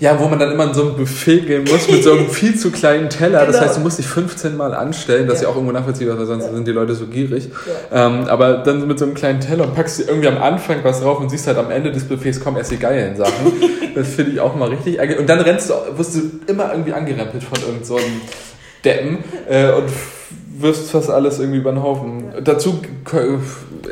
Ja, 0.01 0.21
wo 0.21 0.29
man 0.29 0.39
dann 0.39 0.53
immer 0.53 0.65
in 0.65 0.75
so 0.75 0.83
ein 0.91 0.97
Buffet 0.97 1.41
gehen 1.41 1.65
muss 1.65 1.89
mit 1.89 2.05
so 2.05 2.13
einem 2.13 2.29
viel 2.31 2.57
zu 2.59 2.71
kleinen 2.71 3.09
Teller. 3.09 3.47
Das 3.47 3.57
Genau. 3.57 3.67
heißt, 3.67 3.77
du 3.79 3.81
musst 3.81 3.99
dich 3.99 4.07
15 4.07 4.55
Mal 4.55 4.75
anstellen. 4.75 5.27
Das 5.27 5.37
ist 5.37 5.43
Ja. 5.43 5.49
ja 5.49 5.53
auch 5.53 5.57
irgendwo 5.57 5.73
nachvollziehbar, 5.73 6.19
weil 6.19 6.27
sonst 6.27 6.45
sind 6.45 6.69
die 6.69 6.73
Leute 6.73 6.95
so 6.95 7.07
gierig. 7.07 7.49
Ähm, 7.91 8.25
aber 8.29 8.59
dann 8.59 8.87
mit 8.87 8.99
so 8.99 9.07
einem 9.07 9.15
kleinen 9.15 9.41
Teller 9.41 9.65
und 9.65 9.75
packst 9.75 9.99
dir 9.99 10.09
irgendwie 10.09 10.29
am 10.29 10.41
Anfang 10.43 10.85
was 10.85 11.01
drauf 11.01 11.21
und 11.21 11.31
siehst 11.31 11.47
halt 11.47 11.57
am 11.57 11.71
Ende 11.71 11.91
des 11.91 12.05
Buffets 12.05 12.39
kommen 12.39 12.59
erst 12.59 12.71
die 12.71 12.77
geilen 12.79 13.17
Sachen. 13.17 13.33
das 13.95 14.09
finde 14.09 14.33
ich 14.33 14.41
auch 14.41 14.55
mal 14.55 14.69
richtig. 14.69 15.01
Und 15.19 15.27
dann 15.29 15.41
rennst 15.41 15.71
du, 15.71 15.75
wirst 15.97 16.17
du 16.17 16.21
immer 16.47 16.71
irgendwie 16.71 16.93
angerempelt 16.93 17.43
von 17.43 17.59
irgend 17.67 17.87
so 17.87 17.97
einem 17.97 18.21
Deppen 18.85 19.19
äh, 19.49 19.73
und 19.73 19.85
wirfst 20.59 20.91
fast 20.91 21.11
alles 21.11 21.39
irgendwie 21.39 21.59
über 21.59 21.73
den 21.73 21.83
Haufen. 21.83 22.25
Dazu 22.45 22.81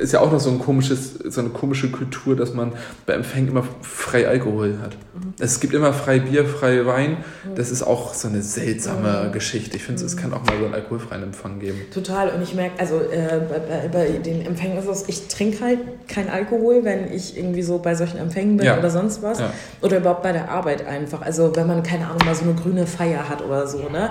ist 0.00 0.12
ja 0.12 0.20
auch 0.20 0.30
noch 0.30 0.40
so, 0.40 0.50
ein 0.50 0.58
komisches, 0.58 1.14
so 1.14 1.40
eine 1.40 1.50
komische 1.50 1.90
Kultur, 1.90 2.36
dass 2.36 2.54
man 2.54 2.72
bei 3.06 3.14
Empfängen 3.14 3.48
immer 3.50 3.64
frei 3.82 4.28
Alkohol 4.28 4.78
hat. 4.82 4.96
Es 5.38 5.58
gibt 5.58 5.74
immer 5.74 5.92
frei 5.92 6.20
Bier, 6.20 6.44
frei 6.44 6.86
Wein. 6.86 7.18
Das 7.56 7.70
ist 7.70 7.82
auch 7.82 8.14
so 8.14 8.28
eine 8.28 8.42
seltsame 8.42 9.30
Geschichte. 9.32 9.76
Ich 9.76 9.82
finde, 9.84 10.04
es 10.04 10.16
kann 10.16 10.32
auch 10.32 10.44
mal 10.44 10.58
so 10.58 10.64
einen 10.66 10.74
alkoholfreien 10.74 11.22
Empfang 11.22 11.58
geben. 11.58 11.78
Total. 11.92 12.28
Und 12.30 12.42
ich 12.42 12.54
merke, 12.54 12.78
also 12.78 12.96
äh, 13.00 13.40
bei, 13.48 13.58
bei, 13.58 13.88
bei 13.88 14.06
den 14.18 14.46
Empfängen 14.46 14.78
ist 14.78 14.86
es, 14.86 15.08
ich 15.08 15.28
trinke 15.28 15.64
halt 15.64 15.78
kein 16.08 16.28
Alkohol, 16.28 16.84
wenn 16.84 17.12
ich 17.12 17.36
irgendwie 17.36 17.62
so 17.62 17.78
bei 17.78 17.94
solchen 17.94 18.18
Empfängen 18.18 18.56
bin 18.58 18.66
Ja. 18.66 18.78
oder 18.78 18.90
sonst 18.90 19.22
was. 19.22 19.40
Ja. 19.40 19.52
Oder 19.82 19.98
überhaupt 19.98 20.22
bei 20.22 20.32
der 20.32 20.50
Arbeit 20.50 20.86
einfach. 20.86 21.22
Also 21.22 21.54
wenn 21.56 21.66
man, 21.66 21.82
keine 21.82 22.06
Ahnung, 22.06 22.20
mal 22.24 22.34
so 22.34 22.44
eine 22.44 22.54
grüne 22.54 22.86
Feier 22.86 23.28
hat 23.28 23.42
oder 23.42 23.66
so, 23.66 23.88
ne? 23.88 24.10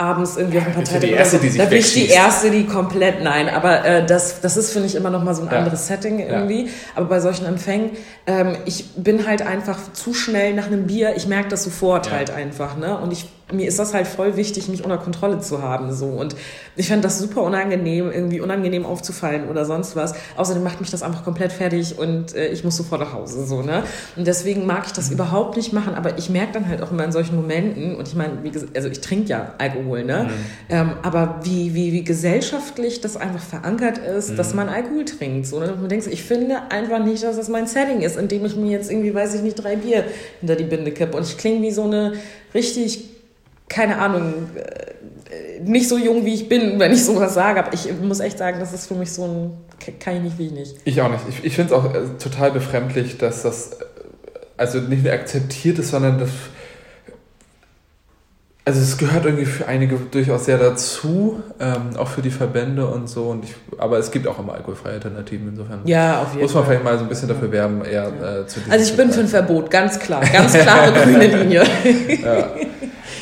Abends 0.00 0.36
irgendwie 0.36 0.58
auf 0.58 0.64
dem 0.64 0.72
Parteitag 0.72 1.00
die 1.00 1.10
Erste, 1.10 1.36
so. 1.36 1.42
die 1.42 1.48
sich 1.50 1.60
Da 1.60 1.66
bin 1.66 1.78
ich 1.78 1.92
die. 1.92 2.06
Erste, 2.08 2.50
die 2.50 2.66
komplett, 2.66 3.22
nein, 3.22 3.48
aber 3.50 3.84
äh, 3.84 4.06
das, 4.06 4.40
das 4.40 4.56
ist, 4.56 4.72
finde 4.72 4.88
ich, 4.88 4.94
immer 4.94 5.10
noch 5.10 5.22
mal 5.22 5.34
so 5.34 5.42
ein 5.42 5.48
Ja. 5.50 5.58
anderes 5.58 5.86
Setting 5.86 6.18
irgendwie. 6.20 6.70
Aber 6.94 7.06
bei 7.06 7.20
solchen 7.20 7.44
Empfängen, 7.44 7.90
ähm, 8.26 8.56
ich 8.64 8.94
bin 8.96 9.26
halt 9.26 9.42
einfach 9.42 9.92
zu 9.92 10.14
schnell 10.14 10.54
nach 10.54 10.66
einem 10.68 10.86
Bier, 10.86 11.14
ich 11.16 11.26
merke 11.26 11.48
das 11.48 11.64
sofort 11.64 12.06
Ja. 12.06 12.12
halt 12.12 12.30
einfach, 12.30 12.76
ne? 12.76 12.98
Und 12.98 13.12
ich, 13.12 13.28
mir 13.52 13.68
ist 13.68 13.78
das 13.78 13.94
halt 13.94 14.06
voll 14.06 14.36
wichtig, 14.36 14.68
mich 14.68 14.84
unter 14.84 14.98
Kontrolle 14.98 15.40
zu 15.40 15.62
haben, 15.62 15.92
so. 15.92 16.06
Und 16.06 16.36
ich 16.76 16.88
fand 16.88 17.04
das 17.04 17.18
super 17.18 17.42
unangenehm, 17.42 18.10
irgendwie 18.10 18.40
unangenehm 18.40 18.86
aufzufallen 18.86 19.48
oder 19.48 19.64
sonst 19.64 19.96
was. 19.96 20.14
Außerdem 20.36 20.62
macht 20.62 20.80
mich 20.80 20.90
das 20.90 21.02
einfach 21.02 21.24
komplett 21.24 21.52
fertig 21.52 21.98
und 21.98 22.34
äh, 22.34 22.48
ich 22.48 22.64
muss 22.64 22.76
sofort 22.76 23.00
nach 23.00 23.12
Hause, 23.12 23.46
so, 23.46 23.62
ne? 23.62 23.82
Und 24.16 24.26
deswegen 24.26 24.66
mag 24.66 24.84
ich 24.86 24.92
das 24.92 25.10
überhaupt 25.10 25.56
nicht 25.56 25.72
machen, 25.72 25.94
aber 25.94 26.18
ich 26.18 26.30
merke 26.30 26.52
dann 26.52 26.68
halt 26.68 26.82
auch 26.82 26.90
immer 26.90 27.04
in 27.04 27.12
solchen 27.12 27.36
Momenten, 27.36 27.96
und 27.96 28.08
ich 28.08 28.14
meine, 28.14 28.42
wie 28.42 28.50
gesagt, 28.50 28.76
also 28.76 28.88
ich 28.88 29.00
trinke 29.00 29.28
ja 29.28 29.54
Alkohol, 29.58 30.04
ne? 30.04 30.30
Ähm, 30.68 30.92
aber 31.02 31.40
wie, 31.42 31.74
wie, 31.74 31.92
wie 31.92 32.04
gesellschaftlich 32.04 33.00
das 33.00 33.16
einfach 33.16 33.42
verankert 33.42 33.98
ist, 33.98 34.38
dass 34.38 34.54
man 34.54 34.68
Alkohol 34.68 35.04
trinkt, 35.04 35.46
so, 35.46 35.60
ne? 35.60 35.72
Und 35.72 35.80
man 35.80 35.88
denkt, 35.88 36.06
ich 36.06 36.22
finde 36.22 36.70
einfach 36.70 37.04
nicht, 37.04 37.22
dass 37.22 37.36
das 37.36 37.48
mein 37.48 37.66
Setting 37.66 38.00
ist, 38.00 38.16
in 38.16 38.28
dem 38.28 38.44
ich 38.44 38.56
mir 38.56 38.70
jetzt 38.70 38.90
irgendwie, 38.90 39.14
weiß 39.14 39.34
ich 39.34 39.42
nicht, 39.42 39.56
drei 39.56 39.76
Bier 39.76 40.04
hinter 40.40 40.56
die 40.56 40.64
Binde 40.64 40.92
kippe. 40.92 41.16
Und 41.16 41.26
ich 41.26 41.36
klinge 41.36 41.62
wie 41.62 41.70
so 41.70 41.84
eine 41.84 42.14
richtig 42.54 43.19
keine 43.70 43.98
Ahnung, 43.98 44.34
äh, 44.56 45.60
nicht 45.62 45.88
so 45.88 45.96
jung 45.96 46.26
wie 46.26 46.34
ich 46.34 46.48
bin, 46.48 46.78
wenn 46.78 46.92
ich 46.92 47.04
sowas 47.04 47.32
sage, 47.32 47.60
aber 47.60 47.72
ich 47.72 47.88
muss 48.02 48.20
echt 48.20 48.36
sagen, 48.36 48.58
das 48.58 48.74
ist 48.74 48.86
für 48.86 48.94
mich 48.94 49.12
so 49.12 49.24
ein, 49.24 49.52
kann 49.98 50.16
ich 50.16 50.22
nicht, 50.22 50.38
will 50.38 50.46
ich 50.46 50.52
nicht. 50.52 50.76
Ich 50.84 51.00
auch 51.00 51.10
nicht. 51.10 51.22
Ich, 51.28 51.44
ich 51.44 51.54
finde 51.54 51.72
es 51.72 51.80
auch 51.80 51.94
äh, 51.94 52.00
total 52.18 52.50
befremdlich, 52.50 53.16
dass 53.16 53.42
das 53.42 53.72
äh, 53.72 53.76
also 54.56 54.80
nicht 54.80 55.04
mehr 55.04 55.14
akzeptiert 55.14 55.78
ist, 55.78 55.90
sondern 55.90 56.18
das. 56.18 56.30
Also 58.64 58.80
es 58.80 58.98
gehört 58.98 59.24
irgendwie 59.24 59.46
für 59.46 59.66
einige 59.66 59.96
durchaus 59.96 60.44
sehr 60.44 60.58
dazu, 60.58 61.42
ähm, 61.58 61.96
auch 61.96 62.08
für 62.08 62.20
die 62.20 62.30
Verbände 62.30 62.86
und 62.86 63.08
so. 63.08 63.24
Und 63.24 63.44
ich, 63.44 63.54
aber 63.78 63.98
es 63.98 64.10
gibt 64.10 64.26
auch 64.26 64.38
immer 64.38 64.52
alkoholfreie 64.52 64.94
Alternativen 64.94 65.48
insofern. 65.48 65.80
Ja, 65.84 66.22
auf 66.22 66.32
jeden 66.32 66.42
Muss 66.42 66.52
man 66.52 66.64
Fall. 66.64 66.74
vielleicht 66.74 66.84
mal 66.84 66.98
so 66.98 67.04
ein 67.04 67.08
bisschen 67.08 67.28
dafür 67.28 67.50
werben, 67.50 67.82
eher 67.84 68.08
äh, 68.08 68.46
zu 68.46 68.60
Also 68.68 68.84
ich 68.84 68.96
bin 68.96 69.10
für 69.10 69.20
ein 69.20 69.28
Verbot, 69.28 69.70
ganz 69.70 69.98
klar, 69.98 70.20
ganz 70.20 70.52
klare 70.52 70.92
grüne 71.02 71.26
Linie. 71.26 71.62
Ja. 72.22 72.50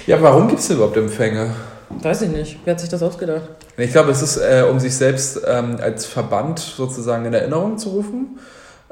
ja, 0.06 0.22
warum 0.22 0.48
gibt 0.48 0.60
es 0.60 0.70
überhaupt 0.70 0.96
Empfänge? 0.96 1.50
Weiß 1.90 2.22
ich 2.22 2.30
nicht, 2.30 2.58
wer 2.64 2.74
hat 2.74 2.80
sich 2.80 2.88
das 2.88 3.02
ausgedacht? 3.02 3.42
Ich 3.76 3.92
glaube, 3.92 4.10
es 4.10 4.22
ist, 4.22 4.38
äh, 4.38 4.64
um 4.68 4.80
sich 4.80 4.94
selbst 4.96 5.40
ähm, 5.46 5.78
als 5.80 6.04
Verband 6.04 6.58
sozusagen 6.58 7.24
in 7.26 7.32
Erinnerung 7.32 7.78
zu 7.78 7.90
rufen. 7.90 8.38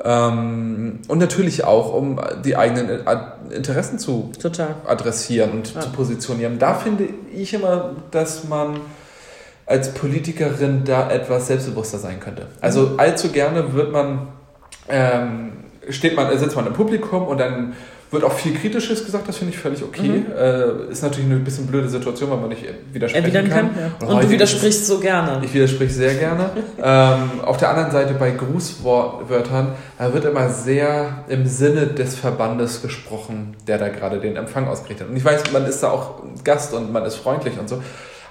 Ähm, 0.04 1.00
und 1.08 1.18
natürlich 1.18 1.64
auch, 1.64 1.92
um 1.94 2.20
die 2.44 2.56
eigenen 2.56 2.88
äh, 2.88 3.00
Interessen 3.54 3.98
zu 3.98 4.30
Total. 4.40 4.74
adressieren 4.86 5.50
und 5.52 5.74
Ja. 5.74 5.80
zu 5.80 5.90
positionieren. 5.90 6.58
Da 6.58 6.74
finde 6.74 7.08
ich 7.34 7.54
immer, 7.54 7.92
dass 8.10 8.44
man 8.48 8.80
als 9.64 9.94
Politikerin 9.94 10.84
da 10.84 11.10
etwas 11.10 11.48
selbstbewusster 11.48 11.98
sein 11.98 12.20
könnte. 12.20 12.46
Also 12.60 12.92
allzu 12.98 13.30
gerne 13.32 13.72
wird 13.74 13.90
man, 13.90 14.28
ähm, 14.88 15.52
steht 15.90 16.14
man, 16.14 16.36
sitzt 16.38 16.54
man 16.56 16.66
im 16.66 16.72
Publikum 16.74 17.26
und 17.26 17.38
dann 17.38 17.72
wird 18.10 18.24
auch 18.24 18.32
viel 18.32 18.54
Kritisches 18.54 19.04
gesagt, 19.04 19.28
das 19.28 19.36
finde 19.38 19.52
ich 19.52 19.58
völlig 19.58 19.82
okay. 19.82 20.24
Äh, 20.38 20.92
ist 20.92 21.02
natürlich 21.02 21.30
eine 21.30 21.40
bisschen 21.40 21.66
blöde 21.66 21.88
Situation, 21.88 22.30
weil 22.30 22.38
man 22.38 22.48
nicht 22.50 22.64
widersprechen 22.92 23.24
Erwidern 23.24 23.48
kann. 23.48 23.74
kann. 23.74 23.92
Ja. 24.00 24.06
Und 24.06 24.14
Und 24.14 24.24
du 24.24 24.30
widersprichst 24.30 24.86
so 24.86 25.00
gerne. 25.00 25.40
ich 25.44 25.52
widerspreche 25.52 25.92
sehr 25.92 26.14
gerne. 26.14 26.50
ähm, 26.82 27.40
auf 27.44 27.56
der 27.56 27.70
anderen 27.70 27.90
Seite 27.90 28.14
bei 28.14 28.30
Grußwörtern 28.30 29.72
da 29.98 30.12
wird 30.12 30.24
immer 30.24 30.48
sehr 30.50 31.24
im 31.28 31.46
Sinne 31.46 31.86
des 31.86 32.16
Verbandes 32.16 32.82
gesprochen, 32.82 33.56
der 33.66 33.78
da 33.78 33.88
gerade 33.88 34.20
den 34.20 34.36
Empfang 34.36 34.68
ausgerichtet 34.68 35.06
hat. 35.06 35.10
Und 35.10 35.16
ich 35.16 35.24
weiß, 35.24 35.52
man 35.52 35.66
ist 35.66 35.82
da 35.82 35.90
auch 35.90 36.22
Gast 36.44 36.74
und 36.74 36.92
man 36.92 37.04
ist 37.04 37.16
freundlich 37.16 37.58
und 37.58 37.68
so. 37.68 37.82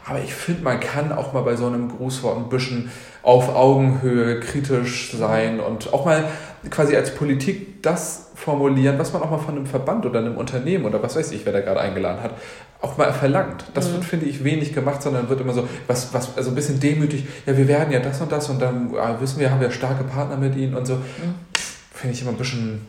Aber 0.07 0.19
ich 0.19 0.33
finde, 0.33 0.63
man 0.63 0.79
kann 0.79 1.11
auch 1.11 1.33
mal 1.33 1.41
bei 1.41 1.55
so 1.55 1.65
einem 1.65 1.89
Grußwort 1.89 2.38
ein 2.38 2.49
bisschen 2.49 2.91
auf 3.23 3.55
Augenhöhe 3.55 4.39
kritisch 4.39 5.15
sein 5.17 5.59
und 5.59 5.91
auch 5.93 6.05
mal 6.05 6.25
quasi 6.69 6.95
als 6.95 7.13
Politik 7.13 7.82
das 7.84 8.32
formulieren, 8.36 8.97
was 8.97 9.13
man 9.13 9.21
auch 9.21 9.32
mal 9.32 9.38
von 9.38 9.56
einem 9.56 9.65
Verband 9.65 10.06
oder 10.06 10.19
einem 10.19 10.36
Unternehmen 10.38 10.86
oder 10.86 11.01
was 11.01 11.15
weiß 11.15 11.32
ich, 11.32 11.45
wer 11.45 11.54
da 11.54 11.62
gerade 11.62 11.80
eingeladen 11.80 12.21
hat, 12.21 12.32
auch 12.82 12.97
mal 12.97 13.12
verlangt. 13.13 13.63
Das 13.73 13.91
wird, 13.91 14.04
finde 14.04 14.25
ich, 14.25 14.43
wenig 14.43 14.73
gemacht, 14.73 15.01
sondern 15.01 15.30
wird 15.30 15.41
immer 15.41 15.54
so, 15.54 15.67
was, 15.88 16.13
was, 16.13 16.36
also 16.38 16.49
ein 16.51 16.56
bisschen 16.56 16.80
demütig, 16.80 17.25
ja, 17.45 17.56
wir 17.58 17.67
werden 17.67 17.91
ja 17.91 17.99
das 17.99 18.19
und 18.21 18.32
das 18.32 18.49
und 18.49 18.62
dann 18.62 18.93
ah, 18.97 19.15
wissen 19.19 19.39
wir, 19.39 19.49
haben 19.51 19.62
wir 19.62 19.71
starke 19.71 20.04
Partner 20.04 20.38
mit 20.38 20.56
ihnen 20.56 20.75
und 20.75 20.86
so. 20.86 20.97
Finde 21.93 22.13
ich 22.13 22.21
immer 22.21 22.32
ein 22.32 22.38
bisschen 22.38 22.82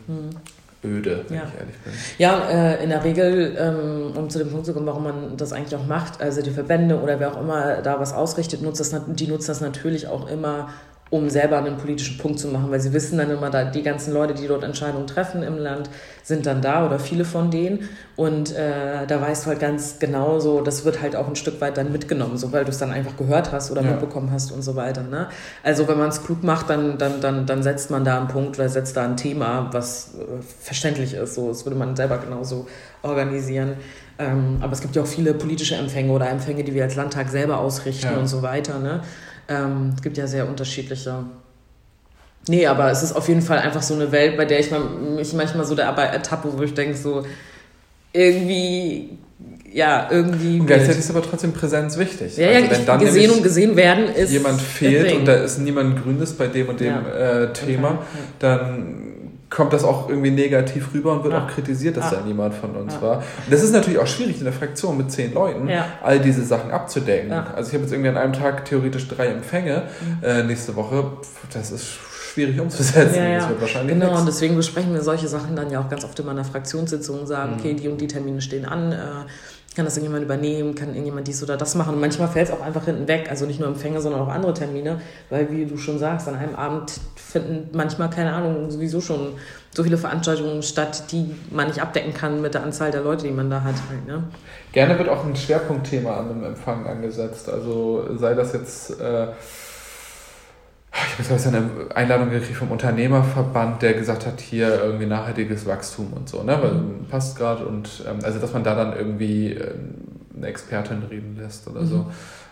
öde, 0.83 1.25
wenn 1.27 1.37
Ja. 1.37 1.43
ich 1.47 1.59
ehrlich 1.59 1.75
bin. 1.83 1.93
Ja, 2.17 2.49
äh, 2.49 2.83
in 2.83 2.89
der 2.89 3.03
Regel, 3.03 3.55
ähm, 3.59 4.17
um 4.17 4.29
zu 4.29 4.37
dem 4.39 4.49
Punkt 4.49 4.65
zu 4.65 4.73
kommen, 4.73 4.85
warum 4.85 5.03
man 5.03 5.37
das 5.37 5.53
eigentlich 5.53 5.75
auch 5.75 5.87
macht, 5.87 6.21
also 6.21 6.41
die 6.41 6.51
Verbände 6.51 6.99
oder 6.99 7.19
wer 7.19 7.33
auch 7.33 7.41
immer 7.41 7.81
da 7.81 7.99
was 7.99 8.13
ausrichtet, 8.13 8.61
nutzt 8.61 8.79
das, 8.79 8.93
die 9.07 9.27
nutzen 9.27 9.47
das 9.47 9.61
natürlich 9.61 10.07
auch 10.07 10.29
immer, 10.29 10.69
um 11.09 11.29
selber 11.29 11.57
einen 11.57 11.77
politischen 11.77 12.17
Punkt 12.17 12.37
zu 12.39 12.47
machen, 12.49 12.69
weil 12.69 12.79
sie 12.81 12.91
wissen 12.93 13.17
dann 13.17 13.29
immer, 13.31 13.49
da 13.49 13.63
die 13.63 13.83
ganzen 13.83 14.13
Leute, 14.13 14.33
die 14.33 14.47
dort 14.47 14.63
Entscheidungen 14.63 15.07
treffen 15.07 15.41
im 15.43 15.57
Land, 15.57 15.89
sind 16.23 16.45
dann 16.45 16.61
da 16.61 16.85
oder 16.85 16.99
viele 16.99 17.23
von 17.23 17.49
denen 17.49 17.87
und 18.17 18.53
äh, 18.53 19.05
da 19.07 19.21
weißt 19.21 19.45
du 19.45 19.49
halt 19.51 19.59
ganz 19.61 19.99
genau 19.99 20.39
so, 20.39 20.59
das 20.61 20.83
wird 20.83 21.01
halt 21.01 21.15
auch 21.15 21.27
ein 21.29 21.35
Stück 21.37 21.61
weit 21.61 21.77
dann 21.77 21.91
mitgenommen, 21.93 22.37
so 22.37 22.51
weil 22.51 22.65
du 22.65 22.71
es 22.71 22.77
dann 22.77 22.91
einfach 22.91 23.15
gehört 23.15 23.51
hast 23.53 23.71
oder 23.71 23.81
Ja. 23.83 23.91
mitbekommen 23.91 24.31
hast 24.31 24.51
und 24.51 24.61
so 24.63 24.75
weiter. 24.75 25.03
Ne? 25.03 25.27
Also 25.63 25.87
wenn 25.87 25.97
man 25.97 26.09
es 26.09 26.23
klug 26.23 26.43
macht, 26.43 26.69
dann, 26.69 26.97
dann, 26.97 27.21
dann, 27.21 27.45
dann 27.45 27.63
setzt 27.63 27.89
man 27.89 28.03
da 28.03 28.17
einen 28.17 28.27
Punkt 28.27 28.59
oder 28.59 28.67
setzt 28.67 28.97
da 28.97 29.03
ein 29.05 29.15
Thema, 29.15 29.69
was 29.71 30.15
äh, 30.19 30.41
verständlich 30.59 31.13
ist. 31.13 31.35
So, 31.35 31.47
das 31.47 31.65
würde 31.65 31.77
man 31.77 31.95
selber 31.95 32.17
genauso 32.17 32.67
organisieren. 33.01 33.75
Ähm, 34.19 34.57
aber 34.61 34.73
es 34.73 34.81
gibt 34.81 34.95
ja 34.95 35.03
auch 35.03 35.07
viele 35.07 35.33
politische 35.35 35.75
Empfänge 35.75 36.11
oder 36.11 36.27
Empfänge, 36.29 36.63
die 36.63 36.73
wir 36.73 36.83
als 36.83 36.95
Landtag 36.95 37.29
selber 37.29 37.59
ausrichten 37.59 38.07
Ja. 38.11 38.17
und 38.17 38.27
so 38.27 38.41
weiter. 38.41 38.79
Ne? 38.79 39.01
Ähm, 39.49 39.93
es 39.95 40.01
gibt 40.01 40.17
ja 40.17 40.27
sehr 40.27 40.47
unterschiedliche. 40.47 41.23
Nee, 42.49 42.65
aber 42.67 42.91
es 42.91 43.03
ist 43.03 43.13
auf 43.13 43.27
jeden 43.27 43.41
Fall 43.41 43.59
einfach 43.59 43.81
so 43.81 43.93
eine 43.93 44.11
Welt, 44.11 44.37
bei 44.37 44.45
der 44.45 44.59
ich 44.59 44.69
mich 44.71 45.33
manchmal 45.33 45.65
so 45.65 45.75
dabei 45.75 46.03
ertappe, 46.03 46.49
wo 46.57 46.63
ich 46.63 46.73
denke, 46.73 46.95
so 46.97 47.25
irgendwie, 48.13 49.09
ja, 49.73 50.07
irgendwie. 50.09 50.59
Und 50.59 50.65
gleichzeitig 50.67 50.99
ist 50.99 51.09
aber 51.09 51.21
trotzdem 51.21 51.51
Präsenz 51.53 51.97
wichtig. 51.97 52.37
ja, 52.37 52.49
ja, 52.51 52.59
Also 52.59 52.71
wenn 52.71 52.85
dann 52.85 52.99
gesehen 52.99 53.31
und 53.31 53.43
gesehen 53.43 53.75
werden 53.75 54.05
ist. 54.07 54.31
jemand 54.31 54.61
fehlt 54.61 55.13
und 55.13 55.25
da 55.25 55.33
ist 55.35 55.59
niemand 55.59 56.01
Grünes 56.01 56.33
bei 56.33 56.47
dem 56.47 56.69
und 56.69 56.79
dem 56.79 56.87
Ja. 56.87 57.43
äh, 57.43 57.53
Thema, 57.53 57.89
Okay, 57.89 57.99
dann 58.39 59.06
kommt 59.49 59.71
das 59.71 59.83
auch 59.85 60.09
irgendwie 60.09 60.31
negativ 60.31 60.93
rüber 60.93 61.13
und 61.13 61.23
wird 61.23 61.33
Ja. 61.33 61.45
auch 61.45 61.47
kritisiert, 61.47 61.95
dass 61.95 62.11
Ja. 62.11 62.17
da 62.17 62.25
niemand 62.25 62.53
von 62.53 62.75
uns 62.75 62.95
Ja. 62.95 63.01
war. 63.01 63.17
Und 63.17 63.51
das 63.51 63.63
ist 63.63 63.71
natürlich 63.71 63.97
auch 63.99 64.07
schwierig 64.07 64.39
in 64.39 64.43
der 64.43 64.53
Fraktion 64.53 64.97
mit 64.97 65.09
zehn 65.11 65.33
Leuten, 65.33 65.69
Ja. 65.69 65.85
all 66.03 66.19
diese 66.19 66.43
Sachen 66.43 66.69
abzudecken. 66.71 67.31
Also 67.31 67.69
ich 67.69 67.73
habe 67.73 67.83
jetzt 67.83 67.91
irgendwie 67.93 68.09
an 68.09 68.17
einem 68.17 68.33
Tag 68.33 68.65
theoretisch 68.65 69.07
drei 69.07 69.27
Empfänge 69.27 69.83
Mhm. 70.01 70.23
äh, 70.23 70.43
nächste 70.43 70.75
Woche. 70.75 71.05
Das 71.53 71.71
ist 71.71 71.85
schwierig 72.33 72.59
umzusetzen. 72.59 73.15
Ja, 73.15 73.23
ja. 73.27 73.39
Das 73.39 73.49
wird 73.49 73.61
wahrscheinlich 73.61 73.93
Genau, 73.93 74.05
nichts. 74.07 74.19
und 74.19 74.25
deswegen 74.27 74.55
besprechen 74.57 74.93
wir 74.93 75.01
solche 75.01 75.27
Sachen 75.29 75.55
dann 75.55 75.71
ja 75.71 75.79
auch 75.79 75.89
ganz 75.89 76.03
oft 76.03 76.19
in 76.19 76.25
meiner 76.25 76.43
Fraktionssitzung 76.43 77.21
und 77.21 77.27
sagen, 77.27 77.53
Mhm. 77.53 77.59
okay, 77.59 77.73
die 77.73 77.87
und 77.87 78.01
die 78.01 78.07
Termine 78.07 78.41
stehen 78.41 78.65
an. 78.65 78.91
Äh, 78.91 78.95
kann 79.77 79.85
das 79.85 79.95
irgendjemand 79.95 80.25
übernehmen, 80.25 80.75
kann 80.75 80.89
irgendjemand 80.89 81.27
dies 81.27 81.41
oder 81.41 81.55
das 81.55 81.75
machen. 81.75 81.93
Und 81.93 82.01
manchmal 82.01 82.27
fällt 82.27 82.49
es 82.49 82.53
auch 82.53 82.61
einfach 82.61 82.85
hinten 82.85 83.07
weg, 83.07 83.27
also 83.29 83.45
nicht 83.45 83.59
nur 83.59 83.69
Empfänge, 83.69 84.01
sondern 84.01 84.21
auch 84.21 84.27
andere 84.27 84.53
Termine, 84.53 84.99
weil 85.29 85.49
wie 85.51 85.65
du 85.65 85.77
schon 85.77 85.99
sagst, 85.99 86.27
an 86.27 86.35
einem 86.35 86.55
Abend 86.55 86.99
finden 87.15 87.69
manchmal, 87.73 88.09
keine 88.09 88.33
Ahnung, 88.33 88.69
sowieso 88.71 88.99
schon 88.99 89.33
so 89.73 89.83
viele 89.83 89.97
Veranstaltungen 89.97 90.63
statt, 90.63 91.11
die 91.11 91.33
man 91.51 91.67
nicht 91.67 91.81
abdecken 91.81 92.13
kann 92.13 92.41
mit 92.41 92.55
der 92.55 92.63
Anzahl 92.63 92.91
der 92.91 93.01
Leute, 93.01 93.27
die 93.27 93.31
man 93.31 93.49
da 93.49 93.61
hat. 93.61 93.75
Halt, 93.89 94.07
ne? 94.07 94.23
Gerne 94.73 94.97
wird 94.97 95.07
auch 95.07 95.23
ein 95.23 95.35
Schwerpunktthema 95.35 96.17
an 96.17 96.31
einem 96.31 96.43
Empfang 96.43 96.85
angesetzt, 96.85 97.47
also 97.49 98.17
sei 98.17 98.33
das 98.33 98.53
jetzt... 98.53 98.99
Äh 98.99 99.27
ich 101.19 101.25
habe 101.25 101.33
jetzt 101.33 101.47
eine 101.47 101.69
Einladung 101.93 102.29
gekriegt 102.29 102.57
vom 102.57 102.71
Unternehmerverband, 102.71 103.81
der 103.81 103.93
gesagt 103.93 104.25
hat, 104.25 104.39
hier 104.39 104.81
irgendwie 104.81 105.05
nachhaltiges 105.05 105.65
Wachstum 105.65 106.13
und 106.13 106.29
so, 106.29 106.43
ne? 106.43 106.57
Weil 106.61 106.73
mhm. 106.73 107.05
passt 107.09 107.37
gerade 107.37 107.65
und 107.65 108.03
ähm, 108.07 108.19
also 108.23 108.39
dass 108.39 108.53
man 108.53 108.63
da 108.63 108.75
dann 108.75 108.95
irgendwie 108.95 109.53
äh, 109.53 109.73
eine 110.35 110.47
Expertin 110.47 111.03
reden 111.09 111.37
lässt 111.39 111.67
oder 111.67 111.81
mhm. 111.81 111.87
so. 111.87 112.05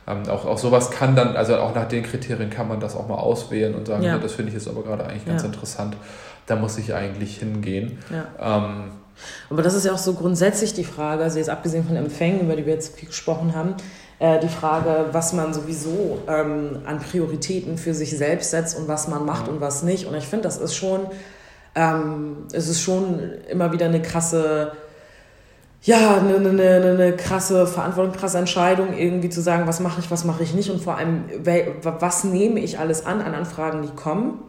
Ähm, 0.08 0.30
auch, 0.30 0.46
auch 0.46 0.58
sowas 0.58 0.92
kann 0.92 1.16
dann, 1.16 1.36
also 1.36 1.58
auch 1.58 1.74
nach 1.74 1.88
den 1.88 2.04
Kriterien 2.04 2.50
kann 2.50 2.68
man 2.68 2.80
das 2.80 2.96
auch 2.96 3.08
mal 3.08 3.16
auswählen 3.16 3.74
und 3.74 3.88
sagen, 3.88 4.04
ja. 4.04 4.18
das 4.18 4.34
finde 4.34 4.50
ich 4.50 4.56
jetzt 4.56 4.68
aber 4.68 4.84
gerade 4.84 5.06
eigentlich 5.06 5.26
ganz 5.26 5.42
ja. 5.42 5.48
interessant. 5.48 5.98
Da 6.46 6.56
muss 6.56 6.78
ich 6.78 6.94
eigentlich 6.94 7.38
hingehen. 7.38 7.98
Ja. 8.12 8.58
Ähm, 8.58 8.92
aber 9.50 9.64
das 9.64 9.74
ist 9.74 9.86
ja 9.86 9.94
auch 9.94 9.98
so 9.98 10.14
grundsätzlich 10.14 10.74
die 10.74 10.84
Frage, 10.84 11.24
also 11.24 11.40
jetzt 11.40 11.50
abgesehen 11.50 11.86
von 11.86 11.96
Empfängen, 11.96 12.42
über 12.42 12.56
die 12.56 12.66
wir 12.66 12.74
jetzt 12.74 12.98
viel 12.98 13.08
gesprochen 13.08 13.56
haben, 13.56 13.76
äh, 14.20 14.40
die 14.40 14.48
Frage, 14.48 15.08
was 15.12 15.34
man 15.34 15.54
sowieso 15.54 16.20
ähm, 16.28 16.80
an 16.86 17.00
Prioritäten 17.00 17.78
für 17.78 17.94
sich 17.94 18.18
selbst 18.18 18.52
setzt 18.52 18.78
und 18.78 18.88
was 18.88 19.08
man 19.08 19.26
macht 19.26 19.48
und 19.48 19.62
was 19.62 19.84
nicht. 19.84 20.06
Und 20.06 20.16
ich 20.16 20.26
finde, 20.26 20.44
das 20.44 20.58
ist 20.58 20.76
schon, 20.76 21.08
ähm, 21.76 22.46
es 22.54 22.70
ist 22.70 22.82
schon 22.82 23.20
immer 23.50 23.74
wieder 23.74 23.88
eine 23.88 24.02
krasse, 24.02 24.72
ja, 25.82 26.18
eine, 26.18 26.36
eine, 26.38 26.76
eine 26.92 27.16
krasse 27.16 27.68
Verantwortung, 27.68 28.14
krasse 28.14 28.38
Entscheidung, 28.38 28.98
irgendwie 28.98 29.30
zu 29.30 29.42
sagen, 29.42 29.68
was 29.68 29.80
mache 29.82 30.00
ich, 30.00 30.10
was 30.10 30.24
mache 30.24 30.44
ich 30.44 30.54
nicht. 30.54 30.70
Und 30.70 30.82
vor 30.82 30.98
allem, 30.98 31.26
was 31.82 32.24
nehme 32.24 32.62
ich 32.62 32.80
alles 32.80 33.06
an, 33.06 33.22
an 33.22 33.36
Anfragen, 33.36 33.82
die 33.82 33.96
kommen 33.96 34.40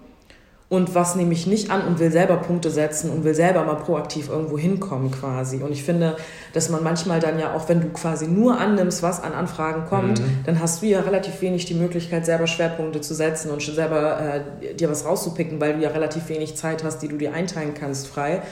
und 0.68 0.96
was 0.96 1.14
nehme 1.14 1.32
ich 1.32 1.46
nicht 1.46 1.70
an 1.70 1.86
und 1.86 2.00
will 2.00 2.10
selber 2.10 2.38
Punkte 2.38 2.70
setzen 2.70 3.10
und 3.10 3.22
will 3.22 3.34
selber 3.34 3.64
mal 3.64 3.76
proaktiv 3.76 4.28
irgendwo 4.28 4.58
hinkommen 4.58 5.12
quasi. 5.12 5.62
Und 5.62 5.70
ich 5.70 5.84
finde, 5.84 6.16
dass 6.54 6.70
man 6.70 6.82
manchmal 6.82 7.20
dann 7.20 7.38
ja 7.38 7.54
auch, 7.54 7.68
wenn 7.68 7.80
du 7.80 7.88
quasi 7.90 8.26
nur 8.26 8.58
annimmst, 8.58 9.00
was 9.00 9.22
an 9.22 9.32
Anfragen 9.32 9.84
kommt, 9.88 10.20
mhm. 10.20 10.40
dann 10.44 10.60
hast 10.60 10.82
du 10.82 10.86
ja 10.86 11.00
relativ 11.00 11.40
wenig 11.40 11.66
die 11.66 11.74
Möglichkeit, 11.74 12.26
selber 12.26 12.48
Schwerpunkte 12.48 13.00
zu 13.00 13.14
setzen 13.14 13.52
und 13.52 13.62
selber 13.62 14.42
äh, 14.60 14.74
dir 14.74 14.90
was 14.90 15.04
rauszupicken, 15.04 15.60
weil 15.60 15.74
du 15.74 15.82
ja 15.82 15.90
relativ 15.90 16.28
wenig 16.28 16.56
Zeit 16.56 16.82
hast, 16.82 16.98
die 16.98 17.08
du 17.08 17.16
dir 17.16 17.32
einteilen 17.32 17.74
kannst 17.74 18.08
frei. 18.08 18.42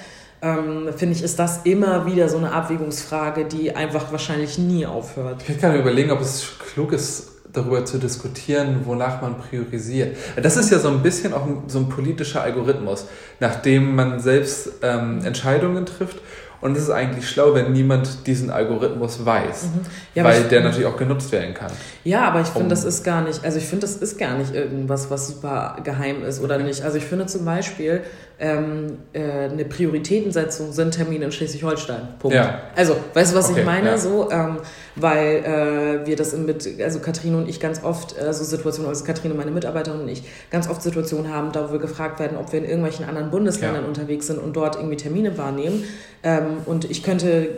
Ähm, 0.40 0.90
finde 0.96 1.16
ich, 1.16 1.22
ist 1.22 1.40
das 1.40 1.62
immer 1.64 2.06
wieder 2.06 2.28
so 2.28 2.36
eine 2.36 2.52
Abwägungsfrage, 2.52 3.46
die 3.46 3.74
einfach 3.74 4.12
wahrscheinlich 4.12 4.56
nie 4.58 4.86
aufhört. 4.86 5.42
Ich 5.48 5.58
kann 5.58 5.72
mir 5.72 5.78
überlegen, 5.78 6.12
ob 6.12 6.20
es 6.20 6.58
klug 6.58 6.92
ist, 6.92 7.33
darüber 7.54 7.84
zu 7.84 7.98
diskutieren, 7.98 8.80
wonach 8.84 9.22
man 9.22 9.38
priorisiert. 9.38 10.16
Das 10.36 10.56
ist 10.56 10.70
ja 10.70 10.78
so 10.78 10.88
ein 10.88 11.02
bisschen 11.02 11.32
auch 11.32 11.46
so 11.68 11.78
ein 11.78 11.88
politischer 11.88 12.42
Algorithmus, 12.42 13.06
nachdem 13.40 13.94
man 13.94 14.20
selbst 14.20 14.72
ähm, 14.82 15.24
Entscheidungen 15.24 15.86
trifft 15.86 16.18
und 16.64 16.78
es 16.78 16.84
ist 16.84 16.90
eigentlich 16.90 17.28
schlau, 17.28 17.52
wenn 17.52 17.72
niemand 17.72 18.26
diesen 18.26 18.48
Algorithmus 18.48 19.22
weiß, 19.22 19.64
mhm. 19.64 19.80
ja, 20.14 20.24
weil 20.24 20.44
der 20.44 20.62
natürlich 20.62 20.86
auch 20.86 20.96
genutzt 20.96 21.30
werden 21.30 21.52
kann. 21.52 21.70
Ja, 22.04 22.22
aber 22.22 22.40
ich 22.40 22.46
finde, 22.46 22.62
um, 22.62 22.68
das 22.70 22.84
ist 22.84 23.04
gar 23.04 23.20
nicht, 23.20 23.44
also 23.44 23.58
ich 23.58 23.66
finde, 23.66 23.82
das 23.82 23.96
ist 23.96 24.18
gar 24.18 24.38
nicht 24.38 24.54
irgendwas, 24.54 25.10
was 25.10 25.28
super 25.28 25.76
geheim 25.84 26.24
ist 26.24 26.42
oder 26.42 26.56
nicht. 26.56 26.82
Also 26.82 26.96
ich 26.96 27.04
finde 27.04 27.26
zum 27.26 27.44
Beispiel, 27.44 28.00
ähm, 28.38 28.98
äh, 29.12 29.48
eine 29.48 29.64
Prioritätensetzung 29.64 30.72
sind 30.72 30.92
Termine 30.92 31.26
in 31.26 31.32
Schleswig-Holstein. 31.32 32.08
Punkt. 32.18 32.34
Ja. 32.34 32.62
Also, 32.74 32.96
weißt 33.14 33.32
du, 33.32 33.36
was 33.36 33.50
okay, 33.50 33.60
ich 33.60 33.66
meine? 33.66 33.90
Ja. 33.90 33.98
So, 33.98 34.30
ähm, 34.30 34.58
weil 34.96 36.02
äh, 36.02 36.06
wir 36.06 36.16
das 36.16 36.36
mit, 36.36 36.68
also 36.80 36.98
Katrin 36.98 37.34
und 37.36 37.48
ich 37.48 37.60
ganz 37.60 37.82
oft 37.82 38.18
äh, 38.18 38.32
so 38.32 38.44
Situationen, 38.44 38.88
also 38.88 39.04
Katrin 39.04 39.30
und 39.30 39.36
meine 39.36 39.50
Mitarbeiterin 39.50 40.00
und 40.00 40.08
ich 40.08 40.24
ganz 40.50 40.68
oft 40.68 40.82
Situationen 40.82 41.32
haben, 41.32 41.52
da 41.52 41.68
wo 41.68 41.72
wir 41.72 41.80
gefragt 41.80 42.18
werden, 42.20 42.36
ob 42.36 42.52
wir 42.52 42.58
in 42.58 42.64
irgendwelchen 42.64 43.04
anderen 43.04 43.30
Bundesländern 43.30 43.82
ja. 43.82 43.88
unterwegs 43.88 44.26
sind 44.26 44.38
und 44.38 44.54
dort 44.54 44.76
irgendwie 44.76 44.96
Termine 44.96 45.38
wahrnehmen. 45.38 45.84
Ähm, 46.24 46.62
und 46.64 46.90
ich 46.90 47.02
könnte 47.02 47.48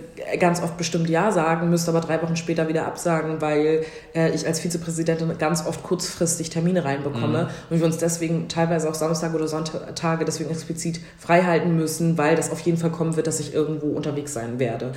ganz 0.40 0.60
oft 0.60 0.76
bestimmt 0.76 1.08
Ja 1.08 1.30
sagen, 1.30 1.70
müsste 1.70 1.92
aber 1.92 2.00
drei 2.00 2.20
Wochen 2.20 2.34
später 2.34 2.68
wieder 2.68 2.86
absagen, 2.86 3.40
weil 3.40 3.84
äh, 4.12 4.34
ich 4.34 4.44
als 4.44 4.58
Vizepräsidentin 4.58 5.38
ganz 5.38 5.64
oft 5.64 5.84
kurzfristig 5.84 6.50
Termine 6.50 6.84
reinbekomme 6.84 7.44
mhm. 7.44 7.48
und 7.70 7.78
wir 7.78 7.86
uns 7.86 7.98
deswegen 7.98 8.48
teilweise 8.48 8.88
auch 8.90 8.94
Samstag 8.94 9.34
oder 9.34 9.46
Sonntage 9.46 10.24
deswegen 10.24 10.50
explizit 10.66 11.00
freihalten 11.18 11.76
müssen, 11.76 12.18
weil 12.18 12.36
das 12.36 12.50
auf 12.50 12.60
jeden 12.60 12.78
Fall 12.78 12.90
kommen 12.90 13.16
wird, 13.16 13.26
dass 13.26 13.40
ich 13.40 13.54
irgendwo 13.54 13.88
unterwegs 13.88 14.34
sein 14.34 14.58
werde. 14.58 14.92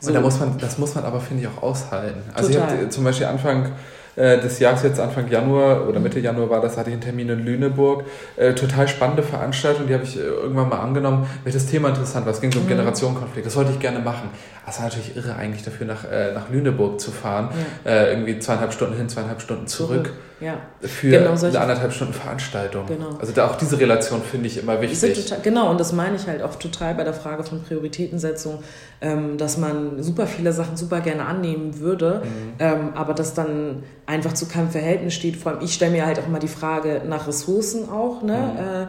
So. 0.00 0.08
Und 0.08 0.14
da 0.14 0.20
muss 0.20 0.38
man, 0.38 0.58
das 0.58 0.78
muss 0.78 0.94
man 0.94 1.04
aber, 1.04 1.20
finde 1.20 1.42
ich, 1.42 1.48
auch 1.48 1.62
aushalten. 1.62 2.20
Also 2.34 2.52
Total. 2.52 2.68
ich 2.68 2.80
habe 2.80 2.88
zum 2.90 3.04
Beispiel 3.04 3.26
Anfang 3.26 3.72
äh, 4.16 4.38
des 4.40 4.58
Jahres, 4.58 4.82
jetzt 4.82 5.00
Anfang 5.00 5.28
Januar 5.30 5.88
oder 5.88 6.00
Mitte 6.00 6.20
Januar 6.20 6.50
war 6.50 6.60
das, 6.60 6.76
hatte 6.76 6.90
ich 6.90 6.94
einen 6.94 7.02
Termin 7.02 7.30
in 7.30 7.44
Lüneburg. 7.44 8.04
Äh, 8.36 8.54
total 8.54 8.88
spannende 8.88 9.22
Veranstaltung, 9.22 9.86
die 9.86 9.94
habe 9.94 10.04
ich 10.04 10.16
äh, 10.16 10.20
irgendwann 10.20 10.68
mal 10.68 10.80
angenommen, 10.80 11.26
weil 11.44 11.52
das 11.52 11.66
Thema 11.66 11.88
interessant 11.88 12.26
war. 12.26 12.32
Es 12.32 12.40
ging 12.40 12.52
so 12.52 12.58
um 12.58 12.64
mhm. 12.64 12.70
Generationenkonflikt. 12.70 13.46
Das 13.46 13.56
wollte 13.56 13.72
ich 13.72 13.78
gerne 13.78 14.00
machen. 14.00 14.30
Das 14.66 14.78
war 14.78 14.84
natürlich 14.84 15.16
irre, 15.16 15.36
eigentlich 15.36 15.64
dafür 15.64 15.86
nach, 15.86 16.04
äh, 16.04 16.32
nach 16.32 16.50
Lüneburg 16.50 17.00
zu 17.00 17.10
fahren. 17.10 17.50
Ja. 17.84 17.90
Äh, 17.90 18.10
irgendwie 18.12 18.38
zweieinhalb 18.38 18.72
Stunden 18.72 18.96
hin, 18.96 19.08
zweieinhalb 19.08 19.40
Stunden 19.40 19.66
zurück. 19.66 20.06
zurück. 20.06 20.12
Ja. 20.38 20.58
Für 20.82 21.10
genau 21.10 21.30
eine 21.30 21.60
anderthalb 21.60 21.92
Stunden 21.92 22.12
Veranstaltung. 22.12 22.86
Genau. 22.86 23.16
Also 23.18 23.32
da 23.32 23.48
auch 23.48 23.56
diese 23.56 23.80
Relation 23.80 24.20
finde 24.22 24.48
ich 24.48 24.58
immer 24.58 24.80
wichtig. 24.82 25.24
Total, 25.24 25.40
genau, 25.42 25.70
und 25.70 25.80
das 25.80 25.92
meine 25.92 26.16
ich 26.16 26.26
halt 26.26 26.42
auch 26.42 26.56
total 26.56 26.94
bei 26.94 27.04
der 27.04 27.14
Frage 27.14 27.42
von 27.42 27.62
Prioritätensetzung, 27.62 28.62
ähm, 29.00 29.38
dass 29.38 29.56
man 29.56 30.02
super 30.02 30.26
viele 30.26 30.52
Sachen 30.52 30.76
super 30.76 31.00
gerne 31.00 31.24
annehmen 31.24 31.80
würde, 31.80 32.22
mhm. 32.22 32.52
ähm, 32.58 32.92
aber 32.94 33.14
das 33.14 33.32
dann 33.32 33.82
einfach 34.04 34.34
zu 34.34 34.46
keinem 34.46 34.70
Verhältnis 34.70 35.14
steht. 35.14 35.36
Vor 35.36 35.52
allem, 35.52 35.62
ich 35.62 35.72
stelle 35.72 35.92
mir 35.92 36.04
halt 36.04 36.18
auch 36.18 36.26
immer 36.26 36.38
die 36.38 36.48
Frage 36.48 37.02
nach 37.08 37.26
Ressourcen 37.26 37.88
auch. 37.88 38.22
Ne? 38.22 38.36
Mhm. 38.36 38.58
Äh, 38.58 38.86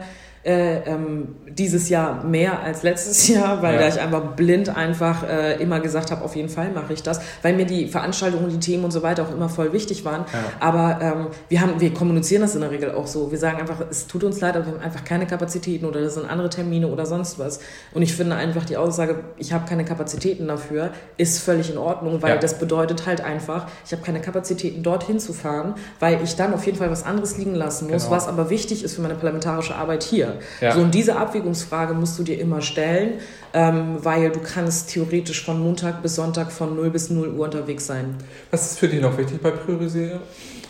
äh, 0.48 0.78
ähm, 0.86 1.36
dieses 1.46 1.90
Jahr 1.90 2.24
mehr 2.24 2.60
als 2.60 2.82
letztes 2.82 3.28
Jahr, 3.28 3.60
weil 3.60 3.74
ja. 3.74 3.80
da 3.80 3.88
ich 3.88 4.00
einfach 4.00 4.34
blind 4.34 4.74
einfach 4.74 5.28
äh, 5.28 5.60
immer 5.60 5.80
gesagt 5.80 6.10
habe, 6.10 6.24
auf 6.24 6.36
jeden 6.36 6.48
Fall 6.48 6.70
mache 6.70 6.94
ich 6.94 7.02
das, 7.02 7.20
weil 7.42 7.54
mir 7.54 7.66
die 7.66 7.86
Veranstaltungen, 7.88 8.48
die 8.48 8.58
Themen 8.58 8.84
und 8.84 8.90
so 8.90 9.02
weiter 9.02 9.24
auch 9.24 9.32
immer 9.32 9.50
voll 9.50 9.74
wichtig 9.74 10.06
waren. 10.06 10.24
Ja. 10.32 10.38
Aber 10.60 10.98
ähm, 11.02 11.26
wir 11.50 11.60
haben, 11.60 11.80
wir 11.80 11.92
kommunizieren 11.92 12.40
das 12.40 12.54
in 12.54 12.62
der 12.62 12.70
Regel 12.70 12.92
auch 12.92 13.06
so. 13.06 13.30
Wir 13.30 13.38
sagen 13.38 13.60
einfach, 13.60 13.82
es 13.90 14.06
tut 14.06 14.24
uns 14.24 14.40
leid, 14.40 14.56
aber 14.56 14.66
wir 14.66 14.72
haben 14.72 14.80
einfach 14.80 15.04
keine 15.04 15.26
Kapazitäten 15.26 15.84
oder 15.84 16.00
das 16.00 16.14
sind 16.14 16.30
andere 16.30 16.48
Termine 16.48 16.88
oder 16.88 17.04
sonst 17.04 17.38
was. 17.38 17.60
Und 17.92 18.00
ich 18.00 18.14
finde 18.14 18.36
einfach 18.36 18.64
die 18.64 18.78
Aussage, 18.78 19.16
ich 19.36 19.52
habe 19.52 19.68
keine 19.68 19.84
Kapazitäten 19.84 20.48
dafür, 20.48 20.92
ist 21.18 21.40
völlig 21.40 21.70
in 21.70 21.76
Ordnung, 21.76 22.22
weil 22.22 22.36
ja. 22.36 22.36
das 22.38 22.58
bedeutet 22.58 23.06
halt 23.06 23.20
einfach, 23.20 23.66
ich 23.84 23.92
habe 23.92 24.02
keine 24.02 24.22
Kapazitäten 24.22 24.82
dorthin 24.82 25.20
zu 25.20 25.34
fahren, 25.34 25.74
weil 26.00 26.22
ich 26.22 26.36
dann 26.36 26.54
auf 26.54 26.64
jeden 26.64 26.78
Fall 26.78 26.90
was 26.90 27.04
anderes 27.04 27.36
liegen 27.36 27.54
lassen 27.54 27.90
muss, 27.90 28.04
genau. 28.04 28.16
was 28.16 28.28
aber 28.28 28.48
wichtig 28.48 28.82
ist 28.82 28.94
für 28.94 29.02
meine 29.02 29.14
parlamentarische 29.14 29.74
Arbeit 29.74 30.02
hier. 30.02 30.37
Ja. 30.60 30.72
So, 30.72 30.80
und 30.80 30.94
diese 30.94 31.16
Abwägungsfrage 31.16 31.94
musst 31.94 32.18
du 32.18 32.22
dir 32.22 32.38
immer 32.40 32.60
stellen, 32.60 33.14
ähm, 33.52 33.96
weil 34.02 34.30
du 34.30 34.40
kannst 34.40 34.90
theoretisch 34.90 35.44
von 35.44 35.60
Montag 35.60 36.02
bis 36.02 36.16
Sonntag 36.16 36.52
von 36.52 36.76
0 36.76 36.90
bis 36.90 37.10
0 37.10 37.28
Uhr 37.28 37.44
unterwegs 37.44 37.86
sein. 37.86 38.14
Was 38.50 38.72
ist 38.72 38.78
für 38.78 38.88
dich 38.88 39.00
noch 39.00 39.16
wichtig 39.16 39.40
bei 39.40 39.50
Priorisierung? 39.50 40.20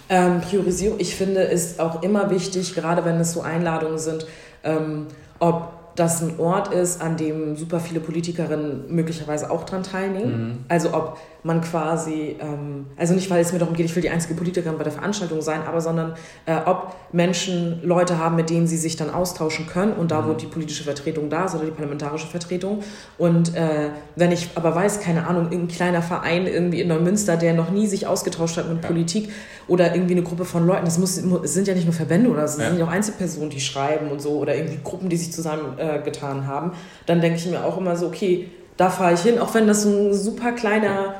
Ähm, 0.09 0.40
Priorisierung, 0.40 0.98
ich 1.00 1.14
finde, 1.14 1.42
ist 1.42 1.81
auch 1.81 2.02
immer 2.02 2.31
wichtig, 2.31 2.74
gerade 2.74 3.04
wenn 3.04 3.16
es 3.16 3.33
so 3.33 3.42
Einladungen 3.42 3.98
sind, 3.98 4.26
ähm, 4.64 5.07
ob 5.38 5.78
das 5.98 6.22
ein 6.22 6.38
Ort 6.38 6.72
ist, 6.72 7.02
an 7.02 7.16
dem 7.16 7.57
super 7.57 7.81
viele 7.81 8.00
Politikerinnen 8.00 8.85
möglicherweise 8.88 9.50
auch 9.50 9.64
dran 9.64 9.83
teilnehmen. 9.83 10.48
Mhm. 10.48 10.59
Also 10.68 10.94
ob 10.94 11.18
man 11.44 11.61
quasi, 11.61 12.37
ähm, 12.40 12.87
also 12.96 13.14
nicht, 13.14 13.31
weil 13.31 13.40
es 13.40 13.53
mir 13.53 13.59
darum 13.59 13.74
geht, 13.74 13.87
ich 13.87 13.94
will 13.94 14.03
die 14.03 14.11
einzige 14.11 14.35
Politikerin 14.35 14.77
bei 14.77 14.85
der 14.85 14.92
Veranstaltung 14.92 15.40
sein, 15.40 15.62
aber 15.66 15.81
sondern 15.81 16.14
äh, 16.46 16.57
ob 16.66 16.94
Menschen 17.12 17.81
Leute 17.83 18.18
haben, 18.18 18.37
mit 18.37 18.51
denen 18.51 18.66
sie 18.66 18.77
sich 18.77 18.96
dann 18.96 19.11
austauschen 19.11 19.66
können 19.66 19.92
und 19.92 20.11
da, 20.11 20.27
wo 20.27 20.33
mhm. 20.33 20.38
die 20.38 20.46
politische 20.46 20.85
Vertretung 20.85 21.31
da 21.31 21.44
ist 21.44 21.55
oder 21.55 21.64
die 21.64 21.70
parlamentarische 21.70 22.27
Vertretung. 22.27 22.83
Und 23.18 23.55
äh, 23.55 23.90
wenn 24.16 24.33
ich 24.33 24.51
aber 24.57 24.74
weiß, 24.74 25.01
keine 25.01 25.27
Ahnung, 25.27 25.44
irgendein 25.44 25.68
kleiner 25.68 26.03
Verein 26.03 26.46
irgendwie 26.46 26.81
in 26.81 26.88
Neumünster, 26.88 27.37
der 27.37 27.55
noch 27.55 27.70
nie 27.70 27.87
sich 27.87 28.07
ausgetauscht 28.07 28.57
hat 28.57 28.68
mit 28.68 28.83
ja. 28.83 28.88
Politik 28.88 29.31
oder 29.68 29.94
irgendwie 29.94 30.14
eine 30.14 30.22
Gruppe 30.22 30.44
von 30.44 30.66
Leuten, 30.66 30.87
das 30.87 30.98
muss, 30.98 31.18
es 31.18 31.55
sind 31.55 31.68
ja 31.68 31.74
nicht 31.74 31.85
nur 31.85 31.94
Verbände 31.94 32.31
oder 32.31 32.42
es 32.42 32.59
ja. 32.59 32.68
sind 32.68 32.79
ja 32.79 32.85
auch 32.85 32.90
Einzelpersonen, 32.90 33.51
die 33.51 33.61
schreiben 33.61 34.11
und 34.11 34.20
so 34.20 34.38
oder 34.38 34.57
irgendwie 34.57 34.81
Gruppen, 34.83 35.09
die 35.09 35.16
sich 35.16 35.33
zusammengetan 35.33 36.40
äh, 36.40 36.46
haben, 36.46 36.72
dann 37.07 37.20
denke 37.20 37.38
ich 37.38 37.46
mir 37.46 37.64
auch 37.64 37.79
immer 37.79 37.96
so, 37.96 38.07
okay, 38.07 38.51
da 38.77 38.90
fahre 38.90 39.14
ich 39.14 39.20
hin, 39.20 39.38
auch 39.38 39.55
wenn 39.55 39.66
das 39.66 39.83
so 39.83 39.90
ein 39.90 40.14
super 40.14 40.53
kleiner 40.53 41.16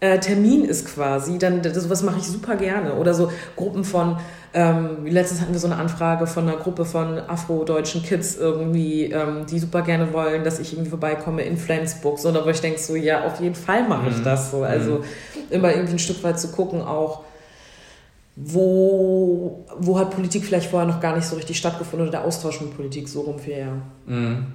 äh, 0.00 0.18
Termin 0.18 0.64
ist 0.64 0.86
quasi, 0.86 1.38
dann 1.38 1.62
sowas 1.72 2.02
mache 2.02 2.18
ich 2.18 2.24
super 2.24 2.56
gerne. 2.56 2.94
Oder 2.94 3.14
so 3.14 3.30
Gruppen 3.56 3.84
von, 3.84 4.18
ähm, 4.52 5.06
letztens 5.06 5.40
hatten 5.40 5.52
wir 5.52 5.60
so 5.60 5.66
eine 5.66 5.76
Anfrage 5.76 6.26
von 6.26 6.48
einer 6.48 6.58
Gruppe 6.58 6.84
von 6.84 7.18
afrodeutschen 7.18 8.02
Kids 8.02 8.36
irgendwie, 8.36 9.04
ähm, 9.04 9.46
die 9.46 9.58
super 9.58 9.82
gerne 9.82 10.12
wollen, 10.12 10.44
dass 10.44 10.58
ich 10.58 10.72
irgendwie 10.72 10.90
vorbeikomme 10.90 11.42
in 11.42 11.56
Flensburg. 11.56 12.18
So, 12.18 12.30
da 12.32 12.44
wo 12.44 12.50
ich 12.50 12.60
denke 12.60 12.78
so, 12.78 12.96
ja, 12.96 13.24
auf 13.24 13.40
jeden 13.40 13.54
Fall 13.54 13.88
mache 13.88 14.10
ich 14.10 14.18
mhm. 14.18 14.24
das 14.24 14.50
so. 14.50 14.62
Also 14.62 14.98
mhm. 14.98 15.04
immer 15.50 15.72
irgendwie 15.72 15.94
ein 15.94 15.98
Stück 15.98 16.22
weit 16.22 16.38
zu 16.38 16.48
gucken 16.48 16.82
auch, 16.82 17.24
wo, 18.36 19.64
wo 19.78 19.96
hat 19.96 20.10
Politik 20.10 20.44
vielleicht 20.44 20.68
vorher 20.68 20.88
noch 20.88 21.00
gar 21.00 21.14
nicht 21.14 21.24
so 21.24 21.36
richtig 21.36 21.56
stattgefunden 21.56 22.08
oder 22.08 22.18
der 22.18 22.24
Austausch 22.24 22.60
mit 22.60 22.76
Politik 22.76 23.08
so 23.08 23.20
rum 23.20 23.38
für 23.38 23.52
ja. 23.52 23.72
Mhm. 24.06 24.46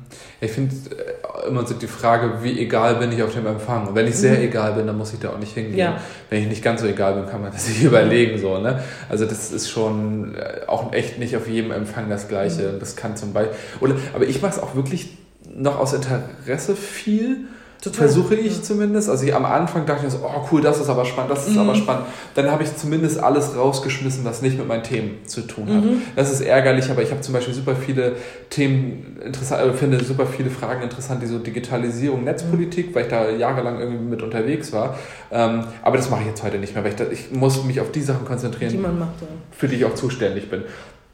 Ich 0.42 0.52
finde 0.52 0.76
äh, 0.76 1.48
immer 1.48 1.66
so 1.66 1.74
die 1.76 1.88
Frage, 1.88 2.44
wie 2.44 2.60
egal 2.60 2.96
bin 2.96 3.14
ich 3.14 3.24
auf 3.24 3.34
dem 3.34 3.48
Empfang. 3.48 3.88
Und 3.88 3.96
wenn 3.96 4.06
ich 4.06 4.16
sehr 4.16 4.38
mhm. 4.38 4.44
egal 4.44 4.74
bin, 4.74 4.86
dann 4.86 4.98
muss 4.98 5.14
ich 5.14 5.20
da 5.20 5.30
auch 5.30 5.40
nicht 5.40 5.54
hingehen. 5.54 5.78
Ja. 5.78 6.02
Wenn 6.30 6.42
ich 6.42 6.50
nicht 6.50 6.62
ganz 6.62 6.82
so 6.82 6.88
egal 6.88 7.14
bin, 7.14 7.26
kann 7.28 7.42
man 7.42 7.54
das 7.54 7.66
sich 7.68 7.82
überlegen. 7.82 8.38
So, 8.38 8.58
ne? 8.58 8.84
Also 9.08 9.26
das 9.26 9.54
ist 9.54 9.70
schon 9.70 10.36
äh, 10.36 10.68
auch 10.68 10.92
echt 10.92 11.18
nicht 11.18 11.38
auf 11.38 11.48
jedem 11.48 11.72
Empfang 11.72 12.10
das 12.10 12.28
Gleiche. 12.28 12.74
Mhm. 12.74 12.80
Das 12.82 12.98
kann 12.98 13.16
zum 13.16 13.32
Beispiel. 13.32 13.56
Oder, 13.80 13.96
aber 14.14 14.28
ich 14.28 14.42
mache 14.42 14.52
es 14.52 14.60
auch 14.60 14.76
wirklich 14.76 15.18
noch 15.56 15.80
aus 15.80 15.94
Interesse 15.94 16.76
viel 16.76 17.48
Total. 17.82 18.10
Versuche 18.10 18.36
ich 18.36 18.58
ja. 18.58 18.62
zumindest. 18.62 19.10
Also 19.10 19.26
ich, 19.26 19.34
am 19.34 19.46
Anfang 19.46 19.86
dachte 19.86 20.06
ich 20.06 20.12
so, 20.12 20.20
oh 20.22 20.46
cool, 20.52 20.62
das 20.62 20.82
ist 20.82 20.90
aber 20.90 21.06
spannend, 21.06 21.32
das 21.32 21.48
ist 21.48 21.54
mhm. 21.54 21.62
aber 21.62 21.76
spannend. 21.76 22.08
Dann 22.36 22.52
habe 22.52 22.64
ich 22.64 22.76
zumindest 22.76 23.24
alles 23.24 23.56
rausgeschmissen, 23.56 24.26
was 24.26 24.42
nicht 24.42 24.58
mit 24.58 24.68
meinen 24.68 24.84
Themen 24.84 25.26
zu 25.26 25.42
tun 25.42 25.68
hat. 25.70 25.86
Mhm. 25.86 26.02
Das 26.16 26.30
ist 26.30 26.42
ärgerlich, 26.42 26.90
aber 26.92 27.04
ich 27.04 27.12
habe 27.12 27.22
zum 27.22 27.34
Beispiel 27.34 27.54
super 27.54 27.78
viele 27.78 28.18
Themen 28.50 29.18
interessant, 29.24 29.64
äh, 29.64 29.74
finde 29.74 30.04
super 30.04 30.26
viele 30.26 30.50
Fragen 30.50 30.82
interessant, 30.82 31.24
die 31.24 31.28
so 31.28 31.40
Digitalisierung, 31.40 32.26
Netzpolitik, 32.26 32.90
mhm. 32.90 32.96
weil 32.96 33.04
ich 33.04 33.10
da 33.10 33.30
jahrelang 33.30 33.80
irgendwie 33.80 34.04
mit 34.04 34.22
unterwegs 34.22 34.74
war. 34.74 34.98
Ähm, 35.32 35.64
aber 35.82 35.96
das 35.96 36.10
mache 36.10 36.22
ich 36.22 36.28
jetzt 36.28 36.44
heute 36.44 36.58
nicht 36.58 36.76
mehr, 36.76 36.84
weil 36.84 36.92
ich, 36.92 36.98
da, 36.98 37.06
ich 37.10 37.32
muss 37.32 37.64
mich 37.64 37.80
auf 37.80 37.94
die 37.94 38.02
Sachen 38.02 38.26
konzentrieren, 38.26 38.72
die 38.72 38.78
macht, 38.78 39.22
ja. 39.22 39.28
für 39.52 39.70
die 39.70 39.78
ich 39.78 39.86
auch 39.86 39.96
zuständig 39.96 40.50
bin. 40.50 40.64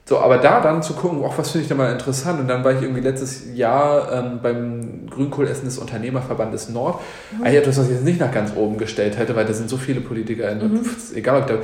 So, 0.08 0.20
aber 0.20 0.38
da 0.38 0.62
dann 0.62 0.84
zu 0.84 0.94
gucken, 0.94 1.24
auch 1.24 1.36
was 1.40 1.50
finde 1.50 1.64
ich 1.64 1.70
da 1.70 1.74
mal 1.74 1.92
interessant. 1.92 2.40
Und 2.40 2.48
dann 2.48 2.64
war 2.64 2.74
ich 2.74 2.82
irgendwie 2.82 3.02
letztes 3.02 3.56
Jahr 3.56 4.12
ähm, 4.12 4.40
beim 4.42 5.08
Grünkohlessen 5.10 5.66
des 5.66 5.80
Unternehmerverbandes 5.80 6.70
Nord. 6.70 7.02
Mhm. 7.32 7.44
Eigentlich 7.44 7.62
etwas, 7.62 7.80
was 7.80 7.86
ich 7.88 7.94
jetzt 7.94 8.04
nicht 8.04 8.20
nach 8.20 8.32
ganz 8.32 8.56
oben 8.56 8.78
gestellt 8.78 9.18
hätte, 9.18 9.36
weil 9.36 9.46
da 9.46 9.54
sind 9.54 9.68
so 9.68 9.78
viele 9.78 10.02
Politiker, 10.02 10.52
in, 10.52 10.60
mhm. 10.60 10.86
egal 11.16 11.42
ob 11.42 11.48
da, 11.48 11.56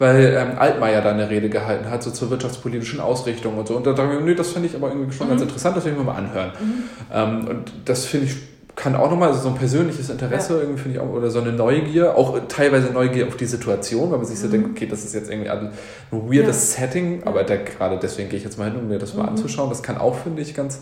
weil 0.00 0.36
ähm, 0.36 0.58
Altmaier 0.58 1.02
da 1.02 1.10
eine 1.10 1.30
Rede 1.30 1.48
gehalten 1.48 1.88
hat, 1.88 2.02
so 2.02 2.10
zur 2.10 2.30
wirtschaftspolitischen 2.30 2.98
Ausrichtung 2.98 3.56
und 3.58 3.68
so. 3.68 3.76
Und 3.76 3.86
da 3.86 3.92
dachte 3.92 4.16
ich, 4.18 4.24
nee, 4.24 4.34
das 4.34 4.50
fand 4.50 4.66
ich 4.66 4.74
aber 4.74 4.88
irgendwie 4.88 5.12
schon 5.12 5.28
mhm. 5.28 5.30
ganz 5.30 5.42
interessant, 5.42 5.76
das 5.76 5.84
will 5.84 5.92
ich 5.92 5.98
mir 5.98 6.04
mal 6.04 6.16
anhören. 6.16 6.50
Mhm. 6.60 6.82
Ähm, 7.12 7.48
und 7.48 7.72
das 7.84 8.06
finde 8.06 8.26
ich 8.26 8.36
kann 8.76 8.96
auch 8.96 9.10
nochmal, 9.10 9.28
also 9.28 9.42
so 9.42 9.48
ein 9.48 9.54
persönliches 9.54 10.10
Interesse 10.10 10.54
ja. 10.54 10.60
irgendwie 10.60 10.82
finde 10.82 10.98
ich 10.98 11.02
auch, 11.02 11.10
oder 11.10 11.30
so 11.30 11.40
eine 11.40 11.52
Neugier, 11.52 12.16
auch 12.16 12.38
teilweise 12.48 12.92
Neugier 12.92 13.28
auf 13.28 13.36
die 13.36 13.46
Situation, 13.46 14.10
weil 14.10 14.18
man 14.18 14.26
sich 14.26 14.38
so 14.38 14.48
mhm. 14.48 14.52
denkt, 14.52 14.70
okay, 14.70 14.86
das 14.86 15.04
ist 15.04 15.14
jetzt 15.14 15.30
irgendwie 15.30 15.50
ein 15.50 15.72
weirdes 16.10 16.74
ja. 16.74 16.80
Setting, 16.86 17.22
aber 17.24 17.44
da, 17.44 17.56
gerade 17.56 17.98
deswegen 18.00 18.28
gehe 18.28 18.38
ich 18.38 18.44
jetzt 18.44 18.58
mal 18.58 18.70
hin, 18.70 18.80
um 18.80 18.88
mir 18.88 18.98
das 18.98 19.14
mal 19.14 19.22
mhm. 19.24 19.30
anzuschauen. 19.30 19.68
Das 19.68 19.82
kann 19.82 19.96
auch, 19.96 20.16
finde 20.16 20.42
ich, 20.42 20.54
ganz, 20.54 20.80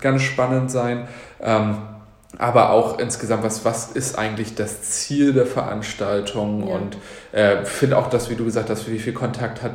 ganz 0.00 0.22
spannend 0.22 0.70
sein. 0.70 1.08
Ähm, 1.40 1.78
aber 2.38 2.70
auch 2.70 2.98
insgesamt, 2.98 3.42
was, 3.42 3.64
was 3.64 3.90
ist 3.92 4.18
eigentlich 4.18 4.54
das 4.54 4.82
Ziel 4.82 5.32
der 5.32 5.46
Veranstaltung? 5.46 6.66
Ja. 6.66 6.74
Und 6.74 6.96
äh, 7.32 7.64
finde 7.64 7.98
auch, 7.98 8.08
dass, 8.08 8.30
wie 8.30 8.36
du 8.36 8.44
gesagt 8.44 8.70
hast, 8.70 8.90
wie 8.90 8.98
viel 8.98 9.12
Kontakt 9.12 9.62
hat 9.62 9.72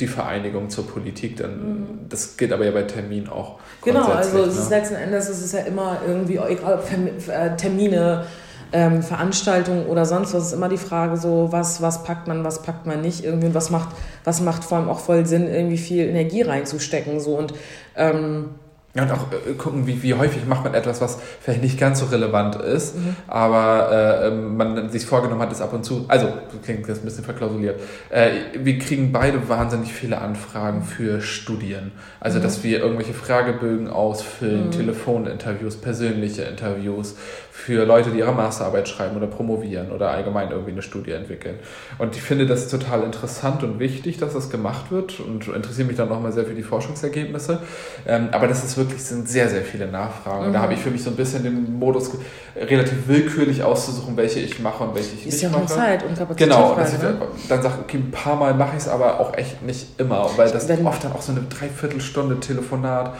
die 0.00 0.06
Vereinigung 0.06 0.70
zur 0.70 0.86
Politik, 0.86 1.36
dann 1.36 1.50
mhm. 1.50 1.86
das 2.08 2.36
geht 2.36 2.52
aber 2.52 2.64
ja 2.64 2.70
bei 2.70 2.82
Terminen 2.82 3.28
auch. 3.28 3.58
Genau, 3.84 4.06
also 4.06 4.44
es 4.44 4.54
ne? 4.54 4.60
ist 4.62 4.70
letzten 4.70 4.94
Endes 4.94 5.28
ist 5.28 5.42
es 5.42 5.52
ja 5.52 5.60
immer 5.60 5.98
irgendwie, 6.06 6.36
egal 6.36 6.78
ob 6.78 7.28
äh, 7.28 7.56
Termine, 7.56 8.24
ähm, 8.72 9.02
Veranstaltungen 9.02 9.86
oder 9.86 10.04
sonst 10.04 10.34
was, 10.34 10.48
ist 10.48 10.52
immer 10.52 10.68
die 10.68 10.76
Frage 10.76 11.16
so, 11.16 11.48
was, 11.50 11.80
was 11.80 12.04
packt 12.04 12.28
man, 12.28 12.44
was 12.44 12.62
packt 12.62 12.86
man 12.86 13.00
nicht 13.00 13.24
irgendwie 13.24 13.46
und 13.46 13.54
was 13.54 13.70
macht, 13.70 13.96
was 14.24 14.40
macht 14.40 14.62
vor 14.62 14.78
allem 14.78 14.88
auch 14.88 15.00
voll 15.00 15.24
Sinn, 15.26 15.46
irgendwie 15.48 15.78
viel 15.78 16.06
Energie 16.06 16.42
reinzustecken. 16.42 17.18
So 17.18 17.36
und 17.36 17.54
ähm, 17.96 18.50
ja, 18.98 19.04
und 19.04 19.12
auch 19.12 19.26
äh, 19.32 19.54
gucken, 19.54 19.86
wie, 19.86 20.02
wie 20.02 20.14
häufig 20.14 20.44
macht 20.44 20.64
man 20.64 20.74
etwas, 20.74 21.00
was 21.00 21.20
vielleicht 21.40 21.62
nicht 21.62 21.78
ganz 21.78 22.00
so 22.00 22.06
relevant 22.06 22.56
ist, 22.56 22.96
mhm. 22.96 23.14
aber 23.28 23.90
äh, 23.92 24.26
ähm, 24.26 24.56
man 24.56 24.90
sich 24.90 25.06
vorgenommen 25.06 25.40
hat, 25.40 25.52
es 25.52 25.60
ab 25.60 25.72
und 25.72 25.84
zu, 25.84 26.04
also 26.08 26.26
klingt 26.64 26.88
das 26.88 26.98
ein 26.98 27.04
bisschen 27.04 27.22
verklausuliert, 27.22 27.78
äh, 28.10 28.30
wir 28.54 28.76
kriegen 28.80 29.12
beide 29.12 29.48
wahnsinnig 29.48 29.92
viele 29.92 30.20
Anfragen 30.20 30.82
für 30.82 31.20
Studien. 31.20 31.92
Also, 32.18 32.40
mhm. 32.40 32.42
dass 32.42 32.64
wir 32.64 32.80
irgendwelche 32.80 33.14
Fragebögen 33.14 33.88
ausfüllen, 33.88 34.66
mhm. 34.66 34.70
Telefoninterviews, 34.72 35.76
persönliche 35.76 36.42
Interviews, 36.42 37.14
für 37.58 37.84
Leute, 37.84 38.10
die 38.10 38.18
ihre 38.18 38.32
Masterarbeit 38.32 38.88
schreiben 38.88 39.16
oder 39.16 39.26
promovieren 39.26 39.90
oder 39.90 40.10
allgemein 40.10 40.50
irgendwie 40.50 40.70
eine 40.70 40.80
Studie 40.80 41.10
entwickeln. 41.10 41.58
Und 41.98 42.14
ich 42.14 42.22
finde 42.22 42.46
das 42.46 42.68
total 42.68 43.02
interessant 43.02 43.64
und 43.64 43.80
wichtig, 43.80 44.16
dass 44.16 44.32
das 44.32 44.48
gemacht 44.48 44.92
wird 44.92 45.18
und 45.18 45.48
interessiere 45.48 45.88
mich 45.88 45.96
dann 45.96 46.08
nochmal 46.08 46.32
sehr 46.32 46.44
für 46.44 46.54
die 46.54 46.62
Forschungsergebnisse. 46.62 47.60
Ähm, 48.06 48.28
aber 48.30 48.46
das 48.46 48.64
ist 48.64 48.76
wirklich, 48.76 49.02
sind 49.02 49.28
sehr, 49.28 49.48
sehr 49.48 49.62
viele 49.62 49.88
Nachfragen. 49.88 50.42
Mhm. 50.42 50.46
Und 50.46 50.52
da 50.52 50.60
habe 50.60 50.74
ich 50.74 50.78
für 50.78 50.90
mich 50.90 51.02
so 51.02 51.10
ein 51.10 51.16
bisschen 51.16 51.42
den 51.42 51.78
Modus 51.78 52.12
relativ 52.56 53.08
willkürlich 53.08 53.62
auszusuchen, 53.64 54.16
welche 54.16 54.38
ich 54.38 54.60
mache 54.60 54.84
und 54.84 54.94
welche 54.94 55.16
ich 55.16 55.26
ist 55.26 55.34
nicht 55.34 55.42
ja 55.42 55.48
mache. 55.50 55.64
Ist 55.64 55.70
ja 55.70 55.76
Zeit 55.76 56.04
und 56.04 56.16
Kapazität. 56.16 56.48
Genau, 56.48 56.74
Frage, 56.74 56.92
ich, 56.94 57.02
ne? 57.02 57.16
dann 57.48 57.62
sage 57.62 57.74
okay, 57.82 57.96
ein 57.98 58.10
paar 58.12 58.36
Mal 58.36 58.54
mache 58.54 58.76
ich 58.76 58.84
es, 58.84 58.88
aber 58.88 59.18
auch 59.18 59.36
echt 59.36 59.62
nicht 59.62 60.00
immer, 60.00 60.30
weil 60.36 60.48
das 60.48 60.70
oft 60.70 61.04
dann 61.04 61.12
auch 61.12 61.22
so 61.22 61.32
eine 61.32 61.42
Dreiviertelstunde 61.42 62.38
Telefonat 62.38 63.14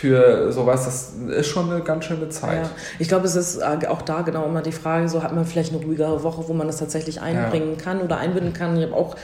für 0.00 0.52
sowas, 0.52 0.84
das 0.84 1.12
ist 1.38 1.48
schon 1.48 1.70
eine 1.70 1.82
ganz 1.82 2.04
schöne 2.04 2.28
Zeit. 2.28 2.62
Ja. 2.64 2.70
Ich 2.98 3.08
glaube, 3.08 3.26
es 3.26 3.36
ist 3.36 3.58
äh, 3.58 3.86
auch 3.88 4.02
da 4.02 4.22
genau 4.22 4.44
immer 4.46 4.62
die 4.62 4.72
Frage, 4.72 5.08
so 5.08 5.22
hat 5.22 5.34
man 5.34 5.44
vielleicht 5.44 5.72
eine 5.74 5.84
ruhigere 5.84 6.22
Woche, 6.22 6.48
wo 6.48 6.54
man 6.54 6.66
das 6.66 6.78
tatsächlich 6.78 7.20
einbringen 7.20 7.76
ja. 7.76 7.82
kann 7.82 8.00
oder 8.00 8.18
einbinden 8.18 8.52
kann. 8.52 8.76
Ich 8.76 8.84
habe 8.84 8.94
auch 8.94 9.16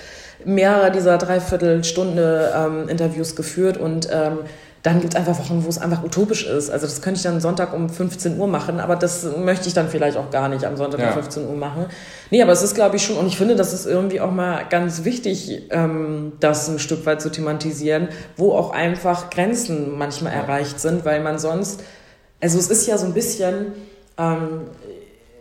mehrere 0.44 0.90
dieser 0.90 1.16
Dreiviertelstunde 1.18 2.52
ähm, 2.54 2.88
Interviews 2.88 3.36
geführt 3.36 3.76
und 3.76 4.08
ähm, 4.12 4.38
dann 4.84 5.00
gibt 5.00 5.14
es 5.14 5.18
einfach 5.18 5.38
Wochen, 5.38 5.64
wo 5.64 5.68
es 5.70 5.78
einfach 5.78 6.04
utopisch 6.04 6.44
ist. 6.46 6.68
Also 6.68 6.84
das 6.86 7.00
könnte 7.00 7.16
ich 7.16 7.22
dann 7.22 7.40
Sonntag 7.40 7.72
um 7.72 7.88
15 7.88 8.38
Uhr 8.38 8.46
machen, 8.46 8.80
aber 8.80 8.96
das 8.96 9.26
möchte 9.38 9.66
ich 9.66 9.72
dann 9.72 9.88
vielleicht 9.88 10.18
auch 10.18 10.30
gar 10.30 10.50
nicht 10.50 10.66
am 10.66 10.76
Sonntag 10.76 11.00
ja. 11.00 11.08
um 11.08 11.14
15 11.14 11.48
Uhr 11.48 11.56
machen. 11.56 11.86
Nee, 12.30 12.42
aber 12.42 12.52
es 12.52 12.62
ist, 12.62 12.74
glaube 12.74 12.96
ich, 12.96 13.02
schon, 13.02 13.16
und 13.16 13.26
ich 13.26 13.38
finde, 13.38 13.56
das 13.56 13.72
ist 13.72 13.86
irgendwie 13.86 14.20
auch 14.20 14.30
mal 14.30 14.66
ganz 14.68 15.04
wichtig, 15.04 15.62
ähm, 15.70 16.34
das 16.38 16.68
ein 16.68 16.78
Stück 16.78 17.06
weit 17.06 17.22
zu 17.22 17.30
thematisieren, 17.30 18.08
wo 18.36 18.52
auch 18.52 18.72
einfach 18.72 19.30
Grenzen 19.30 19.96
manchmal 19.96 20.34
erreicht 20.34 20.78
sind, 20.78 21.06
weil 21.06 21.22
man 21.22 21.38
sonst, 21.38 21.82
also 22.42 22.58
es 22.58 22.68
ist 22.68 22.86
ja 22.86 22.98
so 22.98 23.06
ein 23.06 23.14
bisschen, 23.14 23.72
ähm, 24.18 24.64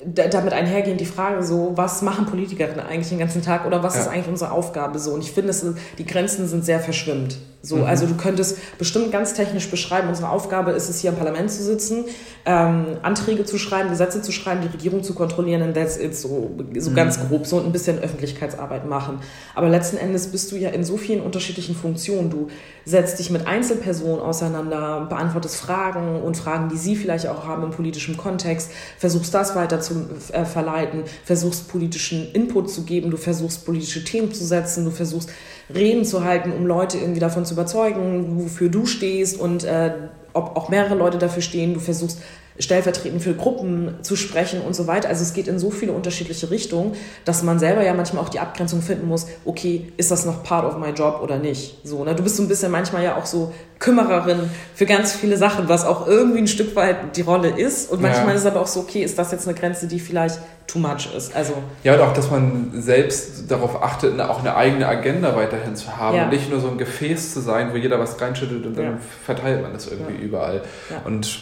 damit 0.06 0.54
einhergehend 0.54 1.02
die 1.02 1.06
Frage 1.06 1.44
so, 1.44 1.74
was 1.76 2.02
machen 2.02 2.28
Politikerinnen 2.28 2.86
eigentlich 2.86 3.10
den 3.10 3.20
ganzen 3.20 3.42
Tag 3.42 3.66
oder 3.66 3.84
was 3.84 3.96
ja. 3.96 4.02
ist 4.04 4.08
eigentlich 4.08 4.30
unsere 4.30 4.52
Aufgabe 4.52 5.00
so? 5.00 5.12
Und 5.12 5.20
ich 5.20 5.34
finde, 5.34 5.54
die 5.98 6.06
Grenzen 6.06 6.48
sind 6.48 6.64
sehr 6.64 6.80
verschwimmt. 6.80 7.40
So, 7.66 7.78
mhm. 7.78 7.86
Also 7.86 8.06
du 8.08 8.16
könntest 8.16 8.58
bestimmt 8.78 9.14
ganz 9.14 9.36
technisch 9.36 9.72
beschreiben, 9.72 10.10
unsere 10.10 10.28
Aufgabe 10.28 10.72
ist 10.72 10.90
es, 10.90 11.00
hier 11.00 11.12
im 11.12 11.16
Parlament 11.16 11.50
zu 11.50 11.64
sitzen, 11.64 12.04
ähm, 12.46 12.98
Anträge 13.04 13.46
zu 13.46 13.58
schreiben, 13.58 13.88
Gesetze 13.90 14.22
zu 14.22 14.34
schreiben, 14.34 14.60
die 14.62 14.68
Regierung 14.68 15.02
zu 15.02 15.16
kontrollieren 15.16 15.62
und 15.62 15.74
that's 15.74 15.98
it, 15.98 16.14
so, 16.14 16.52
so 16.78 16.90
mhm. 16.90 16.96
ganz 16.96 17.26
grob, 17.26 17.48
so 17.48 17.62
ein 17.62 17.72
bisschen 17.72 18.00
Öffentlichkeitsarbeit 18.00 18.86
machen. 18.86 19.20
Aber 19.56 19.70
letzten 19.70 19.96
Endes 19.96 20.28
bist 20.28 20.52
du 20.52 20.58
ja 20.58 20.72
in 20.72 20.84
so 20.84 20.98
vielen 20.98 21.22
unterschiedlichen 21.22 21.74
Funktionen. 21.74 22.30
Du 22.30 22.50
setzt 22.84 23.20
dich 23.20 23.30
mit 23.30 23.48
Einzelpersonen 23.48 24.20
auseinander, 24.20 25.06
beantwortest 25.08 25.56
Fragen 25.56 26.22
und 26.22 26.36
Fragen, 26.36 26.68
die 26.68 26.78
sie 26.78 26.98
vielleicht 26.98 27.28
auch 27.28 27.48
haben 27.48 27.64
im 27.64 27.72
politischen 27.72 28.18
Kontext, 28.18 28.72
versuchst 28.98 29.34
das 29.34 29.56
weiter 29.56 29.80
zu 29.80 30.10
äh, 30.34 30.44
verleiten, 30.44 31.04
versuchst 31.24 31.70
politischen 31.70 32.30
Input 32.34 32.70
zu 32.70 32.84
geben, 32.84 33.10
du 33.10 33.16
versuchst 33.16 33.66
politische 33.66 34.04
Themen 34.04 34.34
zu 34.34 34.44
setzen, 34.44 34.84
du 34.84 34.92
versuchst 34.92 35.30
Reden 35.74 36.06
zu 36.06 36.24
halten, 36.24 36.52
um 36.52 36.66
Leute 36.66 36.98
irgendwie 36.98 37.20
davon 37.20 37.46
zu 37.46 37.54
überzeugen, 37.54 38.44
wofür 38.44 38.70
du 38.70 38.86
stehst 38.86 39.40
und 39.40 39.64
äh, 39.64 39.92
ob 40.34 40.56
auch 40.56 40.70
mehrere 40.70 40.96
Leute 40.96 41.18
dafür 41.18 41.42
stehen. 41.42 41.74
Du 41.74 41.80
versuchst 41.80 42.20
stellvertretend 42.60 43.22
für 43.22 43.34
Gruppen 43.34 43.96
zu 44.02 44.16
sprechen 44.16 44.62
und 44.62 44.76
so 44.76 44.86
weiter. 44.86 45.10
Also 45.10 45.24
es 45.24 45.34
geht 45.34 45.48
in 45.48 45.58
so 45.58 45.72
viele 45.72 45.92
unterschiedliche 45.92 46.52
Richtungen, 46.52 46.94
dass 47.26 47.42
man 47.44 47.58
selber 47.58 47.84
ja 47.84 47.94
manchmal 47.94 48.24
auch 48.24 48.30
die 48.30 48.40
Abgrenzung 48.40 48.82
finden 48.82 49.08
muss, 49.08 49.28
okay, 49.46 49.92
ist 49.98 50.12
das 50.12 50.26
noch 50.26 50.44
part 50.44 50.66
of 50.66 50.78
my 50.78 50.90
job 50.90 51.20
oder 51.24 51.38
nicht? 51.38 51.78
So, 51.84 52.04
ne? 52.04 52.14
Du 52.14 52.24
bist 52.24 52.38
so 52.38 52.44
ein 52.44 52.48
bisschen 52.48 52.72
manchmal 52.72 53.04
ja 53.04 53.18
auch 53.18 53.26
so 53.26 53.54
Kümmererin 53.84 54.50
für 54.74 54.86
ganz 54.86 55.12
viele 55.12 55.36
Sachen, 55.36 55.68
was 55.68 55.86
auch 55.86 56.08
irgendwie 56.08 56.40
ein 56.40 56.48
Stück 56.48 56.74
weit 56.78 57.18
die 57.18 57.22
Rolle 57.22 57.50
ist. 57.50 57.92
Und 57.92 58.02
manchmal 58.02 58.30
ja. 58.30 58.34
ist 58.36 58.42
es 58.42 58.46
aber 58.46 58.62
auch 58.62 58.68
so, 58.68 58.80
okay, 58.80 59.04
ist 59.04 59.20
das 59.20 59.34
jetzt 59.34 59.46
eine 59.46 59.58
Grenze, 59.58 59.88
die 59.88 60.00
vielleicht 60.00 60.40
too 60.68 60.80
much 60.80 61.10
ist. 61.16 61.36
Also 61.36 61.54
ja, 61.84 61.94
und 61.94 62.00
auch, 62.00 62.14
dass 62.14 62.32
man 62.32 62.72
selbst 62.74 63.52
darauf 63.52 63.84
achtet, 63.84 64.20
auch 64.22 64.40
eine 64.40 64.56
eigene 64.56 64.88
Agenda 64.88 65.36
weiterhin 65.36 65.76
zu 65.76 65.98
haben 65.98 66.16
ja. 66.16 66.24
und 66.24 66.30
nicht 66.30 66.50
nur 66.50 66.60
so 66.62 66.70
ein 66.70 66.78
Gefäß 66.78 67.34
zu 67.34 67.42
sein, 67.42 67.72
wo 67.74 67.78
jeder 67.78 68.00
was 68.00 68.20
reinschüttet 68.20 68.66
und 68.66 68.78
dann 68.78 68.86
ja. 68.86 68.98
verteilt 69.26 69.62
man 69.62 69.74
das 69.74 69.88
irgendwie 69.88 70.24
überall. 70.24 70.62
Und 71.04 71.42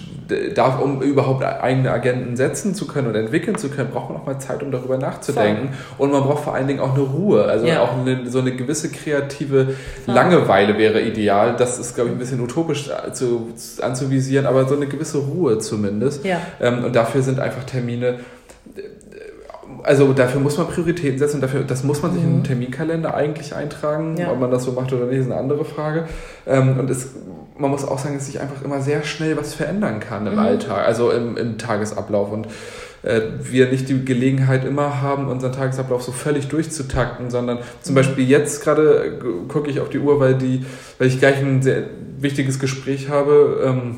da, 0.56 0.76
um 0.78 1.02
überhaupt 1.02 1.44
eigene 1.44 1.92
Agenden 1.92 2.36
setzen 2.36 2.74
zu 2.74 2.88
können 2.88 3.08
und 3.08 3.16
entwickeln 3.16 3.58
zu 3.58 3.70
können, 3.70 3.92
braucht 3.92 4.10
man 4.10 4.22
auch 4.22 4.26
mal 4.26 4.40
Zeit, 4.40 4.64
um 4.64 4.72
darüber 4.72 4.98
nachzudenken. 4.98 5.70
Voll. 5.74 6.06
Und 6.06 6.12
man 6.12 6.24
braucht 6.24 6.44
vor 6.44 6.56
allen 6.56 6.68
Dingen 6.68 6.80
auch 6.80 6.96
eine 6.96 7.04
Ruhe, 7.04 7.46
also 7.46 7.68
auch 7.72 7.98
eine, 8.00 8.30
so 8.30 8.40
eine 8.40 8.56
gewisse 8.56 8.92
kreative. 8.92 9.76
Langeweile 10.08 10.78
wäre 10.78 11.02
ideal. 11.02 11.56
Das 11.56 11.80
ist, 11.80 11.96
glaube 11.96 12.10
ich, 12.10 12.16
ein 12.16 12.20
bisschen 12.20 12.31
utopisch 12.40 12.90
zu, 13.14 13.50
anzuvisieren, 13.82 14.46
aber 14.46 14.68
so 14.68 14.76
eine 14.76 14.88
gewisse 14.88 15.18
Ruhe 15.18 15.58
zumindest. 15.60 16.24
Ähm, 16.60 16.86
und 16.86 16.96
dafür 16.96 17.22
sind 17.22 17.40
einfach 17.40 17.64
Termine 17.64 18.20
also 19.84 20.14
dafür 20.14 20.40
muss 20.42 20.58
man 20.58 20.68
Prioritäten 20.68 21.18
setzen 21.18 21.36
und 21.38 21.42
dafür, 21.42 21.64
das 21.64 21.84
muss 21.84 22.02
man 22.02 22.14
sich 22.14 22.22
mhm. 22.22 22.28
in 22.28 22.36
den 22.38 22.44
Terminkalender 22.44 23.14
eigentlich 23.14 23.56
eintragen. 23.56 24.18
Ja. 24.18 24.32
Ob 24.32 24.40
man 24.40 24.52
das 24.52 24.64
so 24.64 24.72
macht 24.72 24.92
oder 24.94 25.06
nicht, 25.06 25.20
ist 25.20 25.26
eine 25.26 25.36
andere 25.36 25.66
Frage. 25.66 26.06
Ähm, 26.46 26.80
und 26.80 26.90
es, 26.90 27.10
man 27.58 27.72
muss 27.72 27.86
auch 27.86 28.00
sagen, 28.00 28.16
dass 28.16 28.26
sich 28.26 28.40
einfach 28.40 28.64
immer 28.64 28.82
sehr 28.82 29.04
schnell 29.04 29.38
was 29.38 29.54
verändern 29.54 30.00
kann 30.00 30.28
im 30.28 30.34
mhm. 30.34 30.40
Alltag, 30.40 30.86
also 30.86 31.12
im, 31.12 31.38
im 31.38 31.58
Tagesablauf. 31.58 32.32
Und 32.32 32.48
äh, 33.04 33.22
wir 33.42 33.70
nicht 33.70 33.90
die 33.90 34.06
Gelegenheit 34.06 34.66
immer 34.66 35.02
haben, 35.02 35.28
unseren 35.28 35.52
Tagesablauf 35.52 36.04
so 36.04 36.12
völlig 36.12 36.48
durchzutakten, 36.48 37.30
sondern 37.30 37.60
zum 37.82 37.96
Beispiel 37.96 38.28
jetzt 38.28 38.64
gerade 38.64 39.06
äh, 39.06 39.48
gucke 39.48 39.70
ich 39.70 39.80
auf 39.80 39.90
die 39.90 40.00
Uhr, 40.00 40.20
weil, 40.20 40.36
die, 40.36 40.66
weil 40.98 41.08
ich 41.08 41.20
gleich 41.20 41.38
ein 41.38 41.62
sehr 41.62 41.84
wichtiges 42.20 42.60
Gespräch 42.60 43.10
habe. 43.10 43.62
Ähm, 43.66 43.98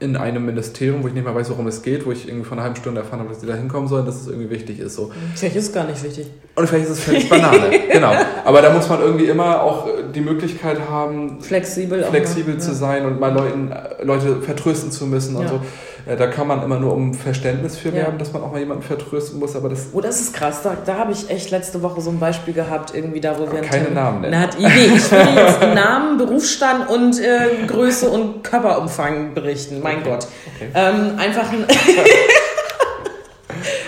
in 0.00 0.16
einem 0.16 0.44
Ministerium, 0.44 1.02
wo 1.02 1.08
ich 1.08 1.14
nicht 1.14 1.24
mehr 1.24 1.34
weiß, 1.34 1.50
worum 1.50 1.68
es 1.68 1.82
geht, 1.82 2.04
wo 2.04 2.10
ich 2.10 2.26
irgendwie 2.26 2.44
vor 2.44 2.56
einer 2.56 2.64
halben 2.64 2.76
Stunde 2.76 3.00
erfahren 3.00 3.20
habe, 3.20 3.28
dass 3.28 3.38
die 3.38 3.46
da 3.46 3.54
hinkommen 3.54 3.88
sollen, 3.88 4.04
dass 4.04 4.20
es 4.20 4.26
irgendwie 4.26 4.50
wichtig 4.50 4.80
ist. 4.80 4.96
So. 4.96 5.12
Vielleicht 5.34 5.54
ist 5.54 5.68
es 5.68 5.72
gar 5.72 5.86
nicht 5.86 6.02
wichtig. 6.02 6.26
Und 6.56 6.68
vielleicht 6.68 6.86
ist 6.86 6.98
es 6.98 7.00
völlig 7.00 7.28
Banane, 7.28 7.70
genau. 7.92 8.12
Aber 8.44 8.60
da 8.60 8.72
muss 8.72 8.88
man 8.88 9.00
irgendwie 9.00 9.26
immer 9.26 9.62
auch 9.62 9.88
die 10.12 10.20
Möglichkeit 10.20 10.78
haben, 10.90 11.40
flexibel, 11.40 12.02
flexibel 12.02 12.58
zu 12.58 12.70
ja. 12.70 12.74
sein 12.74 13.06
und 13.06 13.20
mal 13.20 13.32
Leuten, 13.32 13.72
Leute 14.02 14.42
vertrösten 14.42 14.90
zu 14.90 15.06
müssen 15.06 15.36
und 15.36 15.44
ja. 15.44 15.48
so. 15.48 15.60
Äh, 16.06 16.16
da 16.16 16.26
kann 16.26 16.46
man 16.46 16.62
immer 16.62 16.78
nur 16.78 16.92
um 16.92 17.14
Verständnis 17.14 17.76
für 17.76 17.92
werben, 17.92 18.12
ja. 18.12 18.18
dass 18.18 18.32
man 18.32 18.42
auch 18.42 18.52
mal 18.52 18.58
jemanden 18.58 18.82
vertrösten 18.82 19.38
muss. 19.38 19.56
Aber 19.56 19.68
das 19.68 19.88
oh, 19.92 20.00
das 20.00 20.20
ist 20.20 20.34
krass. 20.34 20.62
Da, 20.62 20.76
da 20.84 20.98
habe 20.98 21.12
ich 21.12 21.30
echt 21.30 21.50
letzte 21.50 21.82
Woche 21.82 22.00
so 22.00 22.10
ein 22.10 22.20
Beispiel 22.20 22.54
gehabt, 22.54 22.94
irgendwie 22.94 23.20
da, 23.20 23.38
wo 23.38 23.50
wir 23.50 23.60
keine 23.60 23.84
Termin, 23.84 23.94
Namen 23.94 24.20
nennen. 24.20 24.38
Hat 24.38 24.58
Ibi, 24.58 24.96
ich 24.96 25.10
will 25.10 25.18
jetzt 25.36 25.60
Namen, 25.74 26.18
Berufsstand 26.18 26.88
und 26.90 27.18
äh, 27.20 27.66
Größe 27.66 28.08
und 28.08 28.44
Körperumfang 28.44 29.34
berichten. 29.34 29.80
Mein 29.82 29.98
okay. 29.98 30.10
Gott. 30.10 30.26
Okay. 30.56 30.68
Ähm, 30.74 31.18
einfach 31.18 31.50
ein 31.50 31.64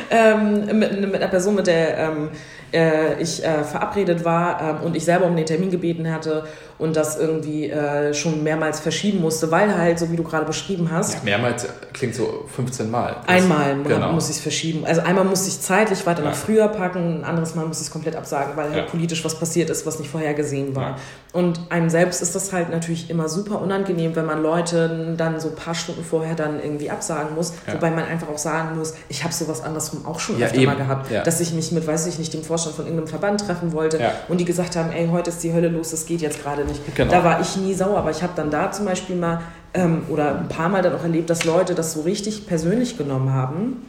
ähm, 0.11 0.79
mit, 0.79 1.01
mit, 1.01 1.15
einer 1.15 1.29
Person, 1.29 1.55
mit 1.55 1.67
der 1.67 1.99
ähm, 1.99 2.31
äh, 2.73 3.21
ich 3.21 3.45
äh, 3.45 3.65
verabredet 3.65 4.25
war 4.25 4.61
ähm, 4.61 4.87
und 4.87 4.97
ich 4.97 5.05
selber 5.05 5.27
um 5.27 5.37
den 5.37 5.47
Termin 5.47 5.71
gebeten 5.71 6.11
hatte 6.13 6.45
und 6.79 6.97
das 6.97 7.19
irgendwie 7.19 7.71
äh, 7.71 8.13
schon 8.13 8.43
mehrmals 8.43 8.81
verschieben 8.81 9.21
musste, 9.21 9.51
weil 9.51 9.77
halt, 9.77 9.99
so 9.99 10.11
wie 10.13 10.17
du 10.17 10.23
gerade 10.23 10.45
beschrieben 10.45 10.91
hast. 10.93 11.15
Ja, 11.15 11.21
mehrmals 11.25 11.67
klingt 11.93 12.15
so 12.15 12.45
15 12.55 12.91
Mal. 12.91 13.17
Einmal 13.27 13.83
genau. 13.83 14.13
muss 14.13 14.29
ich 14.29 14.37
es 14.37 14.43
verschieben. 14.43 14.85
Also 14.85 15.01
einmal 15.01 15.25
musste 15.25 15.49
ich 15.49 15.61
zeitlich 15.61 16.05
weiter 16.07 16.23
ja. 16.23 16.31
nach 16.31 16.37
früher 16.37 16.69
packen, 16.69 17.21
ein 17.21 17.25
anderes 17.25 17.55
Mal 17.55 17.67
muss 17.67 17.81
ich 17.81 17.87
es 17.87 17.91
komplett 17.91 18.15
absagen, 18.15 18.57
weil 18.57 18.71
halt 18.71 18.89
politisch 18.89 19.25
was 19.25 19.39
passiert 19.39 19.71
ist, 19.71 19.87
was 19.87 19.99
nicht 19.99 20.11
vorhergesehen 20.11 20.77
war. 20.77 20.91
Ja. 20.91 20.97
Und 21.33 21.61
einem 21.71 21.89
selbst 21.89 22.21
ist 22.23 22.35
das 22.35 22.53
halt 22.53 22.71
natürlich 22.71 23.11
immer 23.11 23.29
super 23.29 23.61
unangenehm, 23.61 24.17
wenn 24.17 24.27
man 24.27 24.43
Leute 24.43 25.15
dann 25.17 25.41
so 25.41 25.49
ein 25.49 25.55
paar 25.55 25.75
Stunden 25.75 26.05
vorher 26.05 26.35
dann 26.35 26.63
irgendwie 26.63 26.91
absagen 26.91 27.35
muss, 27.35 27.55
wobei 27.71 27.91
man 27.91 28.05
einfach 28.05 28.29
auch 28.29 28.39
sagen 28.39 28.77
muss, 28.77 28.95
ich 29.09 29.23
habe 29.23 29.33
sowas 29.33 29.63
andersrum 29.63 30.07
auch 30.07 30.21
schon 30.21 30.43
öfter 30.43 30.57
eben. 30.57 30.67
mal 30.67 30.77
gehabt, 30.77 31.11
dass 31.27 31.41
ich 31.41 31.53
mich 31.53 31.73
mit, 31.73 31.87
weiß 31.87 32.07
ich 32.07 32.19
nicht, 32.19 32.33
dem 32.33 32.43
Vorstand 32.57 32.77
von 32.77 32.87
irgendeinem 32.87 33.09
Verband 33.09 33.41
treffen 33.43 33.73
wollte 33.73 34.01
und 34.29 34.39
die 34.39 34.45
gesagt 34.47 34.77
haben, 34.77 34.91
ey, 34.91 35.09
heute 35.09 35.31
ist 35.31 35.43
die 35.43 35.53
Hölle 35.53 35.69
los, 35.69 35.91
das 35.91 36.07
geht 36.07 36.23
jetzt 36.23 36.43
gerade 36.43 36.65
nicht. 36.65 36.81
Genau. 36.95 37.11
Da 37.11 37.23
war 37.23 37.41
ich 37.41 37.57
nie 37.57 37.75
sauer, 37.75 37.99
aber 37.99 38.11
ich 38.11 38.23
habe 38.23 38.33
dann 38.35 38.51
da 38.51 38.73
zum 38.73 38.87
Beispiel 38.87 39.17
mal 39.17 39.43
ähm, 39.75 40.05
oder 40.09 40.39
ein 40.39 40.49
paar 40.49 40.71
Mal 40.71 40.83
dann 40.83 40.95
auch 40.95 41.03
erlebt, 41.03 41.29
dass 41.29 41.45
Leute 41.45 41.75
das 41.75 41.93
so 41.93 42.03
richtig 42.03 42.47
persönlich 42.47 42.97
genommen 42.97 43.35
haben 43.35 43.83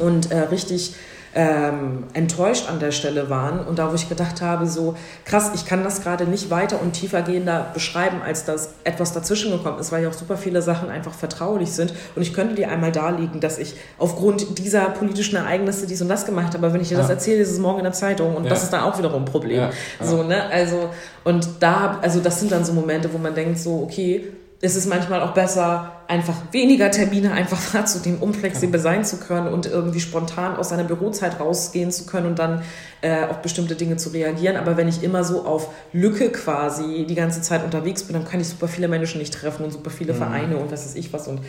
und 0.00 0.30
äh, 0.30 0.38
richtig 0.38 0.94
ähm, 1.36 2.04
enttäuscht 2.14 2.66
an 2.66 2.80
der 2.80 2.92
Stelle 2.92 3.28
waren 3.28 3.60
und 3.60 3.78
da, 3.78 3.90
wo 3.90 3.94
ich 3.94 4.08
gedacht 4.08 4.40
habe, 4.40 4.66
so 4.66 4.96
krass, 5.26 5.50
ich 5.54 5.66
kann 5.66 5.84
das 5.84 6.00
gerade 6.00 6.24
nicht 6.24 6.48
weiter 6.48 6.80
und 6.80 6.94
tiefergehender 6.94 7.66
beschreiben, 7.74 8.22
als 8.24 8.46
dass 8.46 8.70
etwas 8.84 9.12
dazwischen 9.12 9.52
gekommen 9.52 9.78
ist, 9.78 9.92
weil 9.92 10.02
ja 10.02 10.08
auch 10.08 10.14
super 10.14 10.38
viele 10.38 10.62
Sachen 10.62 10.88
einfach 10.88 11.12
vertraulich 11.12 11.70
sind 11.72 11.92
und 12.14 12.22
ich 12.22 12.32
könnte 12.32 12.54
dir 12.54 12.70
einmal 12.70 12.90
darlegen, 12.90 13.40
dass 13.40 13.58
ich 13.58 13.74
aufgrund 13.98 14.58
dieser 14.58 14.86
politischen 14.86 15.36
Ereignisse 15.36 15.86
dies 15.86 16.00
und 16.00 16.08
das 16.08 16.24
gemacht 16.24 16.54
habe, 16.54 16.64
aber 16.64 16.72
wenn 16.72 16.80
ich 16.80 16.88
dir 16.88 16.94
ja. 16.94 17.02
das 17.02 17.10
erzähle, 17.10 17.42
ist 17.42 17.50
es 17.50 17.58
morgen 17.58 17.78
in 17.80 17.84
der 17.84 17.92
Zeitung 17.92 18.34
und 18.34 18.44
ja. 18.44 18.50
das 18.50 18.62
ist 18.62 18.72
dann 18.72 18.84
auch 18.84 18.96
wiederum 18.96 19.22
ein 19.22 19.26
Problem. 19.26 19.60
Ja. 19.60 19.70
So, 20.00 20.22
ne? 20.22 20.42
Also, 20.50 20.88
und 21.24 21.46
da, 21.60 21.98
also 22.00 22.20
das 22.20 22.40
sind 22.40 22.50
dann 22.50 22.64
so 22.64 22.72
Momente, 22.72 23.12
wo 23.12 23.18
man 23.18 23.34
denkt 23.34 23.58
so, 23.58 23.82
okay, 23.82 24.32
es 24.60 24.74
ist 24.74 24.86
manchmal 24.86 25.20
auch 25.20 25.32
besser, 25.32 25.92
einfach 26.08 26.34
weniger 26.52 26.90
Termine 26.90 27.32
einfach 27.32 27.60
wahrzunehmen, 27.74 28.20
um 28.20 28.32
flexibel 28.32 28.80
sein 28.80 29.04
zu 29.04 29.18
können 29.18 29.48
und 29.48 29.66
irgendwie 29.66 30.00
spontan 30.00 30.56
aus 30.56 30.70
seiner 30.70 30.84
Bürozeit 30.84 31.38
rausgehen 31.40 31.90
zu 31.90 32.06
können 32.06 32.26
und 32.26 32.38
dann 32.38 32.62
äh, 33.02 33.24
auf 33.24 33.42
bestimmte 33.42 33.74
Dinge 33.74 33.96
zu 33.96 34.10
reagieren. 34.10 34.56
Aber 34.56 34.76
wenn 34.76 34.88
ich 34.88 35.02
immer 35.02 35.24
so 35.24 35.44
auf 35.44 35.68
Lücke 35.92 36.30
quasi 36.30 37.04
die 37.08 37.14
ganze 37.14 37.42
Zeit 37.42 37.64
unterwegs 37.64 38.04
bin, 38.04 38.14
dann 38.14 38.24
kann 38.24 38.40
ich 38.40 38.48
super 38.48 38.68
viele 38.68 38.88
Menschen 38.88 39.18
nicht 39.18 39.34
treffen 39.34 39.64
und 39.64 39.72
super 39.72 39.90
viele 39.90 40.14
mhm. 40.14 40.18
Vereine 40.18 40.56
und 40.56 40.72
was 40.72 40.86
weiß 40.86 40.94
ich 40.94 41.12
was 41.12 41.28
und 41.28 41.40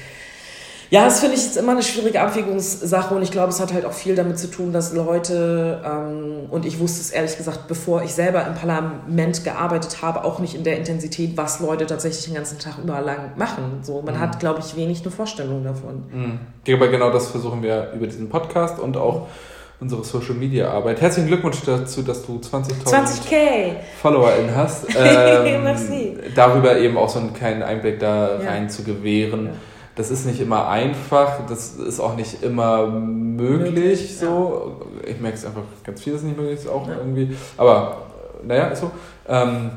ja, 0.89 1.03
das 1.03 1.19
finde 1.19 1.35
ich 1.35 1.43
jetzt 1.43 1.57
immer 1.57 1.73
eine 1.73 1.83
schwierige 1.83 2.21
Abwägungssache 2.21 3.13
und 3.13 3.21
ich 3.21 3.31
glaube, 3.31 3.49
es 3.49 3.59
hat 3.59 3.73
halt 3.73 3.85
auch 3.85 3.93
viel 3.93 4.15
damit 4.15 4.39
zu 4.39 4.49
tun, 4.49 4.71
dass 4.71 4.93
Leute, 4.93 5.81
ähm, 5.85 6.49
und 6.49 6.65
ich 6.65 6.79
wusste 6.79 7.01
es 7.01 7.11
ehrlich 7.11 7.35
gesagt, 7.35 7.67
bevor 7.67 8.03
ich 8.03 8.13
selber 8.13 8.45
im 8.47 8.55
Parlament 8.55 9.43
gearbeitet 9.43 10.01
habe, 10.01 10.23
auch 10.23 10.39
nicht 10.39 10.55
in 10.55 10.63
der 10.63 10.77
Intensität, 10.77 11.35
was 11.35 11.59
Leute 11.59 11.85
tatsächlich 11.85 12.25
den 12.25 12.35
ganzen 12.35 12.57
Tag 12.59 12.75
überall 12.81 13.03
lang 13.03 13.31
machen. 13.35 13.79
So, 13.81 14.01
man 14.01 14.15
mhm. 14.15 14.19
hat, 14.19 14.39
glaube 14.39 14.61
ich, 14.61 14.77
wenig 14.77 15.01
eine 15.01 15.11
Vorstellung 15.11 15.63
davon. 15.63 16.03
Mhm. 16.09 16.39
Aber 16.73 16.87
genau 16.87 17.11
das 17.11 17.31
versuchen 17.31 17.61
wir 17.63 17.91
über 17.93 18.07
diesen 18.07 18.29
Podcast 18.29 18.79
und 18.79 18.95
auch 18.95 19.27
unsere 19.79 20.03
Social 20.05 20.35
Media 20.35 20.71
Arbeit. 20.71 21.01
Herzlichen 21.01 21.27
Glückwunsch 21.27 21.61
dazu, 21.65 22.01
dass 22.01 22.25
du 22.25 22.37
20.000 22.37 22.85
20 22.85 23.75
FollowerInnen 24.01 24.55
hast. 24.55 24.85
Ähm, 24.97 26.17
darüber 26.33 26.77
eben 26.77 26.97
auch 26.97 27.09
so 27.09 27.19
einen 27.19 27.33
kleinen 27.33 27.61
Einblick 27.61 27.99
da 27.99 28.41
ja. 28.41 28.49
rein 28.49 28.69
zu 28.69 28.83
gewähren. 28.83 29.47
Ja 29.47 29.51
das 29.97 30.11
ist 30.11 30.25
nicht 30.27 30.39
immer 30.39 30.67
einfach, 30.67 31.45
das 31.49 31.75
ist 31.75 31.99
auch 31.99 32.15
nicht 32.15 32.43
immer 32.43 32.85
möglich 32.85 34.15
so. 34.17 34.79
Ich 35.03 35.19
merke 35.19 35.37
es 35.37 35.45
einfach, 35.45 35.63
ganz 35.83 36.03
vieles 36.03 36.21
nicht 36.21 36.37
möglich 36.37 36.59
ist 36.59 36.69
auch 36.69 36.87
irgendwie. 36.87 37.35
Aber 37.57 37.97
naja, 38.45 38.67
ist 38.67 38.81
so. 38.81 38.91
Ähm, 39.27 39.71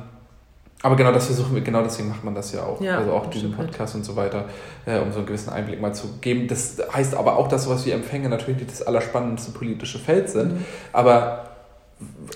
aber 0.83 0.96
genau 0.96 1.12
das 1.12 1.26
versuchen 1.26 1.54
wir, 1.54 1.62
genau 1.62 1.83
deswegen 1.83 2.09
macht 2.09 2.22
man 2.22 2.35
das 2.35 2.52
ja 2.52 2.64
auch. 2.64 2.80
Ja, 2.80 2.98
also 2.98 3.12
auch 3.12 3.26
diesen 3.28 3.52
Podcast 3.52 3.94
und 3.94 4.04
so 4.04 4.14
weiter, 4.16 4.44
äh, 4.87 4.98
um 4.98 5.11
so 5.11 5.18
einen 5.18 5.26
gewissen 5.26 5.50
Einblick 5.50 5.80
mal 5.80 5.94
zu 5.94 6.09
geben. 6.20 6.48
Das 6.48 6.76
heißt 6.92 7.14
aber 7.14 7.37
auch, 7.37 7.48
dass 7.48 7.64
sowas 7.64 7.85
wie 7.87 7.90
Empfänge 7.90 8.28
natürlich 8.28 8.61
nicht 8.61 8.70
das 8.70 8.83
allerspannendste 8.83 9.52
politische 9.52 9.98
Feld 9.98 10.28
sind. 10.28 10.54
Mhm. 10.54 10.64
Aber 10.92 11.49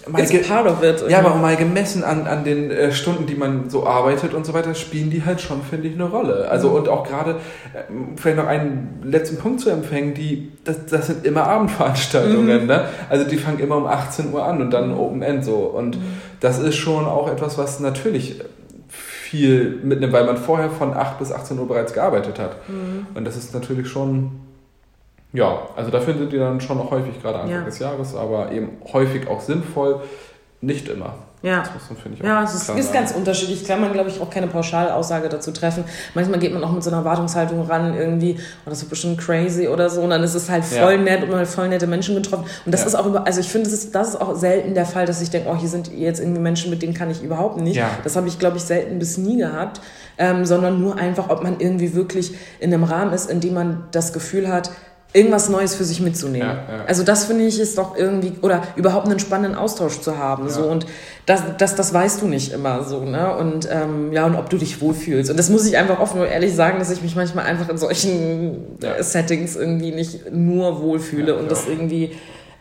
mal 0.09 0.25
part 0.25 0.67
of 0.67 0.83
it. 0.83 1.05
Ja, 1.09 1.21
aber 1.21 1.35
mal 1.37 1.57
gemessen 1.57 2.05
an, 2.05 2.27
an 2.27 2.45
den 2.45 2.71
äh, 2.71 2.93
Stunden, 2.93 3.27
die 3.27 3.35
man 3.35 3.71
so 3.71 3.87
arbeitet 3.87 4.35
und 4.35 4.45
so 4.45 4.53
weiter, 4.53 4.75
spielen 4.75 5.11
die 5.11 5.25
halt 5.25 5.41
schon, 5.41 5.63
finde 5.63 5.89
ich, 5.89 5.95
eine 5.95 6.05
Rolle. 6.05 6.49
Also 6.49 6.71
mhm. 6.71 6.77
und 6.77 6.89
auch 6.89 7.07
gerade, 7.07 7.37
äh, 7.73 7.93
vielleicht 8.17 8.37
noch 8.37 8.47
einen 8.47 9.01
letzten 9.05 9.39
Punkt 9.39 9.61
zu 9.61 9.71
empfängen, 9.71 10.15
die, 10.15 10.53
das, 10.65 10.87
das 10.87 11.07
sind 11.07 11.25
immer 11.25 11.45
Abendveranstaltungen, 11.45 12.63
mhm. 12.63 12.67
ne? 12.67 12.85
Also 13.09 13.25
die 13.25 13.37
fangen 13.37 13.59
immer 13.59 13.77
um 13.77 13.87
18 13.87 14.33
Uhr 14.33 14.45
an 14.45 14.61
und 14.61 14.71
dann 14.71 14.91
mhm. 14.91 14.99
Open 14.99 15.23
End 15.23 15.45
so. 15.45 15.57
Und 15.57 15.97
mhm. 15.97 16.03
das 16.41 16.59
ist 16.59 16.77
schon 16.77 17.07
auch 17.07 17.31
etwas, 17.31 17.59
was 17.59 17.81
natürlich 17.81 18.41
viel 18.89 19.81
mitnimmt, 19.83 20.13
weil 20.13 20.27
man 20.27 20.37
vorher 20.37 20.71
von 20.71 20.95
8 20.95 21.19
bis 21.19 21.33
18 21.33 21.59
Uhr 21.59 21.67
bereits 21.67 21.93
gearbeitet 21.93 22.39
hat. 22.39 22.69
Mhm. 22.69 23.07
Und 23.15 23.25
das 23.25 23.37
ist 23.37 23.55
natürlich 23.55 23.89
schon 23.89 24.44
ja, 25.35 25.69
also 25.75 25.91
dafür 25.91 26.15
sind 26.15 26.33
die 26.33 26.39
dann 26.39 26.61
schon 26.61 26.79
noch 26.79 26.91
häufig, 26.93 27.21
gerade 27.21 27.41
Anfang 27.41 27.59
ja. 27.59 27.65
des 27.65 27.81
Jahres, 27.81 28.15
aber 28.15 28.53
eben 28.53 28.79
häufig 28.93 29.27
auch 29.29 29.41
sinnvoll, 29.41 30.01
nicht 30.61 30.89
immer. 30.89 31.15
Ja, 31.43 31.63
man, 31.89 31.99
finde 31.99 32.17
ich, 32.17 32.23
auch 32.23 32.27
ja 32.27 32.43
es 32.43 32.55
ist, 32.55 32.71
ist 32.71 32.93
ganz 32.93 33.13
unterschiedlich. 33.13 33.67
Kann 33.67 33.79
man, 33.79 33.93
glaube 33.93 34.09
ich, 34.09 34.19
auch 34.19 34.31
keine 34.31 34.47
Pauschalaussage 34.47 35.29
dazu 35.29 35.51
treffen. 35.51 35.85
Manchmal 36.15 36.39
geht 36.39 36.55
man 36.55 36.65
auch 36.65 36.73
mit 36.73 36.83
so 36.83 36.89
einer 36.89 37.01
Erwartungshaltung 37.01 37.61
ran, 37.67 37.95
irgendwie, 37.95 38.39
oh, 38.65 38.71
das 38.71 38.83
ist 38.83 38.89
bestimmt 38.89 39.19
crazy 39.19 39.69
oder 39.69 39.91
so. 39.91 40.01
Und 40.01 40.09
dann 40.09 40.23
ist 40.23 40.35
es 40.35 40.49
halt 40.49 40.65
voll 40.65 40.93
ja. 40.93 40.97
nett 40.97 41.23
und 41.23 41.31
man 41.31 41.41
hat 41.41 41.49
voll 41.49 41.69
nette 41.69 41.87
Menschen 41.87 42.15
getroffen. 42.15 42.47
Und 42.65 42.73
das 42.73 42.81
ja. 42.81 42.87
ist 42.87 42.95
auch, 42.95 43.05
über, 43.05 43.27
also 43.27 43.41
ich 43.41 43.49
finde, 43.51 43.69
das 43.69 43.79
ist, 43.79 43.95
das 43.95 44.11
ist 44.11 44.21
auch 44.23 44.37
selten 44.37 44.73
der 44.73 44.87
Fall, 44.87 45.05
dass 45.05 45.21
ich 45.21 45.29
denke, 45.29 45.51
oh, 45.51 45.57
hier 45.57 45.69
sind 45.69 45.93
jetzt 45.93 46.19
irgendwie 46.19 46.41
Menschen, 46.41 46.71
mit 46.71 46.81
denen 46.81 46.95
kann 46.95 47.11
ich 47.11 47.23
überhaupt 47.23 47.59
nicht. 47.59 47.77
Ja. 47.77 47.91
Das 48.05 48.17
habe 48.17 48.27
ich, 48.27 48.39
glaube 48.39 48.57
ich, 48.57 48.63
selten 48.63 48.99
bis 48.99 49.19
nie 49.19 49.37
gehabt. 49.37 49.83
Ähm, 50.17 50.47
sondern 50.47 50.81
nur 50.81 50.97
einfach, 50.97 51.29
ob 51.29 51.43
man 51.43 51.59
irgendwie 51.59 51.95
wirklich 51.95 52.35
in 52.61 52.73
einem 52.73 52.85
Rahmen 52.85 53.13
ist, 53.13 53.29
in 53.29 53.41
dem 53.41 53.53
man 53.53 53.83
das 53.91 54.13
Gefühl 54.13 54.49
hat, 54.49 54.71
irgendwas 55.15 55.49
Neues 55.49 55.77
für 55.77 55.85
sich 55.85 56.01
mitzunehmen. 56.01 56.49
Ja, 56.49 56.77
ja. 56.77 56.85
Also 56.87 57.05
das 57.05 57.25
finde 57.25 57.45
ich 57.45 57.61
ist 57.61 57.79
doch 57.79 57.97
irgendwie, 57.97 58.33
oder 58.43 58.63
überhaupt 58.75 59.07
einen 59.07 59.21
spannenden 59.21 59.55
Austausch 59.55 60.01
zu 60.01 60.19
haben. 60.19 60.47
Ja. 60.47 60.51
So, 60.51 60.65
und 60.65 60.87
das, 61.25 61.43
das, 61.57 61.77
das 61.77 61.95
weißt 61.95 62.21
du 62.21 62.27
nicht 62.27 62.53
immer 62.53 62.83
so, 62.83 63.05
ne? 63.05 63.35
Und 63.37 63.69
ähm, 63.71 64.13
ja, 64.13 64.27
und 64.27 64.35
ob 64.35 64.51
du 64.51 64.59
dich 64.59 64.81
wohlfühlst. 64.81 65.31
Und 65.31 65.39
das 65.39 65.49
muss 65.51 65.65
ich 65.67 65.79
einfach 65.79 66.01
offen 66.01 66.21
und 66.21 66.27
ehrlich 66.27 66.55
sagen, 66.55 66.81
dass 66.81 66.91
ich 66.91 67.01
mich 67.01 67.15
manchmal 67.15 67.47
einfach 67.47 67.69
in 67.69 67.79
solchen 67.79 68.77
Settings 68.99 69.55
irgendwie 69.55 69.93
nicht 69.93 70.33
nur 70.33 70.83
wohlfühle 70.83 71.37
und 71.37 71.49
das 71.49 71.67
irgendwie 71.69 72.11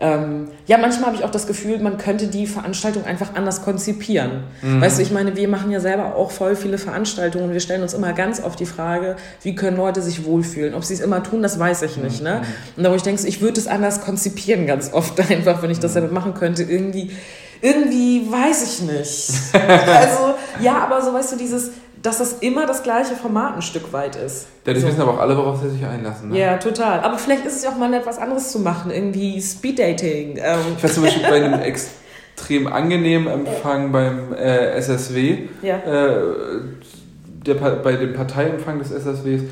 ähm, 0.04 0.50
ja, 0.68 0.78
manchmal 0.78 1.08
habe 1.08 1.16
ich 1.16 1.24
auch 1.24 1.32
das 1.32 1.48
Gefühl, 1.48 1.80
man 1.80 1.98
könnte 1.98 2.28
die 2.28 2.46
Veranstaltung 2.46 3.06
einfach 3.06 3.36
anders 3.36 3.63
konzipieren. 3.63 4.44
Mhm. 4.62 4.82
Weißt 4.82 4.98
du, 4.98 5.02
ich 5.02 5.12
meine, 5.12 5.38
wir 5.38 5.48
machen 5.48 5.72
ja 5.72 5.80
selber 5.80 6.16
auch 6.16 6.30
voll 6.30 6.58
viele 6.58 6.78
Veranstaltungen 6.78 7.46
und 7.46 7.54
wir 7.54 7.62
stellen 7.62 7.82
uns 7.84 7.94
immer 7.94 8.12
ganz 8.12 8.44
oft 8.44 8.60
die 8.60 8.66
Frage, 8.66 9.16
wie 9.44 9.56
können 9.56 9.78
Leute 9.78 10.02
sich 10.02 10.26
wohlfühlen? 10.26 10.74
Ob 10.74 10.84
sie 10.84 10.96
es 10.96 11.00
immer 11.00 11.24
tun, 11.24 11.42
das 11.42 11.58
weiß 11.58 11.84
ich 11.84 11.96
nicht. 11.96 12.22
Ne? 12.22 12.42
Mhm. 12.42 12.78
Und 12.78 12.84
da 12.84 12.92
wo 12.92 12.96
ich 12.96 13.02
denke, 13.02 13.26
ich 13.26 13.39
würde 13.39 13.58
es 13.58 13.66
anders 13.66 14.02
konzipieren 14.02 14.68
ganz 14.68 14.92
oft 14.92 15.18
einfach, 15.32 15.63
wenn 15.63 15.72
ich 15.72 15.80
das 15.80 15.94
selber 15.94 16.10
machen 16.10 16.34
könnte. 16.34 16.63
Irgendwie, 16.63 17.12
irgendwie 17.62 18.30
weiß 18.30 18.63
ich 18.63 18.82
nicht. 18.82 19.32
also, 19.54 20.34
ja, 20.60 20.80
aber 20.80 21.02
so 21.02 21.13
weißt 21.13 21.32
du, 21.32 21.38
dieses 21.38 21.72
dass 22.04 22.18
das 22.18 22.34
immer 22.34 22.66
das 22.66 22.84
gleiche 22.84 23.16
Format 23.16 23.56
ein 23.56 23.62
Stück 23.62 23.94
weit 23.94 24.18
ist. 24.18 24.48
Dadurch 24.66 24.84
so. 24.84 24.89
wissen 24.89 25.02
aber 25.02 25.13
auch 25.13 25.20
alle, 25.20 25.38
worauf 25.38 25.62
sie 25.62 25.70
sich 25.70 25.86
einlassen. 25.86 26.30
Ne? 26.30 26.39
Ja, 26.39 26.58
total. 26.58 27.00
Aber 27.00 27.18
vielleicht 27.18 27.46
ist 27.46 27.56
es 27.56 27.64
ja 27.64 27.70
auch 27.70 27.78
mal 27.78 27.91
etwas 27.93 28.20
anderes 28.20 28.51
zu 28.51 28.60
machen, 28.60 28.91
irgendwie 28.91 29.41
Speeddating. 29.41 30.38
Ähm. 30.38 30.60
Ich 30.78 30.84
weiß 30.84 30.95
zum 30.95 31.04
Beispiel 31.04 31.24
bei 31.24 31.43
einem 31.43 31.60
extrem 31.62 32.68
angenehmen 32.68 33.28
Empfang 33.28 33.93
beim 33.93 34.34
äh, 34.34 34.76
SSW, 34.76 35.47
ja. 35.62 35.78
äh, 35.78 36.22
der, 37.26 37.54
bei 37.56 37.93
dem 37.93 38.14
Parteiempfang 38.14 38.80
des 38.80 38.91
SSWs, 38.91 39.43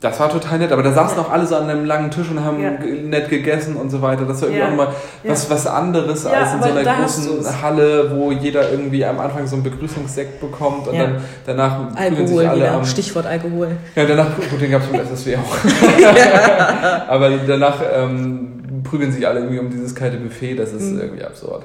Das 0.00 0.20
war 0.20 0.28
total 0.30 0.58
nett, 0.60 0.70
aber 0.70 0.84
da 0.84 0.92
saßen 0.92 1.18
auch 1.18 1.28
alle 1.32 1.44
so 1.44 1.56
an 1.56 1.68
einem 1.68 1.84
langen 1.84 2.08
Tisch 2.12 2.30
und 2.30 2.44
haben 2.44 2.62
Ja. 2.62 2.70
nett 2.70 3.28
gegessen 3.28 3.74
und 3.74 3.90
so 3.90 4.00
weiter. 4.00 4.24
Das 4.26 4.40
war 4.40 4.48
irgendwie 4.48 4.60
Ja. 4.60 4.66
auch 4.66 4.70
nochmal 4.70 4.88
Ja. 5.24 5.30
was, 5.32 5.50
was 5.50 5.66
anderes 5.66 6.22
Ja, 6.22 6.30
als 6.30 6.54
in 6.54 6.62
so 6.62 6.68
einer 6.68 6.94
großen. 7.02 7.62
Halle, 7.62 8.16
wo 8.16 8.30
jeder 8.30 8.70
irgendwie 8.70 9.04
am 9.04 9.18
Anfang 9.18 9.44
so 9.48 9.56
einen 9.56 9.64
Begrüßungssekt 9.64 10.40
bekommt 10.40 10.86
und 10.86 10.94
Ja. 10.94 11.02
dann 11.04 11.16
danach 11.46 11.96
Alkohol 11.96 12.26
sich 12.28 12.48
alle 12.48 12.56
wieder, 12.60 12.72
am... 12.74 12.84
Stichwort 12.84 13.26
Alkohol. 13.26 13.72
Ja, 13.96 14.04
danach, 14.04 14.26
gut, 14.36 14.60
den 14.60 14.70
gab 14.70 14.82
es 14.82 14.92
mit 14.92 15.00
SSW 15.00 15.36
auch. 15.36 15.56
Aber 17.08 17.30
danach 17.30 17.80
ähm, 17.92 18.82
prügeln 18.84 19.10
sich 19.10 19.26
alle 19.26 19.40
irgendwie 19.40 19.58
um 19.58 19.68
dieses 19.68 19.94
kalte 19.96 20.16
Buffet, 20.18 20.54
das 20.54 20.72
ist 20.74 20.92
Mhm. 20.92 21.00
irgendwie 21.00 21.24
absurd. 21.24 21.64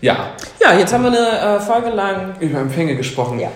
Ja, 0.00 0.28
Ja, 0.62 0.78
jetzt 0.78 0.92
haben 0.94 1.02
wir 1.02 1.10
eine 1.10 1.56
äh, 1.56 1.60
Folge 1.60 1.90
lang. 1.90 2.34
über 2.38 2.60
Empfänge 2.60 2.94
gesprochen. 2.94 3.40
Ja. 3.40 3.48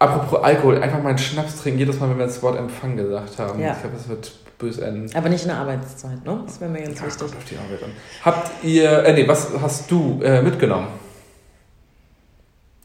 Apropos 0.00 0.42
Alkohol, 0.42 0.82
einfach 0.82 1.02
mal 1.02 1.10
einen 1.10 1.18
Schnaps 1.18 1.60
trinken, 1.60 1.78
jedes 1.78 2.00
Mal, 2.00 2.08
wenn 2.10 2.18
wir 2.18 2.24
das 2.26 2.42
Wort 2.42 2.58
Empfang 2.58 2.96
gesagt 2.96 3.38
haben. 3.38 3.60
Ja. 3.60 3.72
Ich 3.74 3.80
glaube, 3.80 3.96
das 3.96 4.08
wird 4.08 4.32
böse 4.58 4.84
enden. 4.84 5.14
Aber 5.14 5.28
nicht 5.28 5.42
in 5.42 5.48
der 5.48 5.58
Arbeitszeit, 5.58 6.24
ne? 6.24 6.42
Das 6.46 6.58
wäre 6.60 6.70
mir 6.70 6.82
ganz 6.82 6.98
Ja, 7.00 7.06
wichtig. 7.06 7.20
kommt 7.20 7.36
auf 7.36 7.44
die 7.44 7.56
Arbeit 7.56 7.82
an. 7.82 7.90
Habt 8.24 8.64
ihr, 8.64 9.04
äh, 9.04 9.12
nee, 9.12 9.28
was 9.28 9.48
hast 9.60 9.90
du 9.90 10.20
äh, 10.22 10.40
mitgenommen? 10.42 10.88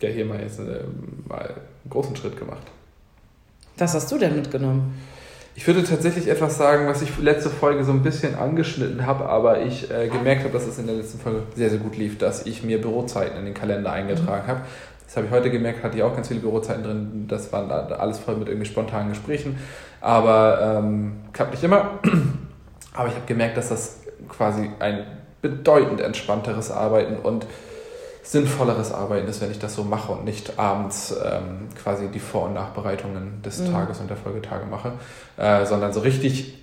Der 0.01 0.11
hier 0.11 0.25
mal 0.25 0.41
jetzt 0.41 0.59
äh, 0.59 0.63
mal 1.27 1.39
einen 1.45 1.89
großen 1.89 2.15
Schritt 2.17 2.37
gemacht. 2.37 2.63
Was 3.77 3.93
hast 3.93 4.11
du 4.11 4.17
denn 4.17 4.35
mitgenommen? 4.35 5.01
Ich 5.57 5.65
würde 5.67 5.85
tatsächlich 5.85 6.27
etwas 6.27 6.57
sagen, 6.57 6.85
was 6.87 7.01
ich 7.01 7.17
letzte 7.17 7.49
Folge 7.49 7.85
so 7.85 7.93
ein 7.93 8.03
bisschen 8.03 8.35
angeschnitten 8.35 9.05
habe, 9.05 9.25
aber 9.29 9.61
ich 9.61 9.89
äh, 9.89 10.09
gemerkt 10.09 10.43
habe, 10.43 10.51
dass 10.51 10.67
es 10.67 10.77
in 10.79 10.87
der 10.87 10.97
letzten 10.97 11.17
Folge 11.19 11.43
sehr, 11.55 11.69
sehr 11.69 11.79
gut 11.79 11.95
lief, 11.95 12.17
dass 12.17 12.45
ich 12.45 12.61
mir 12.63 12.81
Bürozeiten 12.81 13.37
in 13.39 13.45
den 13.45 13.53
Kalender 13.53 13.93
eingetragen 13.93 14.47
habe. 14.47 14.61
Das 15.15 15.23
habe 15.23 15.27
ich 15.27 15.33
heute 15.33 15.49
gemerkt, 15.49 15.81
hatte 15.81 15.95
ich 15.95 16.03
auch 16.03 16.13
ganz 16.13 16.27
viele 16.27 16.41
Bürozeiten 16.41 16.83
drin. 16.83 17.25
Das 17.29 17.53
waren 17.53 17.71
alles 17.71 18.19
voll 18.19 18.35
mit 18.35 18.49
irgendwie 18.49 18.65
spontanen 18.65 19.07
Gesprächen. 19.07 19.57
Aber 20.01 20.59
ähm, 20.61 21.21
klappt 21.31 21.51
nicht 21.51 21.63
immer. 21.63 21.99
Aber 22.93 23.07
ich 23.07 23.15
habe 23.15 23.25
gemerkt, 23.25 23.55
dass 23.55 23.69
das 23.69 24.01
quasi 24.27 24.69
ein 24.79 25.05
bedeutend 25.41 26.01
entspannteres 26.01 26.69
Arbeiten 26.69 27.15
und 27.15 27.45
sinnvolleres 28.23 28.91
Arbeiten 28.91 29.29
ist, 29.29 29.39
wenn 29.39 29.51
ich 29.51 29.59
das 29.59 29.75
so 29.75 29.85
mache 29.85 30.11
und 30.11 30.25
nicht 30.25 30.59
abends 30.59 31.15
ähm, 31.23 31.69
quasi 31.81 32.09
die 32.09 32.19
Vor- 32.19 32.47
und 32.47 32.53
Nachbereitungen 32.53 33.41
des 33.41 33.59
Mhm. 33.59 33.71
Tages 33.71 34.01
und 34.01 34.09
der 34.09 34.17
Folgetage 34.17 34.65
mache, 34.65 34.91
äh, 35.37 35.65
sondern 35.65 35.93
so 35.93 36.01
richtig, 36.01 36.57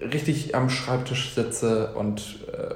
richtig 0.00 0.54
am 0.54 0.70
Schreibtisch 0.70 1.34
sitze 1.34 1.94
und 1.96 2.46
äh, 2.52 2.74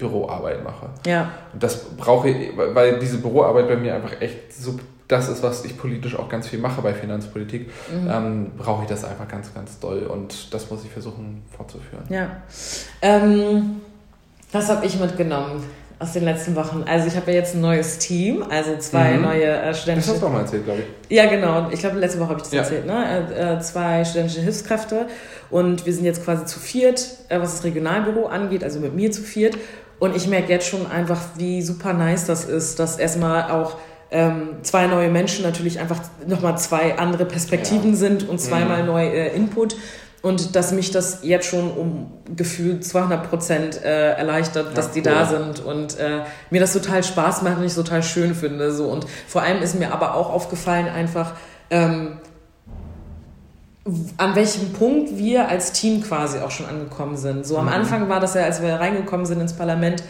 Büroarbeit 0.00 0.64
mache. 0.64 0.86
Ja, 1.06 1.30
Und 1.52 1.62
das 1.62 1.84
brauche 1.96 2.28
ich, 2.30 2.50
weil 2.56 2.98
diese 2.98 3.18
Büroarbeit 3.18 3.68
bei 3.68 3.76
mir 3.76 3.94
einfach 3.94 4.20
echt 4.20 4.52
so 4.52 4.78
das 5.06 5.28
ist, 5.28 5.42
was 5.42 5.64
ich 5.64 5.76
politisch 5.76 6.16
auch 6.16 6.28
ganz 6.28 6.46
viel 6.46 6.60
mache 6.60 6.82
bei 6.82 6.94
Finanzpolitik, 6.94 7.68
Mhm. 7.92 8.08
ähm, 8.10 8.50
brauche 8.56 8.82
ich 8.84 8.88
das 8.88 9.04
einfach 9.04 9.26
ganz, 9.26 9.52
ganz 9.52 9.78
doll 9.80 10.04
und 10.04 10.54
das 10.54 10.70
muss 10.70 10.84
ich 10.84 10.90
versuchen 10.90 11.42
fortzuführen. 11.56 12.04
ja. 12.08 12.28
Ähm, 13.02 13.80
was 14.52 14.68
habe 14.68 14.84
ich 14.86 14.98
mitgenommen 14.98 15.62
aus 16.00 16.12
den 16.14 16.24
letzten 16.24 16.56
Wochen? 16.56 16.84
Also 16.88 17.06
ich 17.08 17.16
habe 17.16 17.30
ja 17.30 17.38
jetzt 17.38 17.54
ein 17.54 17.60
neues 17.60 17.98
Team, 17.98 18.42
also 18.50 18.76
zwei 18.78 19.12
Mhm. 19.16 19.22
neue 19.22 19.44
äh, 19.44 19.66
Das 19.66 19.80
studentische 19.80 20.12
hast 20.12 20.22
du 20.22 20.26
auch 20.26 20.32
mal 20.32 20.40
erzählt, 20.40 20.64
glaube 20.64 20.80
ich. 21.08 21.16
Ja, 21.16 21.26
genau. 21.28 21.68
Ich 21.70 21.80
glaube, 21.80 21.98
letzte 21.98 22.18
Woche 22.20 22.28
habe 22.30 22.38
ich 22.38 22.44
das 22.44 22.52
Ja. 22.52 22.60
erzählt. 22.62 22.86
Ne? 22.86 23.26
Äh, 23.34 23.54
äh, 23.56 23.60
zwei 23.60 24.04
studentische 24.04 24.40
Hilfskräfte 24.40 25.06
und 25.50 25.84
wir 25.86 25.92
sind 25.92 26.04
jetzt 26.04 26.24
quasi 26.24 26.44
zu 26.46 26.58
viert, 26.58 27.04
äh, 27.28 27.38
was 27.40 27.52
das 27.56 27.64
Regionalbüro 27.64 28.26
angeht, 28.26 28.64
also 28.64 28.80
mit 28.80 28.94
mir 28.94 29.10
zu 29.12 29.22
viert. 29.22 29.56
Und 30.00 30.16
ich 30.16 30.26
merke 30.26 30.50
jetzt 30.50 30.66
schon 30.66 30.90
einfach, 30.90 31.20
wie 31.36 31.62
super 31.62 31.92
nice 31.92 32.24
das 32.26 32.44
ist, 32.44 32.78
dass 32.80 32.96
erstmal 32.98 33.50
auch 33.52 33.76
ähm, 34.10 34.56
zwei 34.62 34.88
neue 34.88 35.08
Menschen 35.08 35.44
natürlich 35.44 35.78
einfach 35.78 36.00
nochmal 36.26 36.58
zwei 36.58 36.98
andere 36.98 37.24
Perspektiven 37.26 37.90
Ja. 37.90 37.96
sind 37.96 38.28
und 38.28 38.40
zweimal 38.40 38.80
Mhm. 38.80 38.86
neu 38.86 39.06
äh, 39.06 39.36
Input. 39.36 39.76
Und 40.22 40.54
dass 40.56 40.72
mich 40.72 40.90
das 40.90 41.20
jetzt 41.22 41.46
schon 41.46 41.70
um 41.70 42.12
gefühlt 42.36 42.84
200 42.84 43.30
Prozent 43.30 43.82
äh, 43.82 44.12
erleichtert, 44.14 44.76
dass 44.76 44.86
Ja, 44.88 44.92
die 44.94 44.98
cool. 45.00 45.04
da 45.14 45.26
sind 45.26 45.60
und 45.64 45.98
äh, 45.98 46.20
mir 46.50 46.60
das 46.60 46.72
total 46.74 47.02
Spaß 47.04 47.40
macht 47.42 47.56
und 47.58 47.64
ich 47.64 47.74
total 47.74 48.02
schön 48.02 48.34
finde. 48.34 48.72
So. 48.72 48.84
Und 48.88 49.06
vor 49.28 49.42
allem 49.42 49.62
ist 49.62 49.78
mir 49.78 49.92
aber 49.94 50.14
auch 50.14 50.30
aufgefallen, 50.30 50.88
einfach, 50.88 51.32
ähm, 51.70 52.18
an 54.18 54.34
welchem 54.36 54.72
Punkt 54.72 55.16
wir 55.16 55.48
als 55.48 55.72
Team 55.72 56.02
quasi 56.02 56.38
auch 56.38 56.50
schon 56.50 56.66
angekommen 56.66 57.16
sind. 57.16 57.46
So 57.46 57.56
am 57.58 57.66
Mhm. 57.66 57.72
Anfang 57.72 58.08
war 58.08 58.20
das 58.20 58.34
ja, 58.34 58.42
als 58.42 58.60
wir 58.62 58.74
reingekommen 58.74 59.24
sind 59.26 59.40
ins 59.40 59.54
Parlament, 59.54 60.02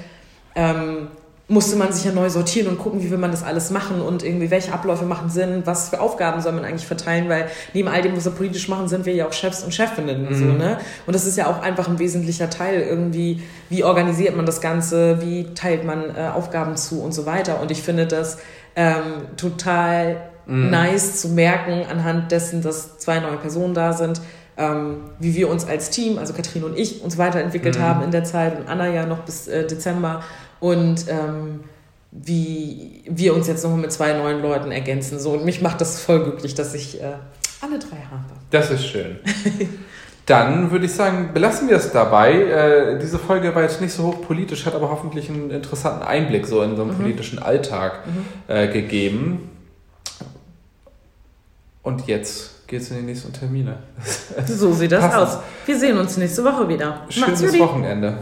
ähm, 0.56 1.08
musste 1.46 1.74
man 1.74 1.92
sich 1.92 2.04
ja 2.04 2.12
neu 2.12 2.30
sortieren 2.30 2.68
und 2.68 2.78
gucken, 2.78 3.02
wie 3.02 3.10
will 3.10 3.18
man 3.18 3.32
das 3.32 3.42
alles 3.42 3.70
machen 3.70 4.00
und 4.00 4.22
irgendwie 4.22 4.52
welche 4.52 4.72
Abläufe 4.72 5.04
machen 5.04 5.30
Sinn, 5.30 5.62
was 5.64 5.88
für 5.88 6.00
Aufgaben 6.00 6.40
soll 6.40 6.52
man 6.52 6.64
eigentlich 6.64 6.86
verteilen, 6.86 7.28
weil 7.28 7.46
neben 7.74 7.88
all 7.88 8.02
dem, 8.02 8.16
was 8.16 8.24
wir 8.24 8.30
politisch 8.32 8.68
machen, 8.68 8.86
sind 8.86 9.04
wir 9.04 9.14
ja 9.14 9.26
auch 9.26 9.32
Chefs 9.32 9.64
und 9.64 9.74
Chefinnen. 9.74 10.28
und 10.28 10.34
So, 10.36 10.44
Mhm. 10.44 10.58
ne? 10.58 10.78
Und 11.06 11.14
das 11.14 11.26
ist 11.26 11.36
ja 11.36 11.48
auch 11.48 11.60
einfach 11.60 11.88
ein 11.88 11.98
wesentlicher 11.98 12.50
Teil 12.50 12.80
irgendwie, 12.82 13.42
wie 13.68 13.82
organisiert 13.82 14.36
man 14.36 14.46
das 14.46 14.60
Ganze, 14.60 15.22
wie 15.22 15.52
teilt 15.54 15.84
man 15.84 16.14
äh, 16.14 16.28
Aufgaben 16.32 16.76
zu 16.76 17.02
und 17.02 17.12
so 17.12 17.26
weiter. 17.26 17.60
Und 17.60 17.70
ich 17.72 17.82
finde 17.82 18.06
das 18.06 18.38
ähm, 18.76 19.02
total 19.36 20.29
Mhm. 20.50 20.70
nice 20.70 21.20
zu 21.20 21.28
merken 21.28 21.84
anhand 21.90 22.30
dessen, 22.32 22.60
dass 22.62 22.98
zwei 22.98 23.20
neue 23.20 23.36
Personen 23.36 23.72
da 23.74 23.92
sind, 23.92 24.20
ähm, 24.56 24.96
wie 25.18 25.34
wir 25.34 25.48
uns 25.48 25.66
als 25.66 25.90
Team, 25.90 26.18
also 26.18 26.32
Katrin 26.32 26.64
und 26.64 26.76
ich, 26.76 27.02
uns 27.02 27.16
weiterentwickelt 27.18 27.78
Mhm. 27.78 27.82
haben 27.82 28.02
in 28.02 28.10
der 28.10 28.24
Zeit 28.24 28.58
und 28.58 28.68
Anna 28.68 28.88
ja 28.88 29.06
noch 29.06 29.20
bis 29.20 29.48
äh, 29.48 29.66
Dezember 29.66 30.22
und 30.58 31.06
ähm, 31.08 31.60
wie 32.12 33.04
wir 33.08 33.34
uns 33.34 33.46
jetzt 33.46 33.62
nochmal 33.62 33.78
mit 33.80 33.92
zwei 33.92 34.12
neuen 34.14 34.42
Leuten 34.42 34.72
ergänzen. 34.72 35.20
So, 35.20 35.30
und 35.34 35.44
mich 35.44 35.62
macht 35.62 35.80
das 35.80 36.00
voll 36.00 36.24
glücklich, 36.24 36.54
dass 36.54 36.74
ich 36.74 37.00
äh, 37.00 37.04
alle 37.60 37.78
drei 37.78 37.98
habe. 38.10 38.24
Das 38.50 38.70
ist 38.72 38.84
schön. 38.84 39.16
Dann 40.26 40.70
würde 40.70 40.86
ich 40.86 40.92
sagen, 40.92 41.30
belassen 41.32 41.68
wir 41.68 41.76
es 41.76 41.90
dabei. 41.92 42.32
Äh, 42.34 42.98
diese 43.00 43.18
Folge 43.18 43.54
war 43.54 43.62
jetzt 43.62 43.80
nicht 43.80 43.92
so 43.92 44.04
hochpolitisch, 44.04 44.64
hat 44.66 44.74
aber 44.74 44.90
hoffentlich 44.90 45.28
einen 45.28 45.50
interessanten 45.50 46.02
Einblick 46.02 46.46
so 46.46 46.62
in 46.62 46.76
so 46.76 46.82
einen 46.82 46.94
politischen 46.94 47.38
Alltag 47.40 48.00
äh, 48.46 48.68
gegeben. 48.68 49.48
Und 51.90 52.06
jetzt 52.06 52.68
geht 52.68 52.82
es 52.82 52.90
in 52.90 52.98
die 52.98 53.02
nächsten 53.02 53.32
Termine. 53.32 53.78
So 54.46 54.72
sieht 54.72 54.92
das 54.92 55.00
Passend. 55.00 55.22
aus. 55.22 55.38
Wir 55.66 55.78
sehen 55.78 55.98
uns 55.98 56.16
nächste 56.16 56.44
Woche 56.44 56.68
wieder. 56.68 57.02
Schönes. 57.08 57.58
Wochenende. 57.58 58.18